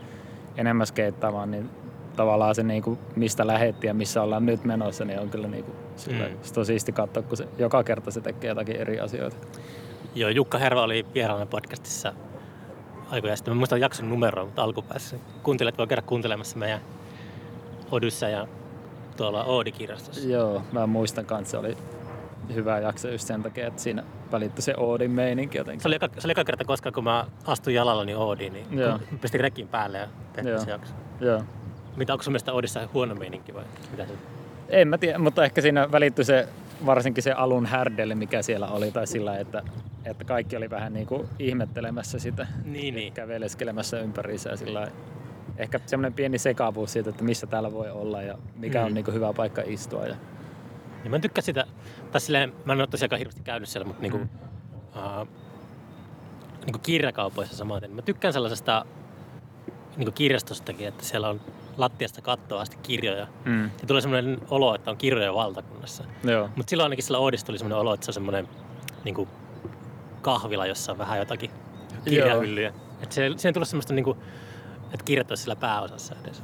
enemmän 0.57 0.87
skeittaamaan, 0.87 1.51
niin 1.51 1.71
tavallaan 2.21 2.55
se 2.55 2.63
niinku, 2.63 2.99
mistä 3.17 3.47
lähetti 3.47 3.87
ja 3.87 3.95
missä 3.95 4.23
ollaan 4.23 4.47
nyt 4.47 4.65
menossa, 4.65 5.05
niin 5.05 5.21
on 5.21 5.31
kyllä 5.31 5.49
niinku, 5.49 5.73
sillä, 5.97 6.25
Mm. 6.29 6.35
on 6.57 6.67
siisti 6.67 6.93
katsoa, 6.93 7.23
kun 7.23 7.37
se 7.37 7.49
joka 7.59 7.85
kerta 7.85 8.11
se 8.11 8.21
tekee 8.21 8.49
jotakin 8.49 8.77
eri 8.77 9.01
asioita. 9.01 9.37
Joo, 10.15 10.31
Jukka 10.31 10.59
Herva 10.59 10.83
oli 10.83 11.07
vieraana 11.15 11.47
podcastissa 11.47 12.13
aikoja 13.11 13.37
sitten. 13.37 13.55
Mä 13.55 13.59
muistan 13.59 13.81
jakson 13.81 14.09
numeroa, 14.09 14.45
mutta 14.45 14.63
alkupäässä. 14.63 15.17
Kuuntelijat 15.43 15.79
voi 15.79 15.87
käydä 15.87 16.03
kuuntelemassa 16.03 16.57
meidän 16.59 16.81
Odyssa 17.91 18.29
ja 18.29 18.47
tuolla 19.17 19.45
Oodi-kirjastossa. 19.45 20.29
Joo, 20.29 20.63
mä 20.73 20.87
muistan 20.87 21.27
kanssa, 21.27 21.51
se 21.51 21.57
oli 21.57 21.77
hyvä 22.55 22.79
jakso 22.79 23.09
just 23.09 23.27
sen 23.27 23.43
takia, 23.43 23.67
että 23.67 23.83
siinä 23.83 24.03
välittyi 24.33 24.63
se 24.63 24.75
Oodin 24.77 25.11
meininki 25.11 25.59
jotenkin. 25.59 25.81
Se 25.83 25.89
oli, 25.89 25.95
eka, 25.97 26.09
se 26.19 26.27
oli 26.27 26.33
eka 26.33 26.45
kerta 26.45 26.65
koskaan, 26.65 26.93
kun 26.93 27.05
mä 27.05 27.27
astuin 27.47 27.77
jalallani 27.77 28.15
Oodiin, 28.15 28.53
niin 28.53 28.79
Joo. 28.79 28.99
pistin 29.21 29.41
rekin 29.41 29.69
päälle 29.69 29.99
ja 29.99 30.09
tehtiin 30.33 30.53
Joo. 30.53 30.65
se 30.65 30.71
jakso. 30.71 30.95
Joo. 31.21 31.43
Mitä, 32.01 32.13
onko 32.13 32.23
sun 32.23 32.33
mielestä 32.33 32.53
Oodissa 32.53 32.89
huono 32.95 33.15
meininki 33.15 33.55
vai 33.55 33.65
mitä 33.91 34.07
se? 34.07 34.13
En 34.69 34.89
mä 34.89 34.99
tiedä, 34.99 35.19
mutta 35.19 35.45
ehkä 35.45 35.61
siinä 35.61 35.93
välittyi 35.93 36.25
se, 36.25 36.49
varsinkin 36.87 37.23
se 37.23 37.33
alun 37.33 37.67
härdelle, 37.67 38.15
mikä 38.15 38.43
siellä 38.43 38.69
oli, 38.69 38.93
tai 38.93 39.07
sillä, 39.07 39.39
että, 39.39 39.63
että 40.05 40.25
kaikki 40.25 40.57
oli 40.57 40.71
vähän 40.71 40.93
niin 40.93 41.07
kuin 41.07 41.29
ihmettelemässä 41.39 42.19
sitä, 42.19 42.47
Niin, 42.65 42.95
niin. 42.95 43.13
käveleskelemässä 43.13 44.01
ympäriinsä 44.01 44.51
ja 44.51 44.57
sillä 44.57 44.89
ehkä 45.57 45.81
semmoinen 45.87 46.13
pieni 46.13 46.39
sekavuus 46.39 46.93
siitä, 46.93 47.11
että 47.11 47.25
missä 47.25 47.47
täällä 47.47 47.73
voi 47.73 47.91
olla 47.91 48.23
ja 48.23 48.39
mikä 48.57 48.83
on 48.85 48.89
Mm. 48.91 48.95
niin 48.95 49.05
kuin 49.05 49.15
hyvä 49.15 49.33
paikka 49.33 49.63
istua. 49.67 50.07
Ja, 50.07 50.17
niin 51.03 51.11
mä 51.11 51.19
tykkää 51.19 51.43
sitä, 51.43 51.65
tai 52.13 52.21
silleen, 52.21 52.53
mä 52.65 52.73
en 52.73 52.79
ole 52.81 52.87
tosiaankaan 52.87 53.19
hirveästi 53.19 53.43
käynyt 53.43 53.69
siellä, 53.69 53.87
mutta 53.87 54.03
niinku, 54.03 54.19
Mm. 54.19 54.29
uh, 55.21 55.29
niinku 56.67 56.79
kirjakaupoissa 56.83 57.57
samaten. 57.57 57.91
Mä 57.91 58.03
tykkään 58.03 58.33
sellaisesta 58.33 58.85
niinku 59.97 60.13
kirjastostakin, 60.13 60.89
että 60.89 61.05
siellä 61.05 61.29
on 61.29 61.41
lattiasta 61.77 62.23
kattoa 62.23 62.61
asti 62.61 62.77
kirjoja. 62.83 63.27
mm. 63.45 63.65
Ja 63.65 63.87
tulee 63.87 64.03
semmoinen 64.03 64.39
olo, 64.51 64.75
että 64.75 64.91
on 64.91 64.97
kirjoja 64.97 65.35
valtakunnassa. 65.35 66.05
Mutta 66.57 66.71
silloin 66.71 66.85
ainakin 66.85 67.05
sillä 67.05 67.19
Oodissa 67.19 67.47
tuli 67.47 67.59
semmoinen 67.59 67.79
olo, 67.79 67.95
että 67.95 68.07
se 68.07 68.11
on 68.11 68.15
semmoinen 68.15 68.49
niinku, 69.05 69.29
kahvila, 70.23 70.67
jossa 70.67 70.93
on 70.93 70.99
vähän 70.99 71.19
jotakin 71.19 71.51
kirjahyllyjä. 72.05 72.73
Että 73.03 73.15
siihen 73.15 73.55
tullut 73.55 73.69
semmoista, 73.69 73.95
niinku, 73.95 74.17
että 74.85 75.05
kirjat 75.05 75.29
sillä 75.35 75.57
pääosassa 75.57 76.15
edes. 76.25 76.43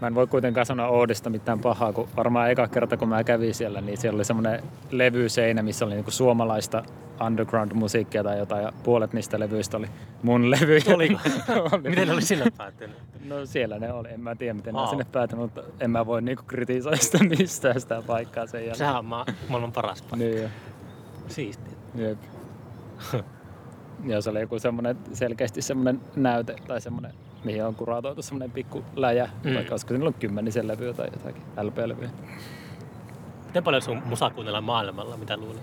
Mä 0.00 0.06
en 0.06 0.14
voi 0.14 0.26
kuitenkaan 0.26 0.66
sanoa 0.66 0.88
Oodista 0.88 1.30
mitään 1.30 1.58
pahaa, 1.58 1.92
kun 1.92 2.08
varmaan 2.16 2.50
eka 2.50 2.68
kerta 2.68 2.96
kun 2.96 3.08
mä 3.08 3.24
kävin 3.24 3.54
siellä, 3.54 3.80
niin 3.80 3.98
siellä 3.98 4.16
oli 4.16 4.24
semmoinen 4.24 4.62
levyseinä, 4.90 5.62
missä 5.62 5.84
oli 5.84 5.94
niinku 5.94 6.10
suomalaista 6.10 6.82
underground-musiikkia 7.26 8.24
tai 8.24 8.38
jotain, 8.38 8.62
ja 8.62 8.72
puolet 8.82 9.12
niistä 9.12 9.40
levyistä 9.40 9.76
oli 9.76 9.86
mun 10.22 10.50
levyjä. 10.50 10.94
Oliko? 10.94 11.18
Oli. 11.72 11.88
Miten 11.90 12.08
ne 12.08 12.14
oli 12.14 12.22
sinne 12.22 12.44
päättynyt? 12.56 12.96
No 13.24 13.46
siellä 13.46 13.78
ne 13.78 13.92
oli, 13.92 14.08
en 14.08 14.20
mä 14.20 14.34
tiedä 14.34 14.54
miten 14.54 14.74
ne 14.74 14.80
Aa. 14.80 14.86
sinne 14.86 15.06
päätynyt, 15.12 15.42
mutta 15.42 15.62
en 15.80 15.90
mä 15.90 16.06
voi 16.06 16.22
niinku 16.22 16.42
kritisoida 16.46 16.96
sitä 16.96 17.18
mistään 17.38 17.80
sitä 17.80 18.02
paikkaa 18.06 18.46
sen 18.46 18.58
jälkeen. 18.60 18.76
Sehän 18.76 18.96
on 18.98 19.04
ma- 19.04 19.26
maailman 19.48 19.72
paras 19.72 20.02
paikka. 20.02 20.16
Niin 20.16 20.42
jo, 20.42 20.48
Siistiä. 21.28 21.72
jep. 21.94 22.18
Ja 24.04 24.20
se 24.20 24.30
oli 24.30 24.40
joku 24.40 24.58
semmoinen, 24.58 24.96
selkeästi 25.12 25.62
semmoinen 25.62 26.00
näyte 26.16 26.56
tai 26.66 26.80
semmoinen, 26.80 27.12
mihin 27.44 27.64
on 27.64 27.74
kuratoitu 27.74 28.22
semmoinen 28.22 28.50
pikku 28.50 28.84
läjä, 28.96 29.28
Mm. 29.44 29.54
vaikka 29.54 29.72
olisiko 29.72 29.94
niillä 29.94 30.08
on 30.08 30.14
kymmenisen 30.14 30.68
levyä 30.68 30.92
tai 30.92 31.06
jotakin, 31.12 31.42
LP-levyä. 31.62 32.08
Miten 33.46 33.64
paljon 33.64 33.82
sun 33.82 34.02
musaa 34.04 34.30
kuunnellaan 34.30 34.64
maailmalla, 34.64 35.16
mitä 35.16 35.36
luulet? 35.36 35.62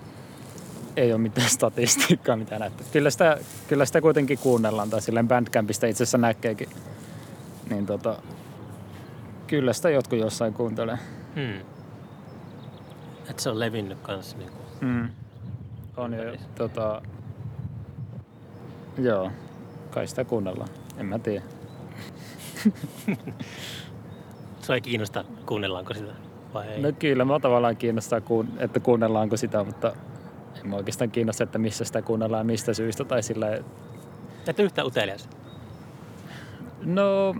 Ei 0.96 1.12
ole 1.12 1.20
mitään 1.20 1.48
statistiikkaa, 1.50 2.36
mitä 2.36 2.58
näyttää. 2.58 2.86
Kyllä 2.92 3.10
sitä, 3.10 3.38
kyllä 3.68 3.84
sitä 3.84 4.00
kuitenkin 4.00 4.38
kuunnellaan, 4.38 4.90
tai 4.90 5.00
silleen 5.02 5.28
Bandcampista 5.28 5.86
itse 5.86 6.02
asiassa 6.04 6.18
näkeekin. 6.18 6.68
Niin 7.70 7.86
tota, 7.86 8.16
kyllä 9.46 9.72
sitä 9.72 9.90
jotkut 9.90 10.18
jossain 10.18 10.54
kuuntelee. 10.54 10.98
Hmm. 11.34 11.60
Että 13.30 13.42
se 13.42 13.50
on 13.50 13.58
levinnyt 13.60 13.98
kanssa. 14.02 14.36
Niin 14.38 14.50
kuin. 14.50 14.62
Mm. 14.90 15.08
On 15.96 16.12
jo, 16.14 16.22
tota, 16.54 17.02
joo, 18.98 19.30
kai 19.90 20.06
sitä 20.06 20.24
kuunnellaan. 20.24 20.68
En 20.98 21.06
mä 21.06 21.18
tiedä. 21.18 21.44
Se 24.60 24.74
ei 24.74 24.80
kiinnosta, 24.80 25.24
kuunnellaanko 25.46 25.94
sitä 25.94 26.12
vai 26.54 26.68
ei. 26.68 26.82
No 26.82 26.92
kyllä, 26.98 27.24
mä 27.24 27.40
tavallaan 27.40 27.76
kiinnostaa, 27.76 28.20
että 28.58 28.80
kuunnellaanko 28.80 29.36
sitä, 29.36 29.64
mutta 29.64 29.92
en 30.60 30.68
mä 30.68 30.76
oikeastaan 30.76 31.10
kiinnosta, 31.10 31.44
että 31.44 31.58
missä 31.58 31.84
sitä 31.84 32.02
kuunnellaan 32.02 32.40
ja 32.40 32.44
mistä 32.44 32.74
syystä. 32.74 33.04
Tai 33.04 33.22
sillä, 33.22 33.58
Et 34.46 34.58
yhtään 34.58 34.86
utelias. 34.86 35.28
no, 36.84 37.34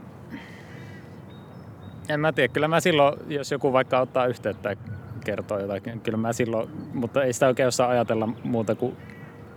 en 2.08 2.20
mä 2.20 2.32
tiedä. 2.32 2.52
Kyllä 2.52 2.68
mä 2.68 2.80
silloin, 2.80 3.18
jos 3.28 3.50
joku 3.52 3.72
vaikka 3.72 4.00
ottaa 4.00 4.26
yhteyttä 4.26 4.70
ja 4.70 4.76
kertoo 5.24 5.58
jotakin, 5.58 6.00
kyllä 6.00 6.18
mä 6.18 6.32
silloin, 6.32 6.70
mutta 6.94 7.22
ei 7.24 7.32
sitä 7.32 7.46
oikein 7.46 7.68
osaa 7.68 7.88
ajatella 7.88 8.28
muuta 8.44 8.74
kuin 8.74 8.96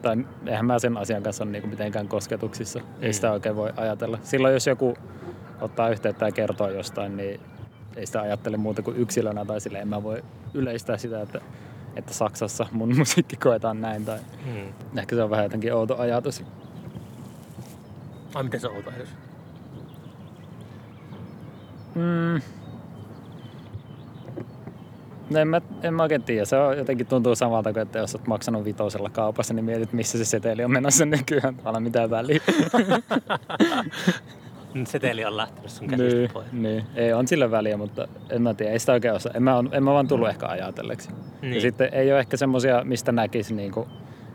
tai 0.05 0.25
eihän 0.45 0.65
mä 0.65 0.79
sen 0.79 0.97
asian 0.97 1.23
kanssa 1.23 1.43
ole 1.43 1.51
niinku 1.51 1.67
mitenkään 1.67 2.07
kosketuksissa. 2.07 2.79
Ei 3.01 3.09
Mm. 3.09 3.13
sitä 3.13 3.31
oikein 3.31 3.55
voi 3.55 3.73
ajatella. 3.77 4.19
Silloin 4.23 4.53
jos 4.53 4.67
joku 4.67 4.93
ottaa 5.61 5.89
yhteyttä 5.89 6.25
ja 6.25 6.31
kertoo 6.31 6.69
jostain, 6.69 7.17
niin 7.17 7.39
ei 7.95 8.05
sitä 8.05 8.21
ajattele 8.21 8.57
muuta 8.57 8.81
kuin 8.81 8.97
yksilönä 8.97 9.45
tai 9.45 9.61
sille 9.61 9.79
en 9.79 9.87
mä 9.87 10.03
voi 10.03 10.23
yleistää 10.53 10.97
sitä, 10.97 11.21
että, 11.21 11.41
että 11.95 12.13
Saksassa 12.13 12.65
mun 12.71 12.95
musiikki 12.97 13.35
koetaan 13.35 13.81
näin 13.81 14.05
tai 14.05 14.19
Hmm. 14.45 14.99
ehkä 14.99 15.15
se 15.15 15.23
on 15.23 15.29
vähän 15.29 15.45
jotenkin 15.45 15.73
outo 15.73 15.97
ajatus. 15.97 16.43
Ai 18.33 18.43
miten 18.43 18.59
se 18.59 18.67
on 18.67 18.75
outo 18.75 18.89
ajatus? 18.89 19.09
Mm. 21.95 22.41
No 25.29 25.39
en, 25.39 25.47
mä, 25.47 25.61
en 25.83 25.93
mä 25.93 26.03
oikein 26.03 26.23
tiedä. 26.23 26.45
Se 26.45 26.57
on 26.57 26.77
jotenkin 26.77 27.07
tuntuu 27.07 27.35
samalta 27.35 27.73
kuin, 27.73 27.83
että 27.83 27.99
jos 27.99 28.15
olet 28.15 28.27
maksanut 28.27 28.65
vitosella 28.65 29.09
kaupassa, 29.09 29.53
niin 29.53 29.65
mietit, 29.65 29.93
missä 29.93 30.17
se 30.17 30.25
seteli 30.25 30.63
on 30.63 30.71
menossa 30.71 31.05
nykyään. 31.05 31.55
Tavallaan 31.55 31.83
mitään 31.83 32.09
väliä. 32.09 32.39
Nyt 34.73 34.87
Seteli 34.87 35.25
on 35.25 35.37
lähtenyt 35.37 35.71
sun 35.71 35.87
käsistä 35.87 36.17
niin, 36.19 36.29
pois. 36.33 36.51
niin, 36.51 36.83
ei 36.95 37.13
on 37.13 37.27
sillä 37.27 37.51
väliä, 37.51 37.77
mutta 37.77 38.07
en 38.29 38.41
mä 38.41 38.53
tiedä, 38.53 38.71
ei 38.71 38.79
sitä 38.79 38.91
oikein 38.91 39.13
osaa. 39.13 39.31
En 39.35 39.43
mä, 39.43 39.57
on, 39.57 39.69
en 39.71 39.83
mä 39.83 39.93
vaan 39.93 40.07
tullut 40.07 40.29
ehkä 40.29 40.47
ajatelleeksi. 40.47 41.09
Niin. 41.41 41.53
Ja 41.53 41.61
sitten 41.61 41.89
ei 41.93 42.11
ole 42.11 42.19
ehkä 42.19 42.37
semmosia, 42.37 42.83
mistä 42.83 43.11
näkisi, 43.11 43.53
niinku, 43.53 43.87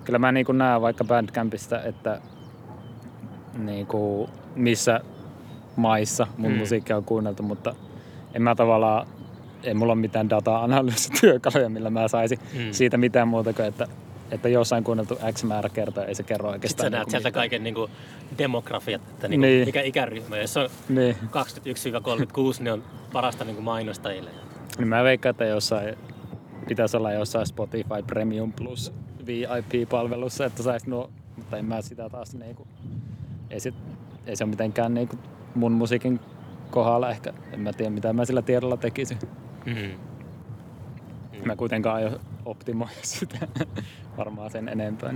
kyllä 0.04 0.18
mä 0.18 0.32
niinku 0.32 0.52
näen 0.52 0.80
vaikka 0.80 1.04
Bandcampista, 1.04 1.82
että 1.82 2.20
niinku, 3.58 4.30
missä 4.54 5.00
maissa 5.76 6.26
mun 6.36 6.50
Mm. 6.50 6.54
mm. 6.54 6.58
musiikkia 6.58 6.96
on 6.96 7.04
kuunneltu, 7.04 7.42
mutta 7.42 7.74
en 8.34 8.42
mä 8.42 8.54
tavallaan, 8.54 9.06
ei 9.64 9.74
mulla 9.74 9.92
ole 9.92 10.00
mitään 10.00 10.30
data-analyysityökaluja, 10.30 11.68
millä 11.68 11.90
mä 11.90 12.08
saisin 12.08 12.38
Mm. 12.54 12.72
siitä 12.72 12.96
mitään 12.96 13.28
muuta 13.28 13.52
kuin, 13.52 13.66
että, 13.66 13.86
että 14.30 14.48
jossain 14.48 14.84
kuunneltu 14.84 15.18
X 15.32 15.44
määrä 15.44 15.68
kertaa, 15.68 16.04
ei 16.04 16.14
se 16.14 16.22
kerro 16.22 16.48
Sitten 16.48 16.52
oikeastaan. 16.54 16.86
sä 16.86 16.90
näet 16.90 17.00
niinku 17.00 17.10
sieltä 17.10 17.28
mitään. 17.28 17.40
kaiken 17.40 17.62
niin 17.64 17.74
kuin, 17.74 17.90
demografiat, 18.38 19.02
että 19.10 19.28
niin 19.28 19.40
kuin, 19.40 19.48
Niin. 19.48 19.68
mikä 19.68 19.80
ikäryhmä. 19.82 20.36
Jos 20.38 20.56
on 20.56 20.68
Niin. 20.88 21.16
21-36, 21.30 22.62
niin 22.62 22.72
on 22.72 22.84
parasta 23.12 23.44
niin 23.44 23.54
kuin 23.54 23.64
mainostajille. 23.64 24.30
Niin 24.78 24.88
mä 24.88 25.04
veikkaan, 25.04 25.30
että 25.30 25.44
jossain 25.44 25.94
pitäisi 26.68 26.96
olla 26.96 27.12
jossain 27.12 27.46
Spotify 27.46 28.02
Premium 28.06 28.52
Plus 28.52 28.92
VIP-palvelussa, 29.26 30.46
että 30.46 30.62
saisi 30.62 30.90
nuo, 30.90 31.10
mutta 31.36 31.56
en 31.56 31.64
mä 31.64 31.82
sitä 31.82 32.08
taas 32.10 32.34
niinku, 32.34 32.66
ei, 33.50 33.60
sit, 33.60 33.74
ei 34.26 34.36
se 34.36 34.44
ole 34.44 34.50
mitenkään 34.50 34.94
niinku 34.94 35.16
mun 35.54 35.72
musiikin 35.72 36.20
kohdalla 36.70 37.10
ehkä, 37.10 37.32
en 37.52 37.60
mä 37.60 37.72
tiedä 37.72 37.90
mitä 37.90 38.12
mä 38.12 38.24
sillä 38.24 38.42
tiedolla 38.42 38.76
tekisin. 38.76 39.18
Mm. 39.66 39.90
Mä 41.44 41.56
kuitenkaan 41.56 41.96
aion 41.96 42.20
optimoida 42.44 42.92
sitä 43.02 43.38
varmaan 44.16 44.50
sen 44.50 44.68
enempää. 44.68 45.14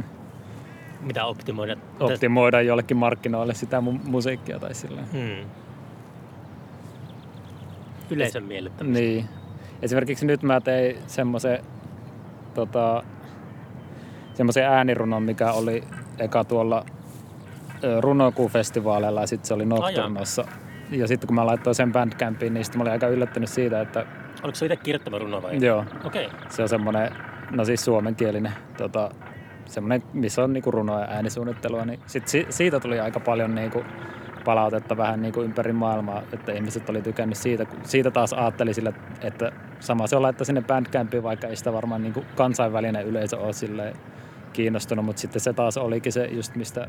Mitä 1.01 1.25
optimoida? 1.25 1.77
Optimoida 2.01 2.61
jollekin 2.61 2.97
markkinoille 2.97 3.55
sitä 3.55 3.81
mun 3.81 4.01
musiikkia 4.05 4.59
tai 4.59 4.75
sillä. 4.75 5.03
Hmm. 5.13 5.51
Yleisön 8.11 8.45
miellyttämistä. 8.45 9.01
Niin. 9.01 9.29
Esimerkiksi 9.83 10.27
nyt 10.27 10.43
mä 10.43 10.61
tein 10.61 10.97
semmoisen 11.07 11.59
tota, 12.55 13.03
semmoisen 14.35 14.65
äänirunon, 14.65 15.23
mikä 15.23 15.53
oli 15.53 15.85
eka 16.19 16.45
tuolla 16.45 16.85
ö, 17.85 18.01
runokuufestivaaleilla 18.01 19.21
ja 19.21 19.27
sitten 19.27 19.49
se 19.49 19.55
oli 19.55 19.67
Nocturnossa 19.67 20.45
ja 20.91 21.09
sitten 21.09 21.27
kun 21.27 21.35
mä 21.35 21.47
laittoin 21.47 21.75
sen 21.75 21.93
Bandcampiin, 21.93 22.55
niin 22.55 22.65
sitten 22.65 22.79
mä 22.79 22.83
olin 22.83 22.93
aika 22.93 23.09
yllättynyt 23.09 23.49
siitä, 23.49 23.81
että 23.81 24.07
Oliko 24.45 24.57
se 24.57 24.67
itse 24.67 24.77
kirjoittama 24.77 25.19
runo 25.19 25.43
vai? 25.43 25.65
joo, 25.65 25.85
Okei. 26.05 26.27
Okay. 26.27 26.39
se 26.49 26.63
on 26.63 26.69
semmoinen, 26.69 27.11
no 27.51 27.65
siis 27.65 27.85
suomenkielinen, 27.85 28.53
tota, 28.77 29.11
semmoinen, 29.67 30.03
missä 30.13 30.45
on 30.45 30.53
niinku 30.53 30.71
runoa 30.71 31.01
ja 31.01 31.07
äänisuunnittelua, 31.07 31.85
niin 31.85 32.01
sit 32.07 32.29
si- 32.29 32.47
siitä 32.51 32.81
tuli 32.81 33.01
aika 33.01 33.21
paljon 33.21 33.55
niinku 33.55 33.85
palautetta 34.45 34.97
vähän 34.97 35.23
niinku 35.23 35.43
ympäri 35.43 35.73
maailmaa, 35.73 36.23
että 36.33 36.53
ihmiset 36.53 36.89
oli 36.89 37.03
tykännyt 37.03 37.39
siitä. 37.39 37.65
kun 37.65 37.79
Siitä 37.83 38.11
taas 38.11 38.33
ajatteli 38.33 38.75
sille, 38.75 38.95
että 39.21 39.53
sama 39.81 40.07
se 40.07 40.17
on 40.17 40.23
laittaa 40.23 40.45
sinne 40.45 40.63
Bandcampiin, 40.63 41.23
vaikka 41.23 41.47
ei 41.47 41.57
sitä 41.57 41.73
varmaan 41.73 42.03
niinku 42.03 42.25
kansainvälinen 42.37 43.07
yleisö 43.07 43.39
ole 43.39 43.53
silleen 43.53 43.97
kiinnostunut, 44.53 45.05
mutta 45.05 45.21
sitten 45.21 45.41
se 45.41 45.53
taas 45.53 45.77
olikin 45.77 46.13
se 46.13 46.25
just 46.25 46.57
mistä 46.57 46.89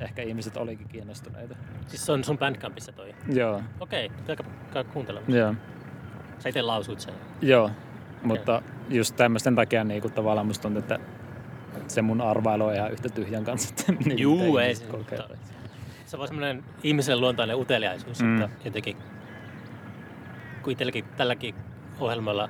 ehkä 0.00 0.22
ihmiset 0.22 0.56
olikin 0.56 0.88
kiinnostuneita. 0.88 1.56
Siis 1.86 2.06
se 2.06 2.12
on 2.12 2.24
sun 2.24 2.38
Bandcampissa 2.38 2.92
toi? 2.92 3.14
Joo, 3.32 3.62
Okei, 3.80 4.10
okay. 4.28 4.36
käy 4.72 4.84
kuuntelemassa. 4.84 5.36
joo. 5.36 5.54
Sä 6.38 6.48
itse 6.48 6.62
lausuit 6.62 7.00
sen. 7.00 7.14
Joo, 7.42 7.70
mutta 8.22 8.62
just 8.88 9.16
tämmöisten 9.16 9.54
takia 9.54 9.84
niin 9.84 10.12
tavallaan 10.12 10.46
musta 10.46 10.62
tuntuu, 10.62 10.78
että 10.78 10.98
se 11.88 12.02
mun 12.02 12.20
arvailu 12.20 12.64
on 12.64 12.74
ihan 12.74 12.92
yhtä 12.92 13.08
tyhjän 13.08 13.44
kanssa. 13.44 13.74
Niin 14.04 14.18
Juu, 14.18 14.58
ei 14.58 14.74
se, 14.74 14.84
mutta 14.96 15.16
se 16.06 16.16
on 16.16 16.18
vaan 16.18 16.28
semmoinen 16.28 16.64
ihmisen 16.82 17.20
luontainen 17.20 17.56
uteliaisuus, 17.56 18.22
mm. 18.22 18.42
että 18.42 18.56
jotenkin, 18.64 18.96
kun 20.62 20.72
itselläkin 20.72 21.04
tälläkin 21.16 21.54
ohjelmalla 22.00 22.48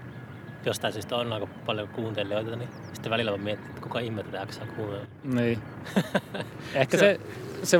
jostain 0.66 0.92
syystä 0.92 1.16
on 1.16 1.32
aika 1.32 1.46
paljon 1.66 1.88
kuuntelijoita, 1.88 2.56
niin 2.56 2.68
sitten 2.92 3.10
välillä 3.10 3.30
mä 3.30 3.36
mietin, 3.36 3.66
että 3.66 3.80
kuka 3.80 3.98
ihme 3.98 4.22
tätä 4.22 4.36
jaksaa 4.36 4.66
kuunnella. 4.66 5.06
Niin. 5.24 5.58
Ehkä 6.74 6.96
se, 6.96 7.20
se 7.20 7.20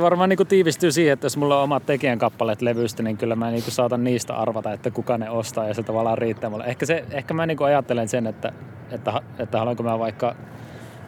varmaan 0.01 0.29
niin 0.29 0.47
tiivistyy 0.47 0.91
siihen, 0.91 1.13
että 1.13 1.25
jos 1.25 1.37
mulla 1.37 1.57
on 1.57 1.63
omat 1.63 1.85
tekijän 1.85 2.19
kappaleet 2.19 2.61
levystä, 2.61 3.03
niin 3.03 3.17
kyllä 3.17 3.35
mä 3.35 3.51
niin 3.51 3.61
saatan 3.61 4.03
niistä 4.03 4.35
arvata, 4.35 4.73
että 4.73 4.91
kuka 4.91 5.17
ne 5.17 5.29
ostaa 5.29 5.67
ja 5.67 5.73
se 5.73 5.83
tavallaan 5.83 6.17
riittää 6.17 6.49
mulle. 6.49 6.65
Ehkä, 6.65 6.85
se, 6.85 7.05
ehkä 7.11 7.33
mä 7.33 7.45
niin 7.45 7.63
ajattelen 7.63 8.07
sen, 8.07 8.27
että, 8.27 8.51
että, 8.91 9.21
että 9.39 9.59
haluanko 9.59 9.83
mä 9.83 9.99
vaikka 9.99 10.35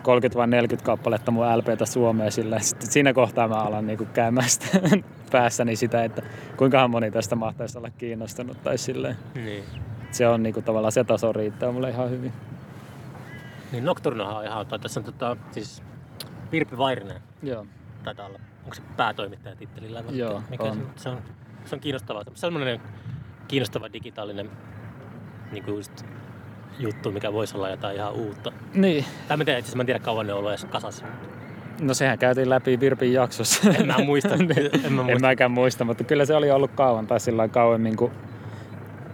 30 0.03 0.37
vai 0.37 0.47
40 0.47 0.85
kappaletta 0.85 1.31
mun 1.31 1.57
LPtä 1.57 1.85
Suomeen 1.85 2.31
sillä 2.31 2.59
sitten 2.59 2.91
siinä 2.91 3.13
kohtaa 3.13 3.47
mä 3.47 3.55
alan 3.55 3.87
niin 3.87 4.07
käymään 4.13 4.49
sitä 4.49 4.79
päässäni 5.31 5.75
sitä, 5.75 6.03
että 6.03 6.21
kuinkahan 6.57 6.91
moni 6.91 7.11
tästä 7.11 7.35
mahtaisi 7.35 7.77
olla 7.77 7.89
kiinnostunut 7.97 8.63
tai 8.63 8.77
silleen. 8.77 9.15
Niin. 9.35 9.63
Se 10.11 10.27
on 10.27 10.43
niin 10.43 10.63
tavallaan 10.63 10.91
se 10.91 11.03
taso 11.03 11.33
riittää 11.33 11.71
mulle 11.71 11.89
ihan 11.89 12.09
hyvin. 12.09 12.33
Niin 13.71 13.85
Nocturnohan 13.85 14.37
on 14.37 14.45
ihan, 14.45 14.67
tai 14.67 14.79
tässä 14.79 14.99
on 14.99 15.03
tota, 15.03 15.37
siis 15.51 15.83
Virpi 16.51 16.77
Vairinen 16.77 17.21
Joo. 17.43 17.65
taitaa 18.03 18.25
olla, 18.25 18.39
onko 18.69 18.75
se 18.75 18.81
päätoimittaja 18.97 19.55
tittelillä? 19.55 20.03
Joo, 20.11 20.43
mikä 20.49 20.63
on. 20.63 20.89
Se, 20.95 21.03
se, 21.03 21.09
on, 21.09 21.17
se 21.65 21.75
on 21.75 21.79
kiinnostavaa. 21.79 22.23
Sellainen 22.33 22.81
kiinnostava 23.47 23.93
digitaalinen 23.93 24.49
niin 25.51 25.63
kuin 25.63 25.75
just 25.75 26.05
juttu, 26.79 27.11
mikä 27.11 27.33
voisi 27.33 27.57
olla 27.57 27.69
jotain 27.69 27.95
ihan 27.95 28.13
uutta. 28.13 28.51
Niin, 28.73 29.05
Tai 29.27 29.37
mä, 29.37 29.45
tiedän, 29.45 29.59
itse 29.59 29.67
asiassa 29.67 29.77
mä 29.77 29.81
en 29.81 29.85
tiedä 29.85 29.99
kauan 29.99 30.27
ne 30.27 30.33
on 30.33 30.39
ollut 30.39 30.51
edes 30.51 30.65
kasassa. 30.65 31.05
No 31.81 31.93
sehän 31.93 32.19
käytiin 32.19 32.49
läpi 32.49 32.79
Virpin 32.79 33.13
jaksossa. 33.13 33.69
En 33.69 33.87
mä 33.87 33.95
muista. 34.05 34.33
en 34.35 34.47
mä 34.47 34.53
en 34.83 34.93
muista. 34.93 35.19
mäkään 35.27 35.51
muista, 35.51 35.85
mutta 35.85 36.03
kyllä 36.03 36.25
se 36.25 36.35
oli 36.35 36.51
ollut 36.51 36.71
kauan 36.71 37.07
tai 37.07 37.19
sillä 37.19 37.47
kauemmin 37.47 37.95
kuin, 37.97 38.11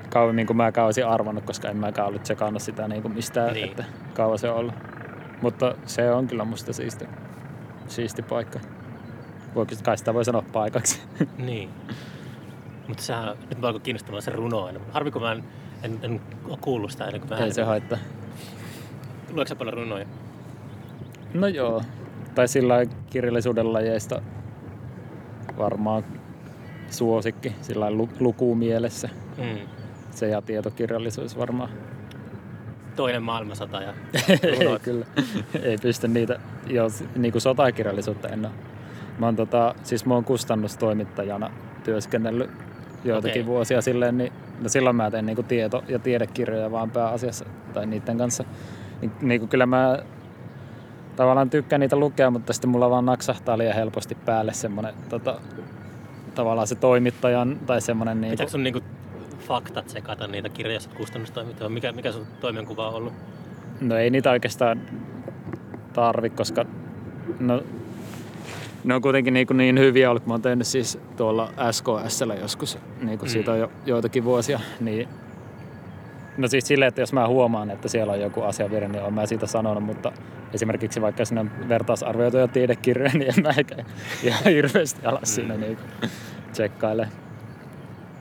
kauemmin 0.09 0.47
kuin 0.47 0.57
mä 0.57 0.71
olisin 0.85 1.07
arvannut, 1.07 1.43
koska 1.45 1.69
en 1.69 1.77
mäkään 1.77 2.07
ollut 2.07 2.23
tsekannut 2.23 2.61
sitä 2.61 2.87
niin 2.87 3.01
kuin 3.01 3.13
mistään, 3.13 3.53
Niin. 3.53 3.69
että 3.69 3.83
kauan 4.13 4.39
se 4.39 4.49
on 4.49 4.55
ollut. 4.57 4.73
Mutta 5.41 5.75
se 5.85 6.11
on 6.11 6.27
kyllä 6.27 6.45
musta 6.45 6.73
siisti, 6.73 7.05
siisti 7.87 8.21
paikka. 8.21 8.59
Voiko, 9.55 9.75
kai 9.83 9.97
sitä 9.97 10.13
voi 10.13 10.25
sanoa 10.25 10.43
paikaksi. 10.53 11.01
Niin. 11.37 11.69
Mutta 12.87 13.03
sehän, 13.03 13.37
nyt 13.49 13.61
mä 13.61 13.67
alkoi 13.67 13.81
kiinnostamaan 13.81 14.21
se 14.21 14.31
runo 14.31 14.63
aina. 14.63 14.79
Harvi 14.91 15.11
kun 15.11 15.21
mä 15.21 15.31
en, 15.31 15.43
en, 15.83 15.99
en 16.01 16.21
ole 16.45 16.57
kuullut 16.61 16.91
sitä 16.91 17.05
ennen 17.05 17.21
kuin 17.21 17.29
mä 17.29 17.45
Ei 17.45 17.53
se 17.53 17.63
haittaa. 17.63 17.97
Luetko 19.33 19.49
sä 19.49 19.55
paljon 19.55 19.73
runoja? 19.73 20.05
No 21.33 21.47
joo. 21.47 21.83
Tai 22.35 22.47
sillä 22.47 22.85
kirjallisuuden 23.09 23.73
lajeista 23.73 24.21
varmaan 25.57 26.03
suosikki 26.89 27.55
sillä 27.61 27.87
lukumielessä. 28.19 29.09
Mm. 29.37 29.59
Se 30.11 30.27
ja 30.27 30.41
tietokirjallisuus 30.41 31.37
varmaan. 31.37 31.69
Toinen 32.95 33.23
maailmansota 33.23 33.81
ja 33.81 33.93
ei 34.43 34.79
kyllä. 34.83 35.05
ei 35.61 35.77
pysty 35.77 36.07
niitä, 36.07 36.39
jos 36.67 37.03
niinku 37.15 37.39
sotakirjallisuutta 37.39 38.27
en 38.27 38.45
ole. 38.45 38.74
Mä 39.19 39.25
oon 39.25 39.35
tota, 39.35 39.75
siis 39.83 40.05
mä 40.05 40.13
oon 40.13 40.23
kustannustoimittajana 40.23 41.51
työskennellyt 41.83 42.49
joitakin 43.03 43.41
Okei. 43.41 43.45
vuosia 43.45 43.81
silleen, 43.81 44.17
niin 44.17 44.33
no 44.61 44.69
silloin 44.69 44.95
mä 44.95 45.11
teen 45.11 45.25
niinku 45.25 45.43
tieto- 45.43 45.83
ja 45.87 45.99
tiedekirjoja 45.99 46.71
vaan 46.71 46.91
pääasiassa 46.91 47.45
tai 47.73 47.85
niiden 47.85 48.17
kanssa. 48.17 48.43
Niin, 49.01 49.11
niinku 49.21 49.47
kyllä 49.47 49.65
mä 49.65 49.99
tavallaan 51.15 51.49
tykkään 51.49 51.79
niitä 51.79 51.95
lukea, 51.95 52.31
mutta 52.31 52.53
sitten 52.53 52.69
mulla 52.69 52.89
vaan 52.89 53.05
naksahtaa 53.05 53.57
liian 53.57 53.75
helposti 53.75 54.15
päälle 54.25 54.53
semmonen 54.53 54.93
tota, 55.09 55.39
tavallaan 56.35 56.67
se 56.67 56.75
toimittajan 56.75 57.59
tai 57.65 57.81
semmonen 57.81 58.21
niinku, 58.21 58.33
Pitääkö 58.33 58.51
sun 58.51 58.63
niinku 58.63 58.81
faktat 59.39 59.89
sekata 59.89 60.27
niitä 60.27 60.49
kirjoja, 60.49 60.75
jos 60.75 60.87
oot 60.87 60.97
kustannustoimittaja? 60.97 61.69
Mikä, 61.69 61.91
mikä 61.91 62.11
sun 62.11 62.27
toimenkuva 62.39 62.87
on 62.87 62.95
ollut? 62.95 63.13
No 63.81 63.95
ei 63.95 64.09
niitä 64.09 64.31
oikeastaan 64.31 64.81
tarvi, 65.93 66.29
koska 66.29 66.65
no, 67.39 67.63
ne 68.85 68.95
on 68.95 69.01
kuitenkin 69.01 69.33
niin, 69.33 69.47
kuin 69.47 69.57
niin 69.57 69.79
hyviä 69.79 70.09
ollut. 70.09 70.25
Mä 70.27 70.33
oon 70.33 70.41
tehnyt 70.41 70.67
siis 70.67 70.99
tuolla 71.17 71.53
SKSllä 71.71 72.35
joskus, 72.35 72.77
niin 73.01 73.19
kuin 73.19 73.29
Mm. 73.29 73.31
siitä 73.31 73.51
on 73.51 73.59
jo 73.59 73.71
joitakin 73.85 74.23
vuosia. 74.23 74.59
Niin, 74.79 75.07
no 76.37 76.47
siis 76.47 76.67
silleen, 76.67 76.87
että 76.87 77.01
jos 77.01 77.13
mä 77.13 77.27
huomaan, 77.27 77.71
että 77.71 77.87
siellä 77.87 78.13
on 78.13 78.19
joku 78.21 78.41
asiavirhe, 78.41 78.87
niin 78.87 79.03
oon 79.03 79.13
mä 79.13 79.25
siitä 79.25 79.47
sanonut, 79.47 79.83
mutta 79.83 80.11
esimerkiksi 80.53 81.01
vaikka 81.01 81.25
sinne 81.25 81.41
on 81.41 81.51
vertaisarvioituja 81.69 82.47
tiedekirjoja, 82.47 83.11
niin 83.13 83.33
en 83.37 83.43
mä 83.43 83.49
ehkä 83.57 83.75
ihan 84.23 84.43
hirveästi 84.53 85.05
ala 85.05 85.19
siinä 85.23 85.55
niin 85.57 85.77
tsekkaile. 86.51 87.07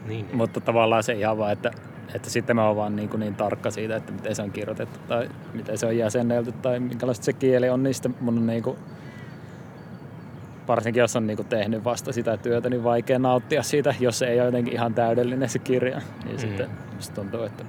Niin. 0.06 0.26
Mutta 0.32 0.60
tavallaan 0.60 1.02
se 1.02 1.12
ihan 1.12 1.38
vaan, 1.38 1.52
että, 1.52 1.70
että 2.14 2.30
sitten 2.30 2.56
mä 2.56 2.66
oon 2.66 2.76
vaan 2.76 2.96
niin, 2.96 3.08
kuin 3.08 3.20
niin 3.20 3.34
tarkka 3.34 3.70
siitä, 3.70 3.96
että 3.96 4.12
miten 4.12 4.34
se 4.34 4.42
on 4.42 4.50
kirjoitettu 4.50 4.98
tai 5.08 5.28
miten 5.54 5.78
se 5.78 5.86
on 5.86 5.96
jäsennelty 5.96 6.52
tai 6.52 6.80
minkälaista 6.80 7.24
se 7.24 7.32
kieli 7.32 7.68
on, 7.68 7.82
niin 7.82 7.94
sitten 7.94 8.14
mun 8.20 8.38
on 8.38 8.46
niin 8.46 8.62
kuin, 8.62 8.76
varsinkin 10.68 11.00
jos 11.00 11.16
on 11.16 11.26
niin 11.26 11.36
kuin 11.36 11.48
tehnyt 11.48 11.84
vasta 11.84 12.12
sitä 12.12 12.36
työtä, 12.36 12.70
niin 12.70 12.84
vaikea 12.84 13.18
nauttia 13.18 13.62
siitä, 13.62 13.94
jos 14.00 14.18
se 14.18 14.26
ei 14.26 14.38
ole 14.40 14.46
jotenkin 14.46 14.72
ihan 14.72 14.94
täydellinen 14.94 15.48
se 15.48 15.58
kirja. 15.58 16.00
Niin 16.24 16.34
Mm. 16.36 16.38
sitten 16.38 16.68
musta 16.94 17.14
tuntuu, 17.14 17.42
että 17.42 17.64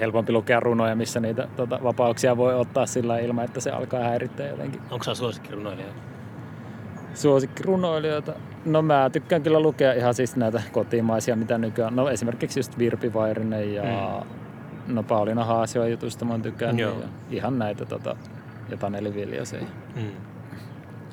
helpompi 0.00 0.32
lukea 0.32 0.60
runoja, 0.60 0.96
missä 0.96 1.20
niitä 1.20 1.48
tota, 1.56 1.78
vapauksia 1.82 2.36
voi 2.36 2.54
ottaa 2.54 2.86
sillä 2.86 3.18
ilman, 3.18 3.44
että 3.44 3.60
se 3.60 3.70
alkaa 3.70 4.04
häirittää 4.04 4.48
jotenkin 4.48 4.80
Onko 4.90 5.04
sä 5.04 5.14
suosikkirunoilija? 5.14 5.86
suosikkirunoilijoita. 7.14 8.32
No 8.64 8.82
mä 8.82 9.10
tykkään 9.12 9.42
kyllä 9.42 9.60
lukea 9.60 9.92
ihan 9.92 10.14
siis 10.14 10.36
näitä 10.36 10.62
kotimaisia, 10.72 11.36
mitä 11.36 11.58
nykyään. 11.58 11.96
No 11.96 12.08
esimerkiksi 12.10 12.58
just 12.58 12.78
Virpi 12.78 13.14
Vairinen 13.14 13.74
ja 13.74 13.82
mm. 13.82 14.94
no 14.94 15.02
Pauliina 15.02 15.44
Haasio 15.44 15.86
jutusta 15.86 16.24
mä 16.24 16.32
oon. 16.32 16.78
Joo. 16.78 16.92
Ja 17.00 17.06
ihan 17.30 17.58
näitä 17.58 17.84
tota, 17.84 18.16
ja 18.70 18.76
Taneli 18.76 19.14
Viljasen. 19.14 19.66
Mm. 19.96 20.02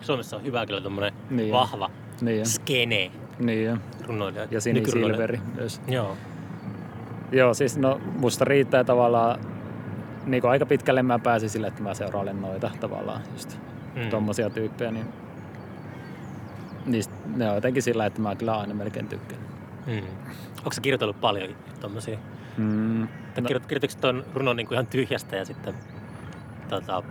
Suomessa 0.01 0.35
on 0.37 0.43
hyvä 0.43 0.65
kyllä 0.65 0.81
tommonen 0.81 1.13
Niin. 1.29 1.53
vahva 1.53 1.89
Niin, 2.21 2.45
skene 2.45 3.11
niin 3.39 3.65
ja, 3.65 3.77
runoilija. 4.07 4.47
ja 4.51 4.61
Sini 4.61 4.79
Nykyrunoilija. 4.79 5.17
Silveri 5.17 5.39
myös. 5.55 5.81
Joo. 5.87 6.17
Joo, 7.31 7.53
siis 7.53 7.77
no 7.77 8.01
musta 8.17 8.45
riittää 8.45 8.83
tavallaan, 8.83 9.39
niin 10.25 10.41
kuin 10.41 10.51
aika 10.51 10.65
pitkälle 10.65 11.03
mä 11.03 11.19
pääsin 11.19 11.49
sille, 11.49 11.67
että 11.67 11.83
mä 11.83 11.93
seurailen 11.93 12.41
noita 12.41 12.71
tavallaan 12.79 13.21
just 13.33 13.57
Mm. 13.95 14.09
tommosia 14.09 14.49
tyyppejä, 14.49 14.91
niin 14.91 15.05
niistä, 16.85 17.13
ne 17.35 17.49
on 17.49 17.55
jotenkin 17.55 17.83
sillä, 17.83 18.05
että 18.05 18.21
mä 18.21 18.35
kyllä 18.35 18.57
aina 18.59 18.73
melkein 18.73 19.07
tykkään. 19.07 19.41
Mm. 19.87 20.01
Onko 20.57 20.71
sä 20.71 20.81
kirjoitellut 20.81 21.21
paljon 21.21 21.49
tommosia? 21.81 22.17
Mm. 22.57 22.99
No. 23.01 23.07
Kirjoit, 23.47 23.65
kirjoititko 23.65 24.01
tuon 24.01 24.25
runon 24.33 24.55
niin 24.55 24.67
kuin 24.67 24.75
ihan 24.75 24.87
tyhjästä 24.87 25.35
ja 25.35 25.45
sitten 25.45 25.73
tota, 26.69 27.03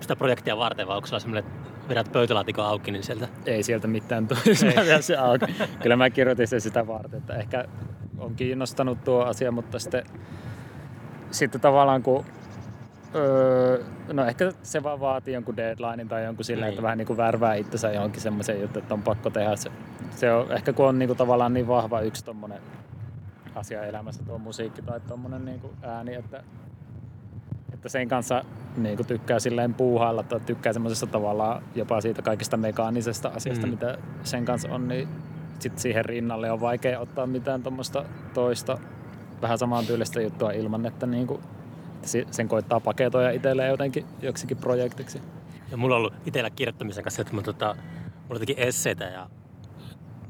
sitä 0.00 0.16
projektia 0.16 0.56
varten 0.56 0.86
vai 0.86 0.96
onko 0.96 1.06
sulla 1.08 1.38
että 1.38 1.52
vedät 1.88 2.12
pöytälaatikon 2.12 2.64
auki, 2.66 2.90
niin 2.90 3.02
sieltä 3.02 3.28
ei 3.46 3.62
sieltä 3.62 3.86
mitään 3.86 4.28
tule, 4.28 4.38
jos 4.46 4.64
mä 4.94 5.00
se 5.00 5.16
auki. 5.16 5.46
Kyllä 5.82 5.96
mä 5.96 6.10
kirjoitin 6.10 6.48
sen 6.48 6.60
sitä 6.60 6.86
varten, 6.86 7.18
että 7.18 7.34
ehkä 7.34 7.64
on 8.18 8.34
kiinnostanut 8.34 9.04
tuo 9.04 9.24
asia, 9.24 9.52
mutta 9.52 9.78
sitten, 9.78 10.04
sitten 11.30 11.60
tavallaan 11.60 12.02
kun 12.02 12.24
Öö, 13.14 13.84
no 14.12 14.26
ehkä 14.26 14.52
se 14.62 14.82
vaan 14.82 15.00
vaatii 15.00 15.34
jonkun 15.34 15.56
deadlinein 15.56 16.08
tai 16.08 16.24
jonkun 16.24 16.44
sillä, 16.44 16.64
Niin. 16.66 16.70
että 16.70 16.82
vähän 16.82 16.98
niin 16.98 17.06
kuin 17.06 17.16
värvää 17.16 17.54
itsensä 17.54 17.92
johonkin 17.92 18.20
semmoiseen 18.20 18.60
juttuun, 18.60 18.82
että 18.82 18.94
on 18.94 19.02
pakko 19.02 19.30
tehdä 19.30 19.56
se. 19.56 19.70
se 20.10 20.32
on, 20.32 20.52
ehkä 20.52 20.72
kun 20.72 20.86
on 20.86 20.98
niin 20.98 21.06
kuin 21.06 21.16
tavallaan 21.16 21.54
niin 21.54 21.68
vahva 21.68 22.00
yksi 22.00 22.24
tommonen 22.24 22.60
asia 23.54 23.84
elämässä, 23.84 24.24
tuo 24.24 24.38
musiikki 24.38 24.82
tai 24.82 25.00
tommonen 25.00 25.44
niin 25.44 25.60
kuin 25.60 25.72
ääni, 25.82 26.14
että, 26.14 26.42
että 27.82 27.88
sen 27.88 28.08
kanssa 28.08 28.44
niin 28.76 28.96
kuin 28.96 29.06
tykkää 29.06 29.38
silleen 29.38 29.74
puuhailla 29.74 30.22
tai 30.22 30.40
tykkää 30.40 30.72
semmoisesta 30.72 31.06
tavallaan 31.06 31.62
jopa 31.74 32.00
siitä 32.00 32.22
kaikista 32.22 32.56
mekaanisesta 32.56 33.28
asiasta, 33.36 33.66
Mm. 33.66 33.70
mitä 33.70 33.98
sen 34.24 34.44
kanssa 34.44 34.68
on, 34.68 34.88
niin 34.88 35.08
sit 35.58 35.78
siihen 35.78 36.04
rinnalle 36.04 36.50
on 36.50 36.60
vaikea 36.60 37.00
ottaa 37.00 37.26
mitään 37.26 37.62
tuommoista 37.62 38.04
toista 38.34 38.78
vähän 39.42 39.58
samaan 39.58 39.86
tyylistä 39.86 40.20
juttua 40.20 40.52
ilman, 40.52 40.86
että 40.86 41.06
niinku, 41.06 41.40
sen 42.30 42.48
koittaa 42.48 42.80
paketoida 42.80 43.30
itselleen 43.30 43.70
jotenkin 43.70 44.06
joksikin 44.22 44.56
projektiksi. 44.56 45.20
Ja 45.70 45.76
mulla 45.76 45.94
on 45.94 45.98
ollut 45.98 46.14
itsellä 46.26 46.50
kirjoittamisen 46.50 47.04
kanssa, 47.04 47.22
että 47.22 47.34
mä, 47.34 47.42
tota, 47.42 47.76
mulla 48.28 48.40
teki 48.40 48.54
esseitä 48.56 49.04
ja 49.04 49.30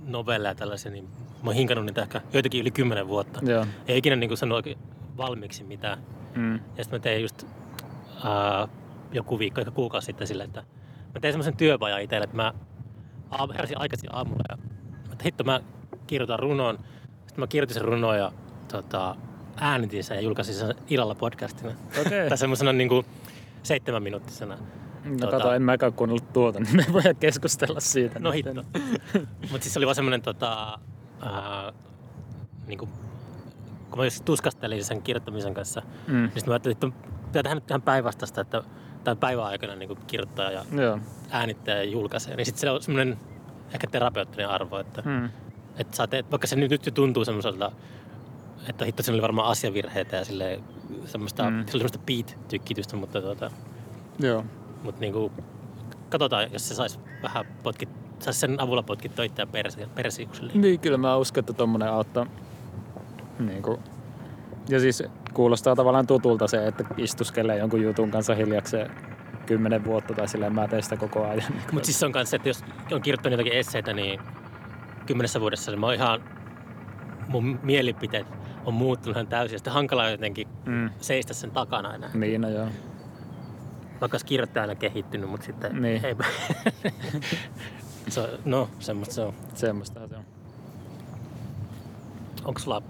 novelleja 0.06 0.50
ja 0.50 0.54
tällaisia, 0.54 0.92
niin 0.92 1.04
mä 1.42 1.50
oon 1.50 1.54
hinkannut 1.54 1.86
niitä 1.86 2.02
ehkä 2.02 2.20
joitakin 2.32 2.60
yli 2.60 2.70
kymmenen 2.70 3.08
vuotta. 3.08 3.40
Joo. 3.42 3.66
Ei 3.88 3.98
ikinä 3.98 4.16
niin 4.16 4.36
sanonut 4.36 4.56
oikein 4.56 4.78
valmiiksi 5.16 5.64
mitään. 5.64 5.98
Mm. 6.34 6.54
Ja 6.54 6.84
sitten 6.84 6.98
mä 7.00 7.02
tein 7.02 7.22
just 7.22 7.46
ää, 8.24 8.68
joku 9.12 9.38
viikko, 9.38 9.60
ehkä 9.60 9.70
kuukausi 9.70 10.04
sitten 10.06 10.26
sille, 10.26 10.44
että 10.44 10.60
mä 11.14 11.20
tein 11.20 11.32
semmoisen 11.32 11.56
työpajan 11.56 12.02
itselle, 12.02 12.24
että 12.24 12.36
mä 12.36 12.54
heräsin 13.54 13.78
aikaisin 13.80 14.14
aamulla 14.14 14.42
ja 14.48 14.58
että 15.12 15.24
hitto 15.24 15.44
mä 15.44 15.60
kirjoitan 16.06 16.38
runoon. 16.38 16.78
Sitten 17.26 17.40
mä 17.40 17.46
kirjoitin 17.46 17.74
sen 17.74 17.84
runoon 17.84 18.18
ja 18.18 18.32
tota, 18.68 19.16
äänitin 19.56 20.04
sen 20.04 20.14
ja 20.14 20.20
julkaisin 20.20 20.54
sen 20.54 20.74
illalla 20.88 21.14
podcastina. 21.14 21.72
Okei. 22.06 22.28
tai 22.28 22.38
semmoisena 22.38 22.72
niin 22.72 22.88
kuin 22.88 23.06
seitsemän 23.62 24.02
minuuttisena. 24.02 24.56
No 25.04 25.16
Tota- 25.16 25.30
kato, 25.30 25.52
en 25.52 25.62
mäkään 25.62 25.92
kuunnellut 25.92 26.32
tuota, 26.32 26.60
niin 26.60 26.76
me 26.76 26.84
voidaan 26.92 27.16
keskustella 27.16 27.80
siitä. 27.80 28.18
No 28.18 28.30
hitto. 28.30 28.54
Mutta 29.50 29.62
siis 29.62 29.72
se 29.72 29.78
oli 29.78 29.86
vaan 29.86 29.94
semmoinen 29.94 30.22
tota, 30.22 30.78
ää, 31.20 31.72
niinku, 32.66 32.88
kun 33.92 33.98
mä 33.98 34.04
just 34.06 34.24
tuskastelin 34.24 34.84
sen 34.84 35.02
kirjoittamisen 35.02 35.54
kanssa, 35.54 35.82
Mm. 36.06 36.14
niin 36.14 36.28
sitten 36.28 36.44
mä 36.46 36.52
ajattelin, 36.52 36.72
että 36.76 36.86
pitää 37.26 37.42
tehdä 37.42 37.54
nyt 37.54 37.70
ihan 37.70 37.82
päinvastaista, 37.82 38.40
että 38.40 38.62
tämän 39.04 39.16
päivän 39.18 39.44
aikana 39.44 39.74
niin 39.76 39.96
kirjoittaa 40.06 40.50
ja 40.50 40.64
Joo. 40.72 40.98
äänittää 41.30 41.76
ja 41.76 41.84
julkaisee. 41.84 42.36
Niin 42.36 42.46
sitten 42.46 42.60
se 42.60 42.70
on 42.70 42.82
semmoinen 42.82 43.18
ehkä 43.74 43.86
terapeuttinen 43.86 44.48
arvo, 44.48 44.78
että, 44.78 45.02
Mm. 45.04 45.28
että 45.76 45.96
sä 45.96 46.06
teet, 46.06 46.30
vaikka 46.30 46.46
se 46.46 46.56
nyt, 46.56 46.70
nyt 46.70 46.86
jo 46.86 46.92
tuntuu 46.92 47.24
semmoiselta, 47.24 47.72
että 48.68 48.84
hitto 48.84 49.02
siinä 49.02 49.14
oli 49.14 49.22
varmaan 49.22 49.48
asiavirheitä 49.48 50.16
ja 50.16 50.24
sille 50.24 50.60
semmoista, 51.04 51.50
Mm. 51.50 51.56
se 51.56 51.62
oli 51.76 51.88
semmoista 51.90 51.98
beat-tykkitystä, 52.06 52.96
mutta, 52.96 53.22
tota, 53.22 53.50
Joo. 54.18 54.44
mutta 54.82 55.00
niinku, 55.00 55.32
katsotaan, 56.10 56.52
jos 56.52 56.68
se 56.68 56.74
saisi 56.74 56.98
vähän 57.22 57.44
potkit, 57.62 57.88
saisi 58.18 58.40
sen 58.40 58.60
avulla 58.60 58.82
potkittua 58.82 59.24
itseään 59.24 59.48
persi, 59.48 59.80
persiukselle. 59.94 60.52
Niin, 60.54 60.80
kyllä 60.80 60.96
mä 60.98 61.16
uskon, 61.16 61.40
että 61.40 61.52
tommonen 61.52 61.88
auttaa. 61.88 62.26
Niin 63.38 63.62
kuin. 63.62 63.78
Ja 64.68 64.80
siis 64.80 65.02
kuulostaa 65.34 65.76
tavallaan 65.76 66.06
tutulta 66.06 66.46
se, 66.46 66.66
että 66.66 66.84
istuskelee 66.96 67.58
jonkun 67.58 67.82
jutun 67.82 68.10
kanssa 68.10 68.34
hiljakseen 68.34 68.90
kymmenen 69.46 69.84
vuotta 69.84 70.14
tai 70.14 70.28
silleen 70.28 70.54
mä 70.54 70.68
teen 70.68 70.82
sitä 70.82 70.96
koko 70.96 71.24
ajan. 71.24 71.42
Mutta 71.72 71.86
siis 71.86 72.00
se 72.00 72.06
on 72.06 72.12
kanssa, 72.12 72.36
että 72.36 72.48
jos 72.48 72.64
on 72.92 73.02
kirjoittanut 73.02 73.38
jotakin 73.38 73.58
esseitä, 73.58 73.92
niin 73.92 74.20
kymmenessä 75.06 75.40
vuodessa 75.40 75.70
niin 75.70 75.80
mä 75.80 75.86
oon 75.86 75.94
ihan, 75.94 76.22
mun 77.28 77.58
mielipiteet 77.62 78.26
on 78.64 78.74
muuttunut 78.74 79.16
ihan 79.16 79.26
täysin. 79.26 79.54
Ja 79.54 79.58
sitten 79.58 79.72
hankalaa 79.72 80.10
jotenkin 80.10 80.48
mm. 80.66 80.90
seistä 81.00 81.34
sen 81.34 81.50
takana 81.50 81.94
enää. 81.94 82.10
Niin, 82.14 82.40
no 82.40 82.48
joo. 82.48 82.66
Vaikka 84.00 84.14
olisi 84.14 84.26
kirjoittaja 84.26 84.62
aina 84.62 84.74
kehittynyt, 84.74 85.30
mutta 85.30 85.46
sitten 85.46 85.82
Niin. 85.82 86.04
ei. 86.04 86.16
se 88.08 88.38
no, 88.44 88.68
semmoista 88.78 89.14
se 89.14 89.20
on. 89.22 89.34
Semmoista 89.54 90.08
se 90.08 90.16
on. 90.16 90.24
Onko 92.44 92.60
sulla 92.60 92.82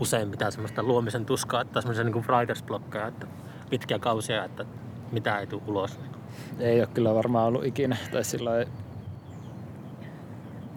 usein 0.00 0.28
mitään 0.28 0.52
semmoista 0.52 0.82
luomisen 0.82 1.24
tuskaa 1.24 1.64
tai 1.64 1.82
semmoisia 1.82 2.04
niin 2.04 2.24
writers 2.28 2.62
blockia, 2.62 3.06
että 3.06 3.26
pitkiä 3.70 3.98
kausia, 3.98 4.44
että 4.44 4.64
mitä 5.12 5.38
ei 5.38 5.46
tule 5.46 5.62
ulos? 5.66 6.00
Ei 6.58 6.80
ole 6.80 6.88
kyllä 6.94 7.14
varmaan 7.14 7.46
ollut 7.46 7.64
ikinä. 7.64 7.96
Tai 8.12 8.24
sillä 8.24 8.50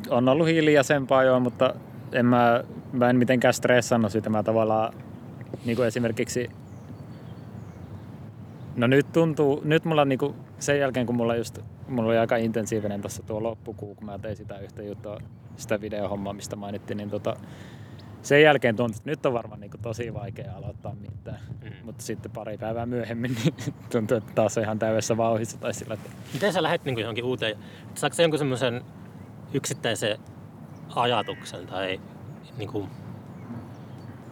on 0.09 0.30
ollut 0.30 0.47
hiljaisempaa 0.47 1.24
joo, 1.24 1.39
mutta 1.39 1.74
en 2.11 2.26
mä, 2.26 2.63
mä 2.93 3.09
en 3.09 3.15
mitenkään 3.15 3.53
stressannut 3.53 4.11
sitä. 4.11 4.30
Mä 4.30 4.43
tavallaan 4.43 4.93
niin 5.65 5.76
kuin 5.76 5.88
esimerkiksi 5.88 6.49
No 8.76 8.88
nyt 8.88 9.11
tuntuu, 9.11 9.61
nyt 9.63 9.86
mulla 9.86 10.05
niinku 10.05 10.36
sen 10.59 10.80
jälkeen 10.80 11.05
kun 11.05 11.15
mulla 11.15 11.36
just, 11.36 11.59
mulla 11.88 12.09
oli 12.09 12.17
aika 12.17 12.36
intensiivinen 12.36 13.01
tässä 13.01 13.24
tuo 13.24 13.43
loppukuu, 13.43 13.95
kun 13.95 14.05
mä 14.05 14.19
tein 14.19 14.36
sitä 14.36 14.59
yhtä 14.59 14.84
juttua, 14.84 15.17
sitä 15.55 15.82
videohommaa, 15.82 16.34
mistä 16.34 16.55
mainittiin, 16.55 16.97
niin 16.97 17.09
tota, 17.09 17.36
sen 18.22 18.41
jälkeen 18.41 18.76
tuntuu, 18.76 18.97
että 18.97 19.09
nyt 19.09 19.26
on 19.26 19.34
varmaan 19.34 19.59
niinku 19.59 19.78
tosi 19.78 20.13
vaikea 20.13 20.55
aloittaa 20.55 20.95
mitään. 20.95 21.39
Mm. 21.63 21.72
Mutta 21.84 22.03
sitten 22.03 22.32
pari 22.32 22.57
päivää 22.57 22.86
myöhemmin 22.86 23.36
niin 23.43 23.74
tuntuu, 23.91 24.17
että 24.17 24.32
taas 24.36 24.57
on 24.57 24.63
ihan 24.63 24.80
täydessä 24.80 25.17
vauhissa 25.17 25.57
tai 25.57 25.74
sillä, 25.74 25.93
että 25.93 26.09
Miten 26.34 26.53
sä 26.53 26.63
lähdet 26.63 26.86
niin 26.86 26.99
johonkin 26.99 27.24
uuteen? 27.24 27.57
Saatko 27.95 28.15
sä 28.15 28.24
jonkun 28.24 28.39
semmoisen 28.39 28.82
yksittäisen 29.53 30.17
ajatuksen 30.95 31.67
tai 31.67 32.01
niin 32.57 32.69
kuin, 32.69 32.88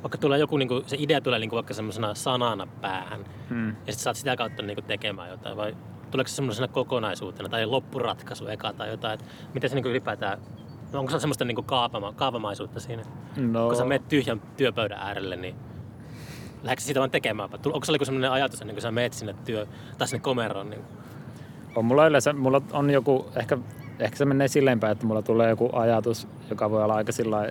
vaikka 0.04 0.18
tulee 0.18 0.40
joku, 0.40 0.58
niin 0.58 0.68
kuin, 0.68 0.84
se 0.90 0.96
idea 1.00 1.22
tulee 1.22 1.40
niin 1.40 1.50
kuin 1.50 1.58
vaikka 1.58 1.74
semmoisena 1.74 2.16
sanana 2.16 2.68
päähän 2.82 3.26
hmm. 3.50 3.68
ja 3.68 3.74
sitten 3.76 4.00
saat 4.00 4.16
sitä 4.16 4.36
kautta 4.36 4.64
niin 4.64 4.76
kuin 4.76 4.86
tekemään 4.86 5.30
jotain 5.30 5.58
vai 5.58 5.76
tuleeko 6.12 6.28
se 6.28 6.36
semmoisena 6.36 6.68
kokonaisuutena 6.68 7.50
tai 7.50 7.66
loppuratkaisu 7.66 8.48
eka 8.48 8.74
tai 8.74 8.90
jotain, 8.90 9.14
että 9.14 9.26
miten 9.54 9.70
se 9.70 9.76
niin 9.76 9.84
kuin 9.84 9.92
ylipäätään, 9.92 10.40
onko 10.94 11.12
se 11.12 11.20
semmoista 11.20 11.46
niin 11.46 11.66
kaapama, 11.66 12.14
kaavamaisuutta 12.14 12.80
siinä? 12.80 13.04
no, 13.38 13.68
Kun 13.68 13.76
sä 13.76 13.86
menet 13.86 14.08
tyhjän 14.08 14.42
työpöydän 14.58 15.00
äärelle, 15.00 15.36
niin 15.36 15.56
lähdetkö 16.64 16.84
siitä 16.84 17.00
vaan 17.00 17.12
tekemään? 17.12 17.50
Onko 17.66 17.86
se 17.86 17.94
semmoinen 18.04 18.32
ajatus, 18.32 18.60
kuin 18.60 18.82
sä 18.82 18.92
menet 18.92 19.14
sinne 19.14 19.36
työ, 19.46 19.68
tai 19.98 20.08
sinne 20.08 20.22
komeroon? 20.22 20.70
Niin 20.70 20.82
on 21.76 21.86
mulla 21.86 22.08
yleensä, 22.08 22.34
mulla 22.34 22.62
on 22.72 22.90
joku, 22.90 23.26
ehkä, 23.36 23.58
ehkä 24.00 24.18
se 24.18 24.26
menee 24.26 24.48
silleen 24.48 24.80
päin, 24.80 24.92
että 24.92 25.06
mulla 25.06 25.22
tulee 25.22 25.50
joku 25.50 25.70
ajatus, 25.74 26.28
joka 26.50 26.70
voi 26.70 26.84
olla 26.84 26.96
aika 26.96 27.12
sillä 27.12 27.50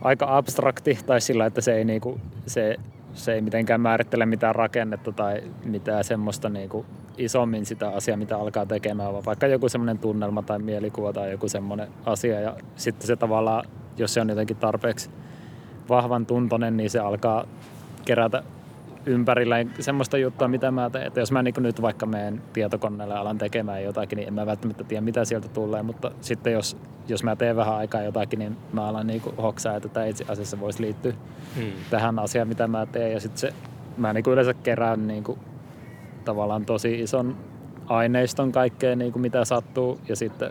aika 0.00 0.36
abstrakti 0.36 0.98
tai 1.06 1.20
sillä, 1.20 1.46
että 1.46 1.60
se 1.60 1.74
ei, 1.74 1.84
niinku, 1.84 2.20
se, 2.46 2.76
se 3.14 3.32
ei 3.32 3.40
mitenkään 3.40 3.80
määrittele 3.80 4.26
mitään 4.26 4.54
rakennetta 4.54 5.12
tai 5.12 5.42
mitään 5.64 6.04
semmoista 6.04 6.48
niinku 6.48 6.86
isommin 7.18 7.66
sitä 7.66 7.88
asiaa, 7.88 8.16
mitä 8.16 8.38
alkaa 8.38 8.66
tekemään, 8.66 9.12
vaan 9.12 9.24
vaikka 9.24 9.46
joku 9.46 9.68
semmoinen 9.68 9.98
tunnelma 9.98 10.42
tai 10.42 10.58
mielikuva 10.58 11.12
tai 11.12 11.30
joku 11.30 11.48
semmoinen 11.48 11.88
asia 12.06 12.40
ja 12.40 12.56
sitten 12.76 13.06
se 13.06 13.16
tavallaan, 13.16 13.64
jos 13.96 14.14
se 14.14 14.20
on 14.20 14.28
jotenkin 14.28 14.56
tarpeeksi 14.56 15.10
vahvan 15.88 16.26
tuntonen, 16.26 16.76
niin 16.76 16.90
se 16.90 16.98
alkaa 16.98 17.44
kerätä 18.04 18.42
ympärillä 19.06 19.56
semmoista 19.80 20.18
juttua, 20.18 20.48
mitä 20.48 20.70
mä 20.70 20.90
teen. 20.90 21.06
Että 21.06 21.20
jos 21.20 21.32
mä 21.32 21.42
niin 21.42 21.54
nyt 21.58 21.82
vaikka 21.82 22.06
menen 22.06 22.42
tietokoneelle 22.52 23.14
alan 23.14 23.38
tekemään 23.38 23.84
jotakin, 23.84 24.16
niin 24.16 24.28
en 24.28 24.34
mä 24.34 24.46
välttämättä 24.46 24.84
tiedä, 24.84 25.00
mitä 25.00 25.24
sieltä 25.24 25.48
tulee. 25.48 25.82
Mutta 25.82 26.10
sitten 26.20 26.52
jos, 26.52 26.76
jos 27.08 27.22
mä 27.22 27.36
teen 27.36 27.56
vähän 27.56 27.74
aikaa 27.74 28.02
jotakin, 28.02 28.38
niin 28.38 28.56
mä 28.72 28.86
alan 28.86 29.06
niin 29.06 29.22
hoksaa, 29.42 29.76
että 29.76 29.88
tämä 29.88 30.06
itse 30.06 30.24
asiassa 30.28 30.60
voisi 30.60 30.82
liittyä 30.82 31.12
Hmm. 31.56 31.72
tähän 31.90 32.18
asiaan, 32.18 32.48
mitä 32.48 32.66
mä 32.66 32.86
teen. 32.86 33.12
Ja 33.12 33.20
sitten 33.20 33.38
se, 33.38 33.52
mä 33.96 34.12
niin 34.12 34.24
yleensä 34.26 34.54
kerään 34.54 35.06
niin 35.06 35.24
kuin, 35.24 35.38
tavallaan 36.24 36.66
tosi 36.66 37.00
ison 37.00 37.36
aineiston 37.86 38.52
kaikkea, 38.52 38.96
niin 38.96 39.12
kuin 39.12 39.20
mitä 39.22 39.44
sattuu. 39.44 40.00
Ja 40.08 40.16
sitten 40.16 40.50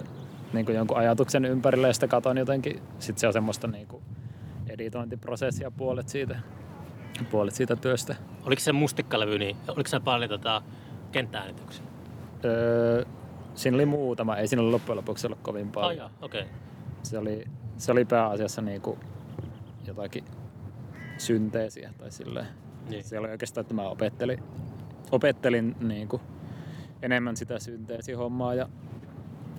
niin 0.53 0.65
kuin 0.65 0.75
jonkun 0.75 0.97
ajatuksen 0.97 1.45
ympärille 1.45 1.87
ja 1.87 1.93
sitten 1.93 2.09
katon 2.09 2.37
jotenkin. 2.37 2.81
Sitten 2.99 3.19
se 3.19 3.27
on 3.27 3.33
semmoista 3.33 3.67
niin 3.67 3.87
kuin 3.87 4.03
editointiprosessia 4.69 5.71
puolet 5.71 6.09
siitä, 6.09 6.39
puolet 7.31 7.53
siitä 7.53 7.75
työstä. 7.75 8.15
Oliko 8.45 8.59
se 8.59 8.71
mustikkalevy, 8.71 9.39
niin 9.39 9.57
oliko 9.67 9.87
se 9.87 9.99
paljon 9.99 10.29
tota, 10.29 10.61
kenttääänityksiä? 11.11 11.85
Öö, 12.45 13.05
siinä 13.55 13.75
oli 13.75 13.85
muutama, 13.85 14.37
ei 14.37 14.47
siinä 14.47 14.61
ollut 14.61 14.73
loppujen 14.73 14.97
lopuksi 14.97 15.27
ollut 15.27 15.39
kovin 15.41 15.71
paljon. 15.71 16.11
okei. 16.21 16.41
Okay. 16.41 16.53
se, 17.03 17.17
oli, 17.17 17.45
se 17.77 17.91
oli 17.91 18.05
pääasiassa 18.05 18.61
niinku 18.61 18.97
jotakin 19.87 20.23
synteesiä 21.17 21.93
tai 21.97 22.11
silleen. 22.11 22.47
Niin. 22.89 23.03
Se 23.03 23.19
oli 23.19 23.29
oikeastaan, 23.29 23.61
että 23.61 23.73
mä 23.73 23.81
opettelin, 23.81 24.43
opettelin 25.11 25.75
niinku 25.79 26.21
enemmän 27.01 27.37
sitä 27.37 27.59
synteesihommaa 27.59 28.53
ja 28.53 28.69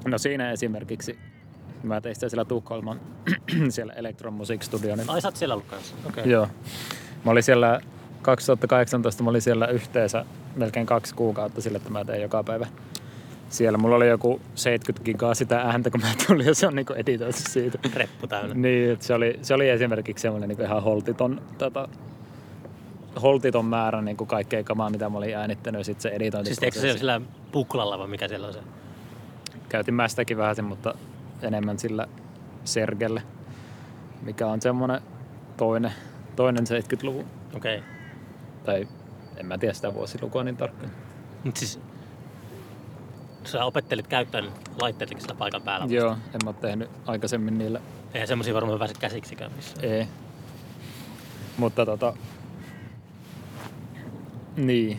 no 0.05 0.19
siinä 0.19 0.53
esimerkiksi 0.53 1.19
mä 1.83 2.01
tein 2.01 2.15
sitä 2.15 2.29
siellä 2.29 2.45
Tukholman 2.45 3.01
siellä 3.69 3.93
Electron 3.93 4.33
Music 4.33 4.63
Studio, 4.63 4.97
niin 4.97 5.11
Ai 5.11 5.21
sä 5.21 5.29
oot 5.29 5.37
siellä 5.37 5.55
ollut 5.55 5.69
kanssa? 5.69 5.95
Okay. 6.07 6.25
Joo. 6.25 6.49
Mä 7.25 7.31
olin 7.31 7.43
siellä 7.43 7.81
2018 8.23 9.23
mä 9.23 9.31
olin 9.31 9.43
siellä 9.43 9.67
yhteensä 9.67 10.25
melkein 10.57 10.87
kaksi 10.87 11.15
kuukautta 11.15 11.61
sille, 11.61 11.77
että 11.77 11.91
mä 11.91 12.05
tein 12.05 12.23
joka 12.23 12.43
päivä 12.43 12.67
siellä. 13.49 13.79
Mulla 13.79 13.97
oli 13.97 14.09
joku 14.09 14.41
70 14.55 15.05
gigaa 15.05 15.35
sitä 15.35 15.61
ääntä, 15.61 15.91
kun 15.91 16.01
mä 16.01 16.07
tulin 16.27 16.47
ja 16.47 16.55
se 16.55 16.67
on 16.67 16.75
niinku 16.75 16.93
editoitu 16.93 17.39
siitä. 17.39 17.79
Reppu 17.95 18.27
täynnä. 18.27 18.55
Niin, 18.55 18.97
se 19.01 19.15
oli, 19.15 19.39
se 19.43 19.55
oli 19.55 19.69
esimerkiksi 19.69 20.23
semmoinen 20.23 20.49
niinku 20.49 20.63
ihan 20.63 20.83
holtiton, 20.83 21.43
tota, 21.59 21.89
holtiton 23.23 23.65
määrä 23.65 24.03
niinku 24.03 24.27
kaikkea 24.27 24.65
kamaa, 24.65 24.91
mitä 24.91 25.09
mä 25.09 25.19
olin 25.19 25.37
äänittänyt 25.37 25.81
ja 25.81 25.85
sitten 25.85 26.03
se 26.03 26.09
Siis 26.09 26.17
editointiprosessi. 26.17 26.81
teekö 26.81 26.95
se 26.95 26.99
sillä 26.99 27.21
puklalla 27.53 27.99
vai 27.99 28.09
mikä 28.09 28.29
siellä 28.29 28.47
on 28.47 28.53
se? 28.53 28.61
Käytin 29.69 29.95
mä 29.95 30.09
sitäkin 30.09 30.37
vähän 30.37 30.65
mutta 30.65 30.95
enemmän 31.43 31.79
sillä 31.79 32.07
Sergelle, 32.65 33.23
mikä 34.23 34.47
on 34.47 34.63
semmoinen 34.63 35.01
toinen, 35.57 35.93
toinen 36.37 36.65
70-luvun 36.65 37.27
Okei. 37.57 37.79
Okay. 37.79 37.91
tai 38.65 38.89
en 39.37 39.47
mä 39.47 39.59
tiedä 39.59 39.75
sitä 39.75 39.95
vuosilukua 39.95 40.45
niin 40.45 40.57
tarkkaan. 40.57 40.93
Mut 41.45 41.57
siis 41.57 41.81
sä 43.45 43.65
opettelit 43.65 44.07
käyttämään 44.07 44.53
laitteitakin 44.81 45.23
sillä 45.23 45.35
paikan 45.35 45.63
päällä. 45.63 45.87
Joo, 45.87 46.13
en 46.13 46.41
mä 46.45 46.51
ole 46.51 46.57
tehnyt 46.61 46.91
aikaisemmin 47.07 47.59
niillä. 47.59 47.81
Eihän 48.15 48.29
semmosia 48.29 48.55
varmaan 48.55 48.79
pääse 48.79 48.95
käsiksikään 49.01 49.53
missään. 49.57 49.85
Ei. 49.85 50.09
Mutta 51.57 51.87
tota... 51.87 52.15
Niin. 54.57 54.99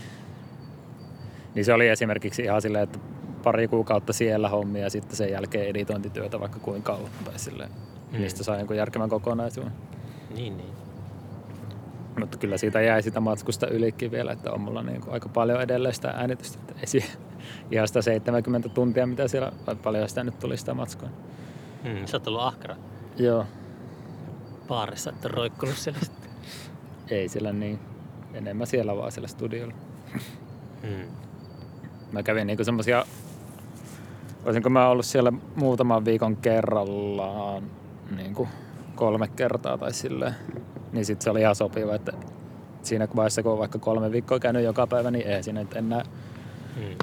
Niin 1.56 1.66
se 1.66 1.74
oli 1.74 1.88
esimerkiksi 1.88 2.42
ihan 2.44 2.62
silleen, 2.62 2.84
että 2.84 3.00
pari 3.44 3.68
kuukautta 3.68 4.14
siellä 4.14 4.50
hommia 4.50 4.82
ja 4.84 4.90
sitten 4.90 5.16
sen 5.16 5.32
jälkeen 5.32 5.68
editointityötä 5.68 6.40
vaikka 6.40 6.60
kuinka 6.60 6.94
kauan. 6.94 7.12
Tai 7.26 7.40
silleen, 7.40 7.70
Mm. 8.12 8.18
niistä 8.18 8.44
sai 8.44 8.58
jonkun 8.58 8.78
järkevän 8.78 9.10
kokonaisuuden. 9.10 9.72
Niin, 10.36 10.58
niin. 10.58 10.70
Mutta 12.20 12.38
kyllä 12.38 12.58
siitä 12.58 12.82
jäi 12.82 13.04
sitä 13.04 13.20
matskusta 13.20 13.68
ylikin 13.68 14.12
vielä, 14.12 14.32
että 14.32 14.52
on 14.52 14.62
mulla 14.62 14.84
niin 14.84 15.02
aika 15.10 15.30
paljon 15.30 15.62
edelleen 15.62 15.94
sitä 15.96 16.10
äänitystä. 16.10 16.58
Että 16.62 16.74
ei 16.80 16.88
siihen 16.88 17.10
ihan 17.72 17.88
sitä 17.88 18.02
70 18.02 18.70
tuntia, 18.70 19.08
mitä 19.08 19.28
siellä, 19.28 19.52
vai 19.68 19.76
paljon 19.76 20.10
sitä 20.10 20.24
nyt 20.24 20.40
tuli 20.40 20.58
sitä 20.58 20.74
matskua. 20.74 21.10
Mm, 21.84 22.06
sä 22.06 22.18
oot 22.18 22.28
ollut 22.28 22.42
ahkera 22.42 22.76
Joo, 23.18 23.46
baarissa, 24.68 25.10
että 25.10 25.28
roikkunut 25.28 25.76
siellä 25.78 26.00
sitten. 26.00 26.30
ei 27.10 27.30
siellä 27.30 27.54
niin. 27.54 27.80
Enemmän 28.36 28.68
siellä 28.68 28.98
vaan 28.98 29.12
siellä 29.12 29.28
studiolla. 29.28 29.74
Mm. 30.84 31.08
Mä 32.12 32.24
kävin 32.24 32.48
niinku 32.48 32.64
semmosia, 32.64 33.06
olisinko 34.46 34.70
mä 34.70 34.90
ollut 34.90 35.06
siellä 35.06 35.34
muutaman 35.56 36.06
viikon 36.06 36.36
kerrallaan 36.36 37.64
niinku 38.16 38.48
kolme 38.96 39.28
kertaa 39.28 39.78
tai 39.78 39.94
silleen. 39.94 40.36
Niin 40.92 41.06
sit 41.06 41.22
se 41.22 41.30
oli 41.30 41.42
ihan 41.42 41.56
sopiva, 41.56 41.96
että 41.96 42.14
siinä 42.82 43.08
vaiheessa 43.16 43.44
kun 43.44 43.52
on 43.52 43.60
vaikka 43.60 43.80
kolme 43.80 44.12
viikkoa 44.12 44.40
käynyt 44.40 44.64
joka 44.64 44.88
päivä, 44.88 45.12
niin 45.12 45.28
ei 45.28 45.44
siinä 45.44 45.60
nyt 45.60 45.76
enää 45.76 46.04
Mm. 46.76 46.98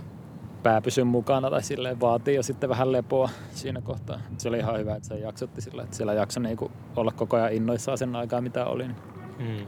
pää 0.62 0.80
pysy 0.80 1.04
mukana 1.04 1.50
tai 1.50 1.62
silleen 1.62 2.00
vaatii 2.00 2.34
jo 2.34 2.42
sitten 2.42 2.70
vähän 2.70 2.92
lepoa 2.92 3.30
siinä 3.50 3.80
kohtaa. 3.80 4.20
Se 4.38 4.48
oli 4.48 4.58
ihan 4.58 4.78
hyvä, 4.78 4.94
että 4.94 5.08
se 5.08 5.14
jaksotti 5.18 5.60
sillä, 5.60 5.82
että 5.82 5.96
siellä 5.96 6.12
jakso 6.14 6.40
niinku 6.40 6.70
olla 6.96 7.12
koko 7.12 7.36
ajan 7.36 7.52
innoissaan 7.52 7.98
sen 7.98 8.16
aikaa 8.16 8.40
mitä 8.40 8.64
oli. 8.64 8.86
Niin. 8.86 8.96
Mm. 9.38 9.66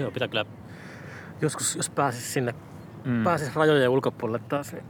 Joo, 0.00 0.10
pitää 0.10 0.28
kyllä 0.28 0.44
joskus, 1.40 1.76
jos 1.76 1.90
pääsis 1.90 2.32
sinne, 2.32 2.54
mm. 3.04 3.24
pääsis 3.24 3.54
rajojen 3.54 3.90
ulkopuolelle 3.90 4.40
taas, 4.48 4.72
niin 4.72 4.84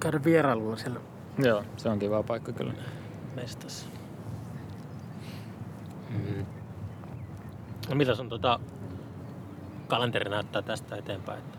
käydä 0.00 0.24
vierailulla 0.24 0.76
siellä 0.76 1.00
Joo, 1.38 1.64
se 1.76 1.88
on 1.88 1.98
kiva 1.98 2.22
paikka 2.22 2.52
kyllä. 2.52 2.72
mestassa. 3.34 3.86
Mm. 6.10 6.46
No 7.88 7.94
mitä 7.94 8.14
sun 8.14 8.28
tota, 8.28 8.60
kalenteri 9.88 10.30
näyttää 10.30 10.62
tästä 10.62 10.96
eteenpäin? 10.96 11.38
Että 11.38 11.58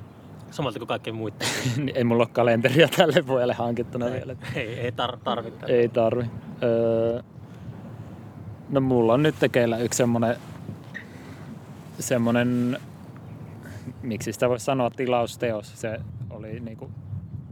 samalta 0.52 0.80
kuin 0.80 0.88
kaikkien 0.88 1.16
muiden. 1.16 1.48
Niin 1.78 1.96
ei 1.96 2.04
mulla 2.04 2.24
ole 2.24 2.30
kalenteria 2.34 2.88
tälle 2.88 3.28
vuodelle 3.28 3.54
hankittuna 3.54 4.06
vielä. 4.06 4.36
ei, 4.56 4.80
ei 4.80 4.90
tar- 4.90 5.18
tarvitse. 5.24 5.66
Ei 5.66 5.90
tarvi. 5.90 6.26
Öö, 6.64 7.22
no 8.70 8.82
mulla 8.82 9.14
on 9.14 9.24
nyt 9.24 9.36
tekeillä 9.40 9.78
yksi 9.78 9.98
semmonen, 9.98 10.36
semmonen, 12.00 12.78
miksi 14.02 14.34
sitä 14.34 14.50
voisi 14.50 14.66
sanoa, 14.66 14.90
tilausteos. 14.90 15.82
Se 15.82 16.00
oli 16.30 16.60
niinku 16.60 16.92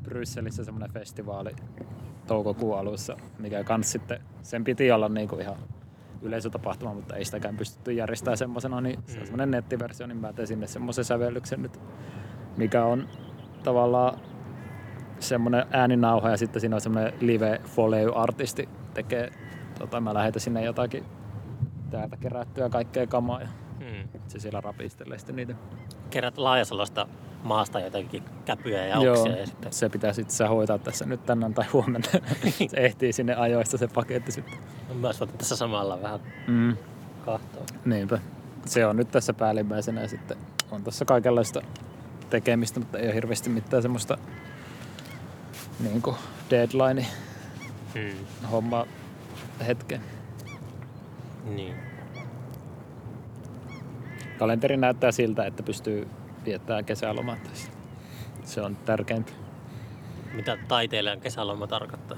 Brysselissä 0.04 0.64
semmonen 0.64 0.92
festivaali 0.92 1.52
toukokuun 2.28 2.80
alussa, 2.80 3.18
mikä 3.40 3.64
kans 3.64 3.92
sitten, 3.92 4.22
sen 4.42 4.64
piti 4.64 4.92
olla 4.92 5.10
niinku 5.10 5.36
ihan 5.36 5.56
yleisötapahtuma, 6.22 6.94
mutta 6.94 7.16
ei 7.16 7.26
sitäkään 7.26 7.58
pystytty 7.58 7.92
järjestämään 7.92 8.38
semmosena, 8.38 8.82
niin 8.82 9.00
se 9.06 9.14
on 9.14 9.20
Mm. 9.20 9.26
semmonen 9.26 9.52
nettiversio, 9.52 10.08
niin 10.08 10.18
mä 10.18 10.34
tein 10.34 10.48
sinne 10.48 10.68
semmoisen 10.68 11.06
sävellyksen 11.06 11.62
nyt, 11.62 11.80
mikä 12.58 12.86
on 12.86 13.08
tavallaan 13.64 14.20
semmoinen 15.20 15.66
ääninauha 15.72 16.30
ja 16.30 16.38
sitten 16.38 16.62
siinä 16.62 16.76
on 16.76 16.82
semmoinen 16.82 17.14
live 17.20 17.62
foley 17.66 18.12
artisti 18.16 18.70
tekee, 18.94 19.32
tota, 19.80 20.02
mä 20.02 20.14
lähetän 20.14 20.40
sinne 20.42 20.64
jotakin 20.64 21.06
täältä 21.90 22.18
kerättyä 22.18 22.70
kaikkea 22.70 23.08
kamaa 23.08 23.42
ja 23.42 23.48
Mm. 23.80 24.20
se 24.28 24.40
siellä 24.40 24.62
rapistelee 24.62 25.18
sitten 25.18 25.36
niitä. 25.36 25.56
Kerät 26.14 26.38
Laajasalosta 26.38 27.08
maasta 27.44 27.80
jotakin 27.80 28.24
käpyjä 28.46 28.86
ja 28.86 29.00
oksia 29.00 29.38
ja 29.38 29.46
sitten 29.46 29.74
se 29.74 29.90
pitää 29.90 30.14
sitten 30.14 30.36
sä 30.36 30.48
hoitaa 30.48 30.78
tässä 30.78 31.06
nyt 31.06 31.26
tänään 31.26 31.54
tai 31.54 31.66
huomenna. 31.74 32.08
se 32.72 32.78
ehtii 32.78 33.14
sinne 33.14 33.36
ajoista 33.36 33.78
se 33.78 33.88
paketti 33.88 34.32
sitten. 34.32 34.58
on 34.92 34.98
myös 34.98 35.20
voitu 35.20 35.38
tässä 35.38 35.56
samalla 35.56 36.02
vähän 36.02 36.20
Mm. 36.48 36.78
kahtoa. 37.26 37.64
Niinpä. 37.86 38.20
Se 38.66 38.86
on 38.86 38.96
nyt 38.98 39.12
tässä 39.12 39.34
päällimmäisenä 39.34 40.02
ja 40.02 40.08
sitten 40.08 40.38
on 40.72 40.84
tässä 40.84 41.06
kaikenlaista 41.06 41.62
tekemistä, 42.30 42.80
mutta 42.80 42.98
ei 43.00 43.06
ole 43.08 43.16
hirveästi 43.16 43.50
mitään 43.50 43.82
semmoista 43.82 44.18
niin 45.80 46.02
kuin 46.02 46.16
deadline 46.50 47.06
Mm. 47.96 48.26
hommaa 48.52 48.86
hetken. 49.68 50.02
Niin. 51.44 51.76
Kalenteri 54.38 54.78
näyttää 54.78 55.12
siltä, 55.12 55.46
että 55.46 55.64
pystyy 55.64 56.08
viettämään 56.46 56.86
kesälomat. 56.86 57.44
tässä. 57.44 57.72
Se 58.44 58.62
on 58.62 58.76
tärkeintä. 58.76 59.32
Mitä 60.34 60.58
taiteilijan 60.68 61.20
kesäloma 61.20 61.68
tarkoittaa? 61.68 62.18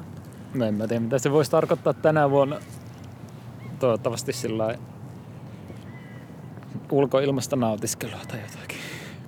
No 0.54 0.66
en 0.66 0.74
mä 0.74 0.88
tiedä, 0.88 1.00
mitä 1.04 1.18
se 1.20 1.32
voisi 1.32 1.52
tarkoittaa 1.52 1.94
tänä 1.94 2.30
vuonna. 2.30 2.60
Toivottavasti 3.80 4.34
sillä 4.34 4.78
ulkoilmasta 6.92 7.56
nautiskelua 7.56 8.20
tai 8.28 8.40
jotakin. 8.42 8.78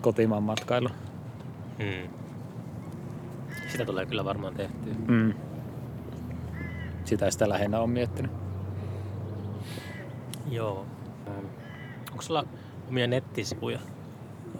Kotimaan 0.01 0.43
matkailu. 0.43 0.89
Mm. 1.79 2.09
Sitä 3.67 3.85
tulee 3.85 4.05
kyllä 4.05 4.25
varmaan 4.25 4.53
tehtyä. 4.53 4.93
Mm. 5.07 5.33
Sitä 7.05 7.31
sitä 7.31 7.49
lähinnä 7.49 7.79
on 7.79 7.89
miettinyt. 7.89 8.31
Joo. 10.49 10.85
Onko 12.11 12.21
sulla 12.21 12.45
omia 12.89 13.07
nettisivuja 13.07 13.79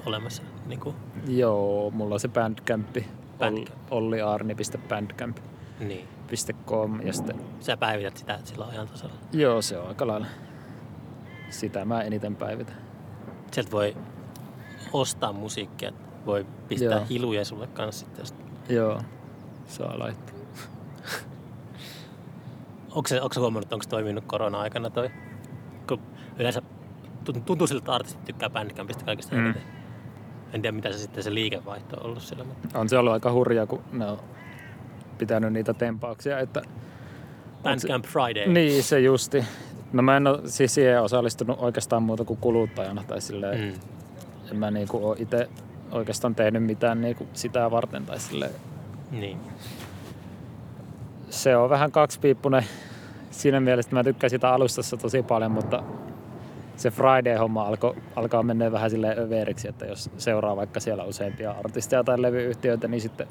olemassa? 0.05 0.43
Niin 0.65 0.79
kuin, 0.79 0.95
Joo, 1.27 1.91
mulla 1.91 2.13
on 2.13 2.19
se 2.19 2.27
bandcampi. 2.27 3.07
Bandcamp. 3.39 3.79
olliarni.bandcamp.com 3.91 5.33
niin. 5.87 6.07
ja 7.07 7.13
sitten 7.13 7.35
Sä 7.59 7.77
päivität 7.77 8.17
sitä, 8.17 8.39
sillä 8.43 8.65
ajan 8.65 8.87
tasalla. 8.87 9.15
Joo, 9.33 9.61
se 9.61 9.77
on 9.77 9.87
aika 9.87 10.07
lailla. 10.07 10.27
Sitä 11.49 11.85
mä 11.85 12.01
eniten 12.01 12.35
päivitän. 12.35 12.75
Sieltä 13.51 13.71
voi 13.71 13.97
ostaa 14.93 15.33
musiikkia. 15.33 15.91
Voi 16.25 16.45
pistää 16.67 16.97
Joo. 16.97 17.05
hiluja 17.09 17.45
sulle 17.45 17.67
kanssa 17.67 17.99
sitten. 18.05 18.21
jos- 18.21 18.33
Joo, 18.69 19.01
saa 19.67 19.99
laittaa. 19.99 20.35
Onko 22.91 23.07
se, 23.07 23.21
onko 23.21 23.33
se 23.33 23.39
huomannut, 23.39 23.73
onko 23.73 23.83
se 23.83 23.89
toiminut 23.89 24.23
korona-aikana 24.27 24.89
toi? 24.89 25.09
Kun 25.87 25.99
yleensä 26.39 26.61
tuntuu 27.33 27.67
siltä, 27.67 27.81
että 27.81 27.93
artistit 27.93 28.25
tykkää 28.25 28.49
Bandcampista 28.49 29.05
kaikista 29.05 29.35
Mm. 29.35 29.45
eniten. 29.45 29.61
En 30.53 30.61
tiedä, 30.61 30.75
mitä 30.75 30.91
se 30.91 30.97
sitten 30.97 31.23
se 31.23 31.33
liikevaihto 31.33 31.97
on 31.99 32.05
ollut 32.05 32.23
siellä. 32.23 32.43
Mutta 32.43 32.79
On 32.79 32.89
se 32.89 32.97
ollut 32.97 33.13
aika 33.13 33.31
hurjaa, 33.31 33.65
kun 33.65 33.81
ne 33.91 34.05
on 34.05 34.19
pitänyt 35.17 35.53
niitä 35.53 35.73
tempauksia, 35.73 36.39
että 36.39 36.61
Bandcamp 37.63 38.05
Friday. 38.05 38.47
niin 38.47 38.83
se 38.83 38.99
justi. 38.99 39.45
No 39.93 40.01
mä 40.01 40.17
en 40.17 40.27
ole 40.27 40.39
siis 40.45 40.73
siihen 40.73 41.01
osallistunut 41.01 41.59
oikeastaan 41.59 42.03
muuta 42.03 42.23
kuin 42.25 42.39
kuluttajana 42.39 43.03
tai 43.07 43.21
silleen, 43.21 43.59
mm. 43.73 43.79
En 44.51 44.57
mä 44.57 44.71
niinku 44.71 45.07
ole 45.09 45.15
itse 45.19 45.49
oikeastaan 45.91 46.35
tehnyt 46.35 46.63
mitään 46.63 47.01
niinku 47.01 47.27
sitä 47.33 47.71
varten 47.71 48.05
tai 48.05 48.19
silleen. 48.19 48.51
Niin. 49.11 49.37
Se 51.29 51.57
on 51.57 51.69
vähän 51.69 51.91
kaksipiippunen 51.91 52.63
siinä 53.31 53.59
mielessä, 53.59 53.87
että 53.87 53.95
mä 53.95 54.03
tykkään 54.03 54.29
sitä 54.29 54.49
alustassa 54.53 54.97
tosi 54.97 55.23
paljon, 55.23 55.51
mutta 55.51 55.83
se 56.77 56.89
Friday-homma 56.91 57.63
alko, 57.67 57.95
alkaa 58.15 58.43
mennä 58.43 58.71
vähän 58.71 58.89
silleen 58.89 59.19
överiksi, 59.19 59.67
että 59.67 59.85
jos 59.85 60.09
seuraa 60.17 60.55
vaikka 60.55 60.79
siellä 60.79 61.03
useampia 61.03 61.51
artisteja 61.51 62.03
tai 62.03 62.21
levyyhtiöitä, 62.21 62.87
niin 62.87 63.01
sitten 63.01 63.27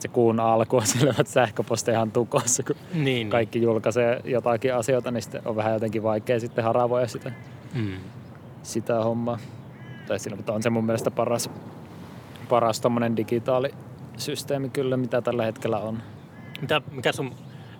se 0.00 0.08
kuun 0.08 0.40
alku 0.40 0.76
on 0.76 0.86
selvät 0.96 1.26
sähköposteja 1.26 1.96
ihan 1.96 2.10
tukossa, 2.12 2.62
kun 2.62 2.76
Niin. 2.94 3.30
kaikki 3.30 3.62
julkaisee 3.62 4.20
jotakin 4.24 4.74
asioita, 4.74 5.10
niin 5.10 5.22
sitten 5.22 5.42
on 5.44 5.56
vähän 5.56 5.72
jotenkin 5.72 6.02
vaikea 6.02 6.40
sitten 6.40 6.64
haravoida 6.64 7.06
sitä, 7.08 7.32
Mm. 7.74 7.96
sitä 8.62 9.04
hommaa. 9.04 9.38
Tai 10.08 10.18
sillä, 10.18 10.36
mutta 10.36 10.52
on 10.52 10.62
se 10.62 10.70
mun 10.70 10.84
mielestä 10.84 11.10
paras, 11.10 11.50
paras 12.48 12.80
tommonen 12.80 13.16
digitaalisysteemi 13.16 14.68
kyllä, 14.68 14.96
mitä 14.96 15.20
tällä 15.22 15.44
hetkellä 15.44 15.78
on. 15.78 15.98
Mitä, 16.60 16.82
mikä 16.90 17.12
sun 17.12 17.34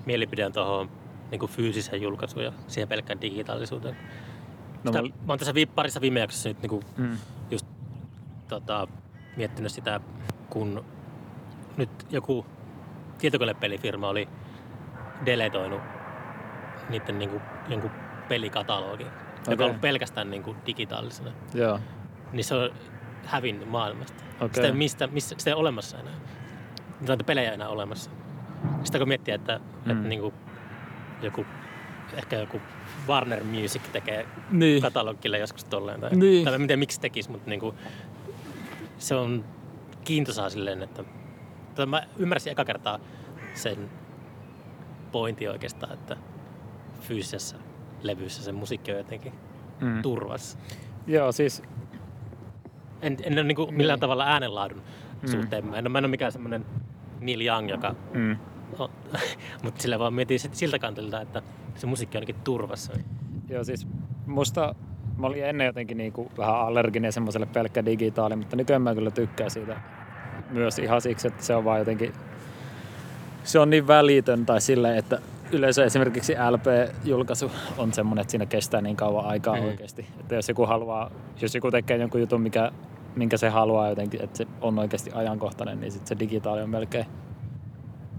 mielipide 0.07 0.47
on 0.47 0.53
tuohon 0.53 0.91
niin 1.31 1.49
fyysiseen 1.49 2.03
julkaisuun 2.03 2.45
ja 2.45 2.53
siihen 2.67 2.89
pelkkään 2.89 3.21
digitaalisuuteen? 3.21 3.97
No, 4.85 4.93
Sitä, 4.93 5.03
mä- 5.03 5.09
oon 5.29 5.39
tässä 5.39 5.55
vi- 5.55 5.67
parissa 5.67 6.01
viime 6.01 6.21
jaksossa 6.21 6.49
nyt 6.49 6.63
niin 6.63 6.81
mm, 6.97 7.17
just 7.51 7.67
tota, 8.49 8.89
miettinyt 9.37 9.73
sitä, 9.73 10.01
kun 10.51 10.85
nyt 11.77 11.91
joku 12.11 12.47
tietokonepelifirma 13.19 14.09
oli 14.09 14.29
deletoinut 15.27 15.81
niiden 16.89 17.19
niin 17.19 17.31
kuin, 17.31 17.43
jonkun 17.69 17.91
pelikatalogin, 18.29 19.07
okay. 19.07 19.53
joka 19.53 19.65
on 19.65 19.69
ollut 19.71 19.81
pelkästään 19.81 20.31
niin 20.31 20.43
kuin, 20.43 20.57
digitaalisena. 20.67 21.31
joo, 21.55 21.81
Niin 22.33 22.45
se 22.45 22.55
on 22.55 22.71
hävinnyt 23.25 23.69
maailmasta. 23.71 24.25
Okei. 24.41 24.55
Sitä, 24.55 24.67
ei, 24.67 24.73
mistä, 24.73 25.07
missä, 25.07 25.35
sitä 25.39 25.51
ei 25.51 25.55
ole 25.55 25.61
olemassa 25.61 25.99
enää. 25.99 26.13
näitä 27.09 27.25
pelejä 27.25 27.53
enää 27.53 27.69
olemassa. 27.69 28.11
Sitä 28.85 28.99
kun 28.99 29.09
miettii, 29.09 29.35
että, 29.35 29.61
mm. 29.85 29.91
että 29.91 30.09
niin 30.09 30.21
kuin 30.21 30.35
joku, 31.23 31.47
ehkä 32.15 32.37
joku 32.37 32.61
Warner 33.09 33.45
Music 33.45 33.83
tekee 33.93 34.27
Niin. 34.51 34.83
katalogille 34.83 35.39
joskus 35.39 35.65
tolleen. 35.65 36.01
Tai, 36.01 36.11
Niin. 36.11 36.45
tai 36.45 36.55
en 36.55 36.61
tiedä 36.61 36.77
miksi 36.77 37.01
tekisi, 37.01 37.31
mutta 37.31 37.51
niin 37.51 37.61
kuin, 37.61 37.77
se 38.99 39.15
on 39.15 39.45
kiintosaa 40.05 40.51
silleen, 40.51 40.83
että 40.83 41.05
tai 41.75 41.87
mä 41.87 42.03
ymmärsin 42.17 42.53
eka 42.53 42.65
kertaa 42.65 42.99
sen 43.55 43.91
pointin 45.13 45.51
oikeastaan, 45.51 45.93
että 45.93 46.17
fyysisessä 47.01 47.57
levyssä 48.03 48.43
se 48.43 48.53
musiikki 48.53 48.93
on 48.93 48.99
jotenkin 48.99 49.33
Mm. 49.81 50.03
turvassa. 50.03 50.59
Joo, 51.07 51.33
siis 51.33 51.63
En, 53.03 53.17
en 53.23 53.33
ole 53.33 53.43
niin 53.43 53.57
kuin 53.57 53.75
millään 53.75 53.97
Niin. 53.97 54.01
tavalla 54.01 54.25
äänenlaadun 54.25 54.83
Mm. 55.23 55.29
suhteen. 55.29 55.67
Mä 55.67 55.77
en, 55.77 55.85
ole- 55.85 55.89
mä 55.89 55.99
en 55.99 56.05
ole 56.05 56.11
mikään 56.11 56.33
semmoinen 56.33 56.67
Neil 57.21 57.41
Young, 57.41 57.71
joka... 57.71 57.95
mm. 58.15 58.37
On, 58.79 58.89
mutta 59.63 59.83
sillä 59.83 59.99
vaan 59.99 60.15
mietin 60.15 60.39
siltä 60.53 60.79
kantilta, 60.79 61.21
että 61.21 61.43
se 61.75 61.87
musiikki 61.87 62.17
ainakin 62.19 62.37
turvassa. 62.45 62.93
Joo, 63.49 63.65
siis 63.65 63.87
musta 64.27 64.75
mä 65.19 65.27
olin 65.27 65.45
ennen 65.45 65.67
jotenkin 65.67 65.97
niinku 65.99 66.33
vähän 66.39 66.55
allerginen 66.55 67.13
semmoiselle 67.13 67.47
pelkkä 67.47 67.85
digitaali, 67.85 68.37
mutta 68.37 68.57
nykyään 68.57 68.83
mä 68.83 68.95
kyllä 68.95 69.11
tykkään 69.11 69.51
siitä 69.51 69.81
myös 70.51 70.79
ihan 70.79 71.01
siksi, 71.01 71.29
että 71.29 71.45
se 71.45 71.55
on 71.55 71.65
vaan 71.65 71.79
jotenkin, 71.79 72.13
se 73.45 73.59
on 73.59 73.71
niin 73.71 73.87
välitön 73.87 74.47
tai 74.47 74.61
silleen, 74.61 74.97
että 74.97 75.19
yleensä 75.53 75.85
esimerkiksi 75.85 76.33
LP-julkaisu 76.51 77.51
on 77.79 77.93
semmoinen, 77.93 78.21
että 78.23 78.31
siinä 78.31 78.47
kestää 78.47 78.81
niin 78.81 78.97
kauan 78.97 79.27
aikaa 79.27 79.57
Mm. 79.57 79.65
oikeasti. 79.65 80.07
Että 80.21 80.35
jos 80.35 80.49
joku 80.49 80.67
haluaa, 80.67 81.11
jos 81.41 81.55
joku 81.55 81.71
tekee 81.71 81.97
jonkun 81.97 82.21
jutun, 82.21 82.41
mikä, 82.41 82.73
minkä 83.17 83.37
se 83.37 83.49
haluaa 83.49 83.89
jotenkin, 83.89 84.23
että 84.25 84.39
se 84.39 84.47
on 84.61 84.79
oikeasti 84.79 85.11
ajankohtainen, 85.15 85.81
niin 85.81 85.93
sit 85.93 86.07
se 86.07 86.17
digitaali 86.19 86.63
on 86.63 86.71
melkein 86.71 87.07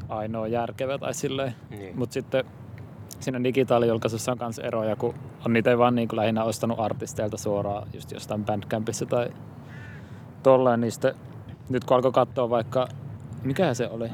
ainoa 0.09 0.47
järkevä 0.47 0.97
tai 0.97 1.13
silleen. 1.13 1.55
Niin. 1.69 1.97
Mutta 1.97 2.13
sitten 2.13 2.43
siinä 3.23 3.43
digitaalijulkaisussa 3.43 4.31
on 4.31 4.37
myös 4.41 4.59
eroja, 4.59 4.95
kun 4.95 5.13
on 5.45 5.53
niitä 5.53 5.77
vaan 5.77 5.95
niin 5.95 6.07
kuin 6.07 6.17
lähinnä 6.17 6.43
ostanut 6.43 6.79
artisteilta 6.79 7.37
suoraan 7.37 7.87
just 7.93 8.11
jostain 8.11 8.45
Bandcampissa 8.45 9.05
tai 9.05 9.29
tolleen, 10.43 10.81
niin 10.81 10.91
sitten 10.91 11.15
nyt 11.69 11.83
kun 11.83 11.95
alkoi 11.95 12.11
katsoa 12.11 12.49
vaikka, 12.49 12.87
mikä 13.43 13.73
se 13.73 13.89
oli? 13.89 14.09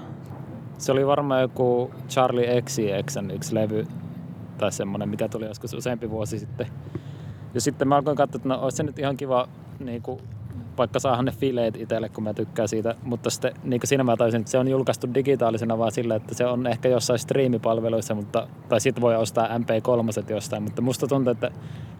Se 0.77 0.91
oli 0.91 1.07
varmaan 1.07 1.41
joku 1.41 1.91
Charlie 2.09 2.61
XCXn 2.61 3.31
yksi 3.31 3.55
levy 3.55 3.87
tai 4.57 4.71
semmonen, 4.71 5.09
mikä 5.09 5.27
tuli 5.27 5.45
joskus 5.45 5.73
useampi 5.73 6.09
vuosi 6.09 6.39
sitten. 6.39 6.67
Ja 7.53 7.61
sitten 7.61 7.87
mä 7.87 7.95
alkoin 7.95 8.17
katsoa, 8.17 8.37
että 8.37 8.49
no 8.49 8.59
olisi 8.61 8.77
se 8.77 8.83
nyt 8.83 8.99
ihan 8.99 9.17
kiva 9.17 9.47
niin 9.79 10.01
kuin, 10.01 10.21
vaikka 10.79 10.99
saahan 10.99 11.25
ne 11.25 11.31
fileet 11.31 11.75
itselle, 11.75 12.09
kun 12.09 12.23
mä 12.23 12.33
tykkään 12.33 12.67
siitä, 12.67 12.95
mutta 13.03 13.29
sitten 13.29 13.53
niin 13.63 13.81
siinä 13.83 14.03
mä 14.03 14.17
taisin, 14.17 14.39
että 14.39 14.51
se 14.51 14.57
on 14.57 14.67
julkaistu 14.67 15.13
digitaalisena 15.13 15.77
vaan 15.77 15.91
sillä, 15.91 16.15
että 16.15 16.35
se 16.35 16.45
on 16.45 16.67
ehkä 16.67 16.89
jossain 16.89 17.19
striimipalveluissa, 17.19 18.15
mutta, 18.15 18.47
tai 18.69 18.81
sitten 18.81 19.01
voi 19.01 19.15
ostaa 19.15 19.47
MP3 19.47 20.31
jostain, 20.31 20.63
mutta 20.63 20.81
musta 20.81 21.07
tuntuu, 21.07 21.31
että 21.31 21.51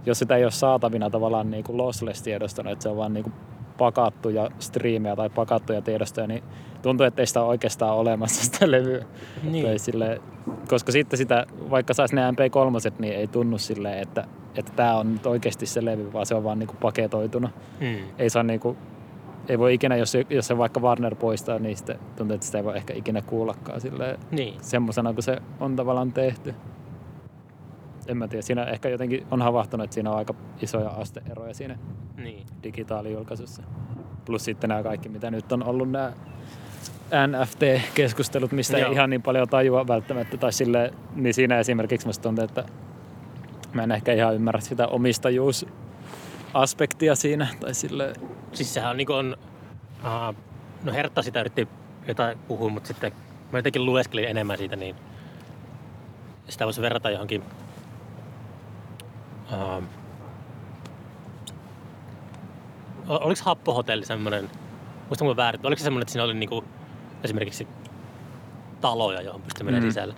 jos 0.05 0.19
sitä 0.19 0.35
ei 0.35 0.43
ole 0.43 0.51
saatavina 0.51 1.09
tavallaan 1.09 1.51
niin 1.51 1.63
kuin 1.63 1.77
lossless-tiedostona, 1.77 2.71
että 2.71 2.83
se 2.83 2.89
on 2.89 2.97
vaan 2.97 3.13
niin 3.13 3.23
kuin 3.23 3.33
pakattuja 3.79 4.49
striimejä 4.59 5.15
tai 5.15 5.29
pakattuja 5.29 5.81
tiedostoja, 5.81 6.27
niin 6.27 6.43
tuntuu, 6.81 7.05
että 7.05 7.21
ei 7.21 7.25
sitä 7.25 7.41
ole 7.41 7.49
oikeastaan 7.49 7.95
olemassa 7.95 8.43
sitä 8.45 8.71
levyä. 8.71 9.05
Niin. 9.43 9.79
Sille, 9.79 10.21
koska 10.67 10.91
sitten 10.91 11.17
sitä, 11.17 11.45
vaikka 11.69 11.93
saisi 11.93 12.15
ne 12.15 12.21
MP3, 12.31 12.93
niin 12.99 13.13
ei 13.13 13.27
tunnu 13.27 13.57
silleen, 13.57 13.99
että 13.99 14.25
että 14.55 14.71
tämä 14.75 14.95
on 14.97 15.13
nyt 15.13 15.25
oikeasti 15.25 15.65
se 15.65 15.85
levy, 15.85 16.13
vaan 16.13 16.25
se 16.25 16.35
on 16.35 16.43
vaan 16.43 16.59
niinku 16.59 16.75
paketoituna. 16.81 17.49
Mm. 17.79 17.95
Ei 18.17 18.29
saa 18.29 18.43
niinku, 18.43 18.77
ei 19.49 19.59
voi 19.59 19.73
ikinä, 19.73 19.95
jos, 19.95 20.11
se- 20.11 20.25
jos 20.29 20.47
se 20.47 20.57
vaikka 20.57 20.79
Warner 20.79 21.15
poistaa, 21.15 21.59
niin 21.59 21.77
sitten 21.77 21.99
tuntuu, 22.15 22.35
että 22.35 22.45
sitä 22.45 22.57
ei 22.57 22.63
voi 22.63 22.77
ehkä 22.77 22.93
ikinä 22.93 23.21
kuullakaan 23.21 23.81
silleen, 23.81 24.17
Niin. 24.31 24.53
semmosena, 24.61 25.13
kun 25.13 25.23
se 25.23 25.37
on 25.59 25.75
tavallaan 25.75 26.11
tehty. 26.13 26.53
En 28.09 28.17
mä 28.17 28.27
tiedä, 28.27 28.41
siinä 28.41 28.63
ehkä 28.63 28.89
jotenkin 28.89 29.27
on 29.31 29.41
havahtunut, 29.41 29.83
että 29.83 29.93
siinä 29.93 30.11
on 30.11 30.17
aika 30.17 30.33
isoja 30.61 30.89
asteeroja 30.89 31.53
siinä 31.53 31.77
Niin. 32.17 32.45
digitaalijulkaisussa. 32.63 33.63
Plus 34.25 34.45
sitten 34.45 34.67
nämä 34.67 34.83
kaikki, 34.83 35.09
mitä 35.09 35.31
nyt 35.31 35.51
on 35.51 35.63
ollut 35.63 35.91
nämä 35.91 36.13
NFT-keskustelut, 37.27 38.51
mistä 38.51 38.77
Joo. 38.77 38.87
ei 38.87 38.93
ihan 38.93 39.09
niin 39.09 39.21
paljon 39.21 39.49
tajua 39.49 39.87
välttämättä. 39.87 40.37
Tai 40.37 40.53
sille, 40.53 40.93
niin 41.15 41.33
siinä 41.33 41.59
esimerkiksi 41.59 42.07
musta 42.07 42.23
tuntuu, 42.23 42.45
että 42.45 42.63
mä 43.73 43.83
en 43.83 43.91
ehkä 43.91 44.13
ihan 44.13 44.35
ymmärrä 44.35 44.61
sitä 44.61 44.87
omistajuusaspektia 44.87 47.15
siinä. 47.15 47.47
Tai 47.59 47.73
sille, 47.73 48.13
Siis 48.53 48.73
sehän 48.73 48.91
on 48.91 48.97
niin 48.97 49.11
on, 49.11 49.37
uh, 50.03 50.35
no 50.83 50.93
Hertta 50.93 51.21
sitä 51.21 51.39
yritti 51.39 51.67
jotain 52.07 52.37
puhua, 52.47 52.69
mutta 52.69 52.87
sitten 52.87 53.11
mä 53.51 53.59
jotenkin 53.59 53.85
lueskelin 53.85 54.25
enemmän 54.25 54.57
siitä, 54.57 54.75
niin 54.75 54.95
sitä 56.49 56.65
voisi 56.65 56.81
verrata 56.81 57.09
johonkin 57.09 57.43
uh, 59.53 59.83
oliko 63.07 63.41
Happohotelli 63.45 64.05
semmoinen, 64.05 64.49
muista 65.07 65.23
mulla 65.23 65.35
väärin, 65.37 65.61
oliko 65.63 65.79
se 65.79 65.83
semmoinen, 65.83 66.01
että 66.03 66.11
siinä 66.11 66.23
oli 66.23 66.33
niinku 66.33 66.63
esimerkiksi 67.23 67.67
taloja, 68.81 69.21
johon 69.21 69.41
pystyy 69.41 69.65
menemään 69.65 69.83
Mm. 69.83 69.89
sisälle. 69.89 70.15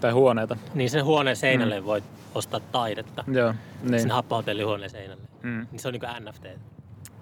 tai 0.00 0.12
huoneita. 0.12 0.56
Niin 0.74 0.90
sen 0.90 1.04
huoneen 1.04 1.36
seinälle 1.36 1.84
voit 1.84 2.04
ostaa 2.34 2.60
taidetta. 2.60 3.24
Joo, 3.32 3.54
niin. 3.82 4.00
Sen 4.00 4.10
Happohotellin 4.10 4.66
huoneen 4.66 4.90
seinälle. 4.90 5.22
Mm. 5.42 5.66
Niin 5.72 5.80
se 5.80 5.88
on 5.88 5.92
niinku 5.92 6.06
NFT. 6.20 6.42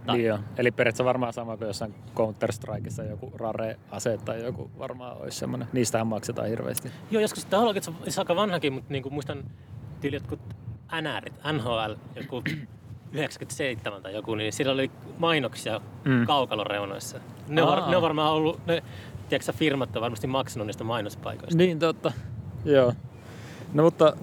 Tai- 0.07 0.17
Niin 0.17 0.27
joo. 0.27 0.39
Eli 0.59 0.71
periaatteessa 0.71 1.05
varmaan 1.05 1.33
sama 1.33 1.57
kuin 1.57 1.67
jossain 1.69 1.95
Counter-Strikeissa 2.17 3.03
joku 3.11 3.33
rare-ase 3.39 4.19
tai 4.25 4.43
joku 4.45 4.71
varmaan 4.79 5.17
olisi 5.17 5.39
semmoinen. 5.39 5.69
Niistähän 5.73 6.07
maksetaan 6.07 6.49
hirveästi. 6.49 6.91
Joo, 7.11 7.21
joskus 7.23 7.45
tämä 7.45 7.63
on 7.63 7.75
aika 8.19 8.37
vanhakin, 8.37 8.73
mutta 8.73 8.93
niinku 8.93 9.11
muistan 9.11 9.45
tyyli 10.01 10.17
jotkut 10.17 10.41
NRit, 11.03 11.35
NHL, 11.53 11.93
joku 12.17 12.43
97 13.13 14.03
tai 14.03 14.15
joku, 14.15 14.35
niin 14.35 14.53
siellä 14.53 14.73
oli 14.73 14.91
mainoksia 15.19 15.81
Mm. 16.05 16.27
kaukalon 16.27 16.67
reunoissa. 16.67 17.19
Ne 17.49 17.63
on, 17.63 17.69
var, 17.69 17.91
ne 17.91 17.97
on 17.97 18.03
varmaan 18.03 18.33
ollut, 18.33 18.67
ne, 18.67 18.83
tiedätkö, 19.29 19.45
sä, 19.47 19.53
firmat 19.53 19.97
on 19.97 20.03
varmasti 20.03 20.27
maksanut 20.27 20.67
niistä 20.67 20.85
mainospaikoista. 20.85 21.59
Niin 21.59 21.79
totta. 21.79 22.13
Joo. 22.65 22.93
No 23.75 23.83
mutta 23.83 24.17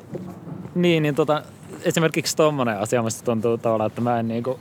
niin, 0.76 1.04
niin 1.04 1.16
tota, 1.16 1.44
esimerkiksi 1.84 2.36
tommonen 2.38 2.80
asia 2.80 3.02
musta 3.02 3.24
tuntuu 3.26 3.58
tavallaan, 3.58 3.88
että 3.88 4.02
mä 4.02 4.20
en 4.20 4.28
niinku, 4.28 4.60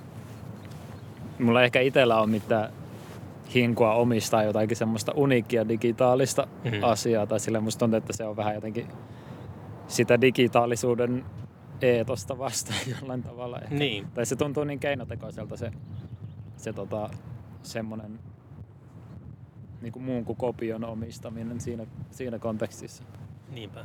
mulla 1.38 1.62
ehkä 1.62 1.80
itellä 1.80 2.16
ole 2.20 2.26
mitään 2.26 2.70
hinkua 3.54 3.94
omistaa 3.94 4.42
jotakin 4.42 4.76
semmoista 4.76 5.12
uniikkia 5.16 5.68
digitaalista 5.68 6.46
Mhm. 6.64 6.74
mm. 6.74 6.82
asiaa, 6.84 7.26
tai 7.26 7.40
sille 7.40 7.60
musta 7.60 7.78
tuntuu, 7.78 7.98
että 7.98 8.12
se 8.12 8.24
on 8.24 8.36
vähän 8.36 8.54
jotenkin 8.54 8.86
sitä 9.88 10.20
digitaalisuuden 10.20 11.24
eetosta 11.82 12.38
vastaan 12.38 12.80
jollain 13.00 13.22
tavalla. 13.22 13.58
Ehkä. 13.58 13.74
Niin. 13.74 14.06
Tai 14.14 14.26
se 14.26 14.36
tuntuu 14.36 14.64
niin 14.64 14.78
keinotekoiselta 14.78 15.56
se, 15.56 15.72
se 16.56 16.72
tota, 16.72 17.10
semmoinen 17.62 18.18
niin 19.80 19.92
kuin 19.92 20.02
muun 20.02 20.24
kuin 20.24 20.36
kopion 20.36 20.84
omistaminen 20.84 21.60
siinä, 21.60 21.86
siinä 22.10 22.38
kontekstissa. 22.38 23.04
Niinpä. 23.50 23.84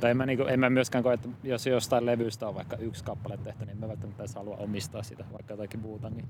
Tai 0.00 0.10
en 0.10 0.16
mä, 0.16 0.26
niin 0.26 0.38
kuin, 0.38 0.48
en 0.48 0.60
mä 0.60 0.70
myöskään 0.70 1.04
koe, 1.04 1.14
että 1.14 1.28
jos 1.42 1.66
jostain 1.66 2.06
levystä 2.06 2.48
on 2.48 2.54
vaikka 2.54 2.76
yksi 2.76 3.04
kappale 3.04 3.36
tehty, 3.36 3.66
niin 3.66 3.78
mä 3.78 3.88
välttämättä 3.88 4.22
edes 4.22 4.34
halua 4.34 4.56
omistaa 4.56 5.02
sitä, 5.02 5.24
vaikka 5.32 5.52
jotakin 5.52 5.80
muuta, 5.80 6.10
niin 6.10 6.28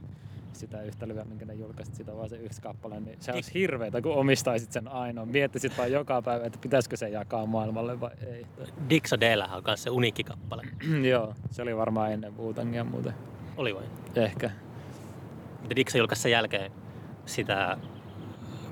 sitä 0.57 0.83
yhtä 0.83 1.09
levyä, 1.09 1.25
minkä 1.25 1.45
ne 1.45 1.55
julkaisit, 1.55 1.95
sitä 1.95 2.17
vaan 2.17 2.29
se 2.29 2.37
yksi 2.37 2.63
kappale, 2.63 3.01
niin 3.01 3.17
se 3.21 3.33
olisi 3.33 3.55
hirveetä, 3.55 4.03
kun 4.03 4.15
omistaisit 4.15 4.73
sen 4.73 4.89
ainoan. 4.89 5.29
Miettisit 5.29 5.79
vaan 5.79 5.93
joka 5.93 6.23
päivä, 6.23 6.47
että 6.47 6.59
pitäisikö 6.63 6.97
se 6.97 7.09
jakaa 7.09 7.47
maailmalle 7.47 8.01
vai 8.01 8.11
ei. 8.27 8.47
Dixodeellähän 8.91 9.57
on 9.57 9.63
myös 9.67 9.83
se 9.83 9.91
uniikki 9.91 10.25
kappale. 10.25 10.63
Joo, 11.11 11.35
se 11.51 11.63
oli 11.63 11.77
varmaan 11.77 12.13
ennen 12.13 12.33
Wu-Tangia 12.37 12.85
muuten. 12.85 13.15
Oli 13.57 13.75
vai? 13.75 13.85
Ehkä. 14.17 14.51
Mutta 15.61 15.77
Dixon 15.77 15.99
julkaisi 15.99 16.23
sen 16.23 16.33
jälkeen 16.33 16.73
sitä 17.27 17.77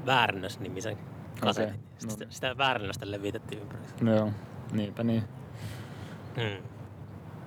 Väärännös-nimisen 0.06 0.98
kasetin. 1.40 1.74
Okay. 1.74 1.84
no. 2.04 2.10
Sitä, 2.10 2.26
sitä 2.28 2.58
Väärännöstä 2.58 3.10
levitettiin 3.10 3.62
ympäri. 3.62 3.82
No 4.00 4.14
joo, 4.14 4.30
niinpä 4.72 5.04
niin. 5.04 5.24
Mm. 6.36 6.62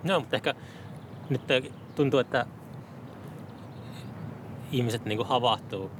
No, 0.03 0.19
mutta 0.19 0.35
ehkä 0.35 0.53
nyt 1.29 1.41
tuntuu, 1.95 2.19
että 2.19 2.45
ihmiset 4.73 5.05
niinku 5.05 5.23
havahtuu 5.23 5.91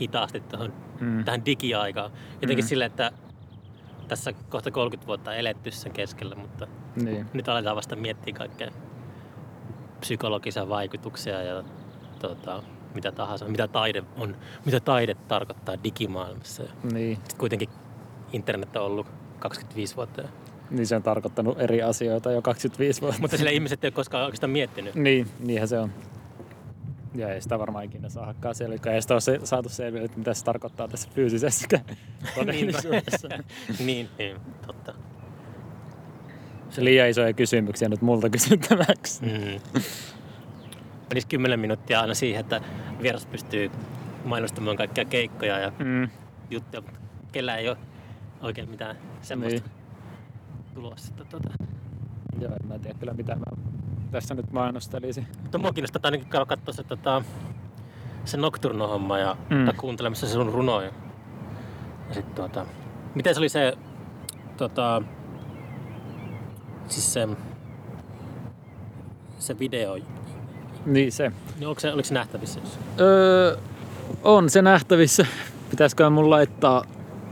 hitaasti 0.00 0.40
tuohon, 0.40 0.72
Mm. 1.00 1.24
tähän 1.24 1.44
digiaikaan. 1.46 2.10
Jotenkin 2.42 2.64
Mm. 2.64 2.68
silleen, 2.68 2.90
että 2.90 3.12
tässä 4.08 4.32
kohta 4.48 4.70
30 4.70 5.06
vuotta 5.06 5.30
on 5.30 5.36
eletty 5.36 5.70
sen 5.70 5.92
keskellä, 5.92 6.34
mutta 6.34 6.66
Niin. 6.96 7.26
nyt 7.32 7.48
aletaan 7.48 7.76
vasta 7.76 7.96
miettiä 7.96 8.34
kaikkea 8.34 8.70
psykologisia 10.00 10.68
vaikutuksia 10.68 11.42
ja 11.42 11.62
tota, 12.18 12.62
mitä 12.94 13.12
tahansa, 13.12 13.44
mitä 13.48 13.68
taide 13.68 14.02
on, 14.18 14.36
mitä 14.64 14.80
taide 14.80 15.14
tarkoittaa 15.28 15.74
digimaailmassa. 15.84 16.62
Niin. 16.92 17.16
sitten 17.16 17.38
kuitenkin 17.38 17.68
internet 18.32 18.76
on 18.76 18.82
ollut 18.82 19.06
25 19.38 19.96
vuotta. 19.96 20.22
niin 20.70 20.86
se 20.86 20.96
on 20.96 21.02
tarkoittanut 21.02 21.60
eri 21.60 21.82
asioita 21.82 22.32
jo 22.32 22.42
25 22.42 23.00
vuotta. 23.00 23.20
Mutta 23.20 23.36
sillä 23.36 23.50
ihmiset 23.50 23.84
ei 23.84 23.88
ole 23.88 23.92
koskaan 23.94 24.24
oikeastaan 24.24 24.50
miettinyt. 24.50 24.94
Niin, 24.94 25.26
niinhän 25.38 25.68
se 25.68 25.78
on. 25.78 25.90
Ja 27.14 27.32
ei 27.34 27.40
sitä 27.40 27.58
varmaan 27.58 27.84
ikinä 27.84 28.08
saakkaan 28.08 28.54
selville. 28.54 28.94
Ei 28.94 29.02
sitä 29.02 29.14
ole 29.14 29.20
se, 29.20 29.38
saatu 29.44 29.68
selville, 29.68 30.04
että 30.04 30.18
mitä 30.18 30.34
se 30.34 30.44
tarkoittaa 30.44 30.88
tässä 30.88 31.08
fyysisessä 31.14 31.68
todellisuudessa. 32.34 33.28
niin, 33.86 34.08
niin, 34.18 34.36
totta. 34.66 34.94
se 36.70 36.84
liian 36.84 37.08
isoja 37.08 37.32
kysymyksiä 37.32 37.88
nyt 37.88 38.02
multa 38.02 38.30
kysyttäväksi. 38.30 39.22
Mm. 39.22 39.60
Menisi 41.08 41.26
kymmenen 41.26 41.60
minuuttia 41.60 42.00
aina 42.00 42.14
siihen, 42.14 42.40
että 42.40 42.60
vieras 43.02 43.26
pystyy 43.26 43.70
mainostamaan 44.24 44.76
kaikkia 44.76 45.04
keikkoja 45.04 45.58
ja 45.58 45.72
Mm. 45.78 46.08
juttuja, 46.50 46.80
mutta 46.80 47.00
kellä 47.32 47.56
ei 47.56 47.68
ole 47.68 47.76
oikein 48.40 48.70
mitään 48.70 48.96
semmoista 49.22 49.60
Niin. 49.60 49.70
niin. 50.56 50.74
tulossa. 50.74 51.14
Tuota. 51.30 51.48
Joo, 52.40 52.52
en 52.62 52.68
mä 52.68 52.78
tiedä 52.78 52.98
kyllä 52.98 53.12
mitä 53.14 53.36
mä 53.36 53.44
tässä 54.10 54.34
nyt 54.34 54.52
mainostelisin. 54.52 55.26
Mutta 55.42 55.58
mua 55.58 55.72
kiinnostaa 55.72 56.00
ainakin 56.04 56.28
käydä 56.28 56.46
katsoa 56.46 56.74
se, 56.74 56.82
tota, 56.84 57.22
se 58.24 58.36
Nocturno-homma 58.36 59.18
ja 59.18 59.36
Mm. 59.50 59.56
mm. 59.56 59.68
kuuntelemassa 59.76 60.26
se 60.26 60.32
sun 60.32 60.52
runoja. 60.52 60.90
Ja 62.08 62.14
sit, 62.14 62.34
tuota, 62.34 62.66
miten 63.14 63.34
se 63.34 63.40
oli 63.40 63.48
se, 63.48 63.72
tota, 64.56 65.02
siis 66.88 67.12
se, 67.12 67.28
se 69.38 69.58
video, 69.58 69.98
Niin 70.86 71.12
se. 71.12 71.32
niin 71.58 71.68
onko 71.68 71.80
se, 71.80 71.92
oliko 71.92 72.06
se 72.08 72.14
nähtävissä? 72.14 72.60
Öö, 73.00 73.56
on 74.22 74.50
se 74.50 74.62
nähtävissä. 74.62 75.26
Pitäisikö 75.70 76.10
mun 76.10 76.30
laittaa, 76.30 76.84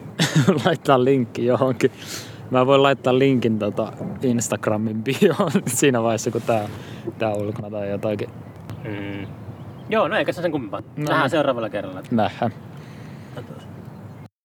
laittaa 0.65 1.05
linkki 1.05 1.47
johonkin? 1.47 1.91
Mä 2.51 2.67
voin 2.67 2.83
laittaa 2.83 3.19
linkin 3.19 3.59
tota 3.59 3.93
Instagramin 4.23 5.05
bioon 5.05 5.53
siinä 5.67 6.03
vaiheessa, 6.03 6.31
kun 6.31 6.43
tää, 6.43 6.69
tää 7.19 7.31
on 7.31 7.43
ulkona 7.43 7.71
tai 7.71 7.91
jotakin. 7.91 8.29
Mm. 8.85 9.27
Joo, 9.89 10.09
no 10.09 10.17
eikä 10.17 10.33
se 10.33 10.43
sen 10.43 10.53
kummempaa. 10.53 10.81
No. 10.81 11.05
Nähdään 11.09 11.31
seuraavalla 11.31 11.71
kerralla. 11.71 12.03
Nähdään. 12.11 12.53